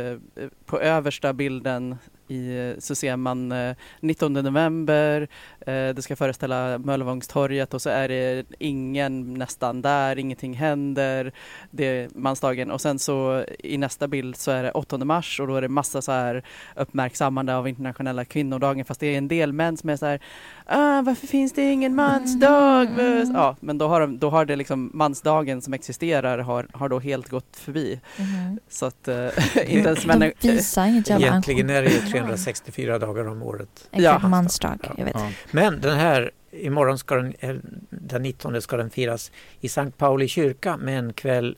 på 0.66 0.80
översta 0.80 1.32
bilden 1.32 1.96
i, 2.28 2.74
så 2.78 2.94
ser 2.94 3.16
man 3.16 3.52
eh, 3.52 3.76
19 4.00 4.32
november, 4.32 5.28
eh, 5.60 5.88
det 5.88 6.02
ska 6.02 6.16
föreställa 6.16 6.78
Möllevångstorget 6.78 7.74
och 7.74 7.82
så 7.82 7.90
är 7.90 8.08
det 8.08 8.44
ingen 8.58 9.34
nästan 9.34 9.82
där, 9.82 10.18
ingenting 10.18 10.54
händer. 10.54 11.32
Det 11.70 11.84
är 11.84 12.08
mansdagen 12.14 12.70
och 12.70 12.80
sen 12.80 12.98
så 12.98 13.44
i 13.58 13.78
nästa 13.78 14.08
bild 14.08 14.36
så 14.36 14.50
är 14.50 14.62
det 14.62 14.70
8 14.70 14.98
mars 14.98 15.40
och 15.40 15.46
då 15.46 15.56
är 15.56 15.62
det 15.62 15.68
massa 15.68 16.02
så 16.02 16.12
här 16.12 16.42
uppmärksammande 16.76 17.56
av 17.56 17.68
internationella 17.68 18.24
kvinnodagen 18.24 18.84
fast 18.84 19.00
det 19.00 19.06
är 19.06 19.18
en 19.18 19.28
del 19.28 19.52
män 19.52 19.76
som 19.76 19.90
är 19.90 19.96
så 19.96 20.06
här 20.06 20.20
ah, 20.66 21.02
varför 21.02 21.26
finns 21.26 21.52
det 21.52 21.72
ingen 21.72 21.94
mansdag? 21.94 22.90
Mm. 23.00 23.32
Ja, 23.34 23.56
men 23.60 23.78
då 23.78 23.88
har, 23.88 24.00
de, 24.00 24.18
då 24.18 24.30
har 24.30 24.44
det 24.44 24.56
liksom 24.56 24.90
mansdagen 24.94 25.62
som 25.62 25.74
existerar 25.74 26.38
har, 26.38 26.66
har 26.72 26.88
då 26.88 26.98
helt 26.98 27.28
gått 27.28 27.56
förbi. 27.56 28.00
Mhm. 28.16 28.58
Så 28.68 28.86
att 28.86 29.08
eh, 29.08 29.14
inte 29.66 29.88
ens 29.88 30.06
män 30.06 30.20
De 30.20 30.32
visar 30.42 30.86
inget 30.86 31.08
jävla 31.08 31.26
Egentligen 31.26 31.70
är 31.70 31.82
det 31.82 32.11
364 32.12 32.98
dagar 32.98 33.28
om 33.28 33.42
året. 33.42 33.88
Ja. 33.90 34.18
mansdag. 34.18 34.78
Ja. 34.82 34.94
Jag 34.98 35.04
vet. 35.04 35.14
Ja. 35.14 35.30
Men 35.50 35.80
den 35.80 35.98
här, 35.98 36.30
imorgon 36.50 36.98
ska 36.98 37.14
den, 37.14 37.34
eh, 37.40 37.56
den 37.90 38.22
19 38.22 38.62
ska 38.62 38.76
den 38.76 38.90
firas 38.90 39.32
i 39.60 39.68
Sankt 39.68 39.98
Pauli 39.98 40.28
kyrka 40.28 40.76
med 40.76 40.98
en 40.98 41.12
kväll 41.12 41.56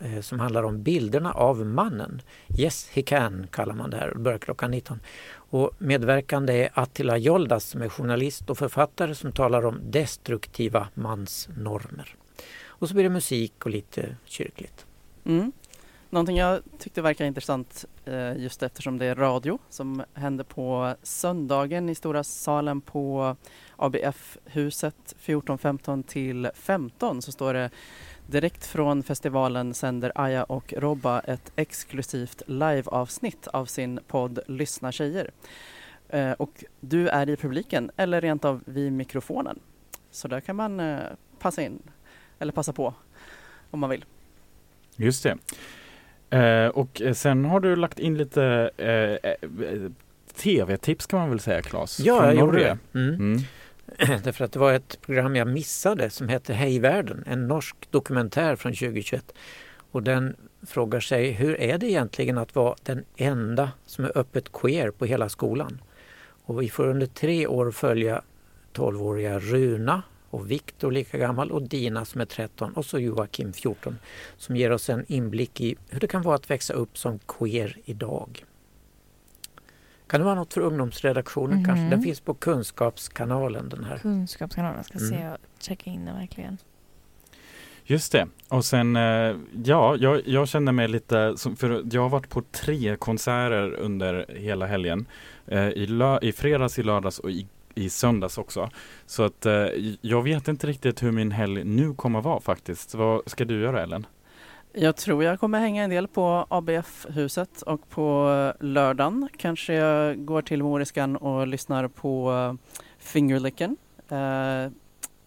eh, 0.00 0.20
som 0.20 0.40
handlar 0.40 0.62
om 0.62 0.82
bilderna 0.82 1.32
av 1.32 1.66
mannen. 1.66 2.22
Yes 2.58 2.88
he 2.92 3.02
can 3.02 3.46
kallar 3.50 3.74
man 3.74 3.90
det 3.90 3.96
här 3.96 4.10
och 4.10 4.20
börjar 4.20 4.38
klockan 4.38 4.70
19. 4.70 5.00
Och 5.50 5.70
medverkande 5.78 6.52
är 6.52 6.70
Attila 6.74 7.16
Joldas 7.16 7.64
som 7.64 7.82
är 7.82 7.88
journalist 7.88 8.50
och 8.50 8.58
författare 8.58 9.14
som 9.14 9.32
talar 9.32 9.66
om 9.66 9.80
destruktiva 9.90 10.88
mansnormer. 10.94 12.14
Och 12.78 12.88
så 12.88 12.94
blir 12.94 13.04
det 13.04 13.10
musik 13.10 13.64
och 13.64 13.70
lite 13.70 14.16
kyrkligt. 14.24 14.86
Mm. 15.24 15.52
Någonting 16.10 16.36
jag 16.36 16.60
tyckte 16.78 17.02
verkar 17.02 17.24
intressant 17.24 17.84
Eh, 18.06 18.36
just 18.36 18.62
eftersom 18.62 18.98
det 18.98 19.06
är 19.06 19.14
radio 19.14 19.58
som 19.68 20.04
händer 20.14 20.44
på 20.44 20.94
söndagen 21.02 21.88
i 21.88 21.94
stora 21.94 22.24
salen 22.24 22.80
på 22.80 23.36
ABF-huset 23.76 25.14
14.15 25.20 26.02
till 26.02 26.50
15 26.54 27.22
så 27.22 27.32
står 27.32 27.54
det 27.54 27.70
direkt 28.26 28.66
från 28.66 29.02
festivalen 29.02 29.74
sänder 29.74 30.12
Aya 30.14 30.44
och 30.44 30.74
Robba 30.76 31.20
ett 31.20 31.52
exklusivt 31.56 32.42
liveavsnitt 32.46 33.46
av 33.46 33.66
sin 33.66 34.00
podd 34.06 34.38
Lyssna 34.46 34.92
tjejer. 34.92 35.30
Eh, 36.08 36.32
och 36.32 36.64
du 36.80 37.08
är 37.08 37.28
i 37.28 37.36
publiken 37.36 37.90
eller 37.96 38.20
rent 38.20 38.44
av 38.44 38.62
vid 38.66 38.92
mikrofonen. 38.92 39.58
Så 40.10 40.28
där 40.28 40.40
kan 40.40 40.56
man 40.56 40.80
eh, 40.80 40.98
passa 41.38 41.62
in 41.62 41.82
eller 42.38 42.52
passa 42.52 42.72
på 42.72 42.94
om 43.70 43.80
man 43.80 43.90
vill. 43.90 44.04
Just 44.96 45.22
det. 45.22 45.38
Eh, 46.30 46.68
och 46.68 47.02
sen 47.14 47.44
har 47.44 47.60
du 47.60 47.76
lagt 47.76 47.98
in 47.98 48.18
lite 48.18 48.70
eh, 48.76 49.30
eh, 49.30 49.90
tv-tips 50.34 51.06
kan 51.06 51.18
man 51.20 51.30
väl 51.30 51.40
säga 51.40 51.62
Claes? 51.62 52.00
Ja, 52.00 52.24
jag 52.24 52.34
gjorde 52.34 52.58
det. 52.58 52.78
Mm. 52.94 53.14
Mm. 53.14 53.38
Därför 54.24 54.44
att 54.44 54.52
det 54.52 54.58
var 54.58 54.72
ett 54.72 55.00
program 55.00 55.36
jag 55.36 55.48
missade 55.48 56.10
som 56.10 56.28
hette 56.28 56.52
Hej 56.52 56.78
världen, 56.78 57.24
en 57.26 57.48
norsk 57.48 57.76
dokumentär 57.90 58.56
från 58.56 58.72
2021. 58.72 59.32
Och 59.90 60.02
den 60.02 60.36
frågar 60.66 61.00
sig, 61.00 61.30
hur 61.32 61.60
är 61.60 61.78
det 61.78 61.86
egentligen 61.86 62.38
att 62.38 62.54
vara 62.54 62.74
den 62.82 63.04
enda 63.16 63.70
som 63.86 64.04
är 64.04 64.18
öppet 64.18 64.52
queer 64.52 64.90
på 64.90 65.04
hela 65.04 65.28
skolan? 65.28 65.80
Och 66.44 66.62
vi 66.62 66.68
får 66.68 66.86
under 66.86 67.06
tre 67.06 67.46
år 67.46 67.70
följa 67.70 68.22
12-åriga 68.74 69.38
Runa 69.38 70.02
och 70.36 70.50
Viktor 70.50 70.92
lika 70.92 71.18
gammal 71.18 71.50
och 71.52 71.62
Dina 71.62 72.04
som 72.04 72.20
är 72.20 72.24
13 72.24 72.72
och 72.72 72.84
så 72.84 72.98
Joakim 72.98 73.52
14 73.52 73.98
som 74.36 74.56
ger 74.56 74.70
oss 74.72 74.90
en 74.90 75.04
inblick 75.08 75.60
i 75.60 75.76
hur 75.88 76.00
det 76.00 76.06
kan 76.06 76.22
vara 76.22 76.34
att 76.34 76.50
växa 76.50 76.74
upp 76.74 76.98
som 76.98 77.18
queer 77.18 77.76
idag. 77.84 78.44
Kan 80.06 80.20
det 80.20 80.24
vara 80.24 80.34
något 80.34 80.54
för 80.54 80.60
ungdomsredaktionen 80.60 81.64
kanske? 81.64 81.80
Mhm. 81.82 81.90
Den 81.90 82.02
finns 82.02 82.20
på 82.20 82.34
Kunskapskanalen 82.34 83.68
den 83.68 83.84
här. 83.84 83.98
Kunskapskanalen. 83.98 84.84
Ska 84.84 84.98
Mm. 84.98 85.10
se 85.10 85.28
och 85.28 85.36
checka 85.58 85.90
in 85.90 86.04
den 86.04 86.14
verkligen. 86.16 86.58
Just 87.84 88.12
det. 88.12 88.26
Och 88.48 88.64
sen, 88.64 88.96
eh, 88.96 89.36
ja, 89.64 89.96
jag, 89.98 90.22
jag 90.28 90.48
känner 90.48 90.72
mig 90.72 90.88
lite, 90.88 91.36
som, 91.36 91.56
för 91.56 91.82
jag 91.92 92.02
har 92.02 92.08
varit 92.08 92.28
på 92.28 92.42
tre 92.42 92.96
konserter 92.96 93.72
under 93.74 94.26
hela 94.28 94.66
helgen. 94.66 95.06
Eh, 95.46 95.68
i, 95.68 95.86
lö, 95.86 96.18
I 96.22 96.32
fredags, 96.32 96.78
i 96.78 96.82
lördags 96.82 97.18
och 97.18 97.30
i, 97.30 97.46
i 97.78 97.90
söndags 97.90 98.38
också. 98.38 98.70
Så 99.06 99.22
att 99.22 99.46
eh, 99.46 99.66
jag 100.00 100.22
vet 100.22 100.48
inte 100.48 100.66
riktigt 100.66 101.02
hur 101.02 101.12
min 101.12 101.30
helg 101.32 101.64
nu 101.64 101.94
kommer 101.94 102.20
vara 102.20 102.40
faktiskt. 102.40 102.94
Vad 102.94 103.22
ska 103.30 103.44
du 103.44 103.60
göra 103.62 103.82
Ellen? 103.82 104.06
Jag 104.72 104.96
tror 104.96 105.24
jag 105.24 105.40
kommer 105.40 105.60
hänga 105.60 105.84
en 105.84 105.90
del 105.90 106.08
på 106.08 106.46
ABF-huset 106.50 107.62
och 107.62 107.88
på 107.90 108.28
lördagen 108.60 109.28
kanske 109.38 109.74
jag 109.74 110.24
går 110.24 110.42
till 110.42 110.62
Moriskan 110.62 111.16
och 111.16 111.46
lyssnar 111.46 111.88
på 111.88 112.32
Fingerlicken. 112.98 113.76
Eh, 114.08 114.72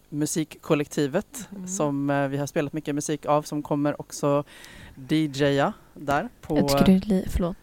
musikkollektivet 0.08 1.48
Mm. 1.56 1.68
som 1.68 2.10
eh, 2.10 2.28
vi 2.28 2.36
har 2.36 2.46
spelat 2.46 2.72
mycket 2.72 2.94
musik 2.94 3.26
av 3.26 3.42
som 3.42 3.62
kommer 3.62 4.00
också 4.00 4.44
DJa 5.08 5.72
där 5.94 6.28
på 6.40 6.56
Jag 6.56 6.68
tycker 6.68 6.84
det 6.84 6.92
är 6.92 7.00
li- 7.08 7.26
förlåt. 7.30 7.56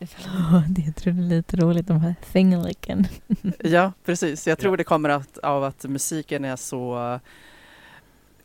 Förlåt, 0.00 0.86
jag 0.86 0.96
tror 0.96 1.12
det 1.12 1.20
är 1.22 1.28
lite 1.28 1.56
roligt 1.56 1.86
de 1.86 2.00
här 2.00 2.14
fingerlicken. 2.22 3.06
Ja, 3.58 3.92
precis. 4.04 4.46
Jag 4.46 4.58
tror 4.58 4.72
Ja. 4.72 4.76
det 4.76 4.84
kommer 4.84 5.08
att, 5.08 5.38
av 5.38 5.64
att 5.64 5.84
musiken 5.84 6.44
är 6.44 6.56
så 6.56 7.20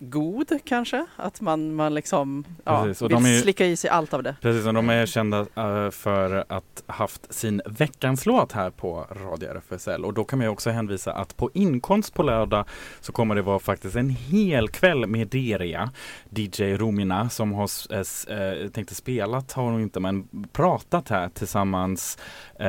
god 0.10 0.60
kanske. 0.66 1.06
Att 1.16 1.42
man, 1.42 1.76
man 1.76 1.94
liksom 1.94 2.46
ja, 2.64 2.84
Precis, 2.84 3.02
vill 3.02 3.36
är 3.36 3.42
slicka 3.42 3.66
i 3.66 3.76
sig 3.76 3.90
allt 3.90 4.14
av 4.14 4.24
det. 4.24 4.36
Precis, 4.42 4.68
och 4.68 4.74
de 4.74 4.90
är 4.90 5.06
kända 5.06 5.40
eh, 5.40 5.90
för 5.92 6.46
att 6.50 6.84
haft 6.86 7.34
sin 7.34 7.62
veckans 7.66 8.26
låt 8.26 8.52
här 8.52 8.70
på 8.70 9.08
Radio 9.12 9.50
RFSL 9.50 10.06
och 10.06 10.14
då 10.14 10.24
kan 10.24 10.40
man 10.40 10.46
ju 10.46 10.52
också 10.52 10.70
hänvisa 10.70 11.14
att 11.14 11.38
på 11.38 11.50
inkomst 11.54 12.14
på 12.14 12.24
lördag 12.24 12.66
så 13.02 13.12
kommer 13.12 13.36
det 13.36 13.42
vara 13.42 13.60
faktiskt 13.60 13.96
en 13.96 14.10
hel 14.10 14.70
kväll 14.70 15.08
med 15.08 15.28
Deria, 15.28 15.92
DJ 16.30 16.64
Romina 16.64 17.30
som 17.30 17.54
har 17.54 17.70
eh, 17.94 18.70
tänkte 18.70 18.96
spelat 18.96 19.52
har 19.52 19.64
hon 19.64 19.82
inte 19.82 20.00
men 20.00 20.28
pratat 20.52 21.10
här 21.10 21.30
tillsammans 21.30 22.18
eh, 22.60 22.68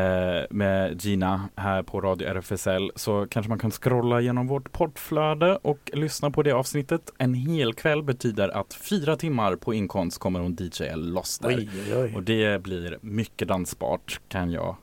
med 0.51 1.05
Gina 1.05 1.49
här 1.57 1.83
på 1.83 2.01
Radio 2.01 2.29
RFSL 2.29 2.91
så 2.97 3.27
kanske 3.31 3.49
man 3.49 3.59
kan 3.59 3.71
scrolla 3.71 4.21
genom 4.21 4.47
vårt 4.47 4.73
poddflöde 4.73 5.57
och 5.57 5.91
lyssna 5.93 6.31
på 6.31 6.43
det 6.43 6.53
avsnittet. 6.53 7.11
En 7.25 7.35
hel 7.35 7.75
kväll 7.75 8.03
betyder 8.03 8.49
att 8.49 8.75
fyra 8.75 9.17
timmar 9.17 9.57
på 9.57 9.75
inkomst 9.75 10.19
kommer 10.19 10.41
hon 10.41 10.57
DJ 10.61 10.83
loss 10.97 11.39
där. 11.39 11.49
Oj, 11.49 11.69
oj, 11.87 11.97
oj. 11.97 12.13
Och 12.17 12.23
det 12.23 12.63
blir 12.63 12.99
mycket 13.01 13.49
dansbart 13.49 14.21
kan 14.29 14.51
jag 14.51 14.77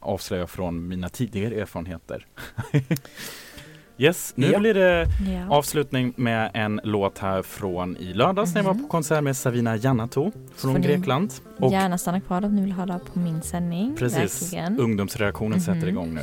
avslöja 0.00 0.46
från 0.46 0.88
mina 0.88 1.08
tidigare 1.08 1.54
erfarenheter. 1.54 2.26
yes, 3.98 4.32
nu 4.36 4.46
Ja. 4.52 4.58
blir 4.58 4.74
det 4.74 5.08
avslutning 5.50 6.12
med 6.16 6.50
en 6.54 6.80
låt 6.84 7.18
här 7.18 7.42
från 7.42 7.96
i 7.96 8.14
lördags 8.14 8.54
när 8.54 8.60
jag 8.60 8.66
var 8.66 8.74
på 8.74 8.78
Mhm. 8.80 8.88
konsert 8.88 9.24
med 9.24 9.36
Savina 9.36 9.76
Janato 9.76 10.32
från 10.56 10.82
Grekland. 10.82 11.32
Och 11.58 11.72
Gärna 11.72 11.98
stanna 11.98 12.20
kvar 12.20 12.44
om 12.44 12.56
ni 12.56 12.62
vill 12.62 12.72
höra 12.72 12.98
på 12.98 13.18
min 13.18 13.42
sändning. 13.42 13.96
precis, 13.96 14.42
Verkligen. 14.42 14.80
ungdomsreaktionen 14.80 15.60
sätter 15.60 15.78
Mhm. 15.80 15.88
igång 15.88 16.14
nu. 16.14 16.20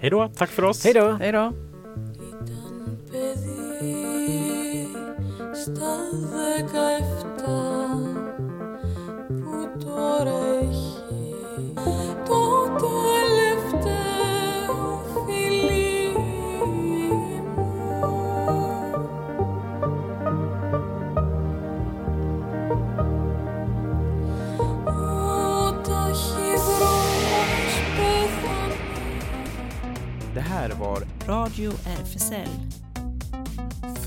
Hej 0.00 0.10
då, 0.10 0.28
tack 0.28 0.50
för 0.50 0.64
oss! 0.64 0.84
Hej 0.84 0.94
då! 0.94 1.12
Hej 1.12 1.32
då! 1.32 1.52
Σταδέκα 5.62 6.84
εφτά 6.98 7.62
που 9.26 9.84
τώρα 9.84 10.38
έχει 10.62 11.02
το 12.28 12.42
τελευταίο 12.84 14.80
φιλί 15.26 16.12
μου. 16.14 16.30
Ο 24.84 24.86
ταχυδρόμος 25.72 27.74
πέθανε 27.96 28.76
Det 30.34 30.40
här 30.40 30.70
var 30.80 31.00
Radio 31.26 31.70
RFSL. 31.98 32.67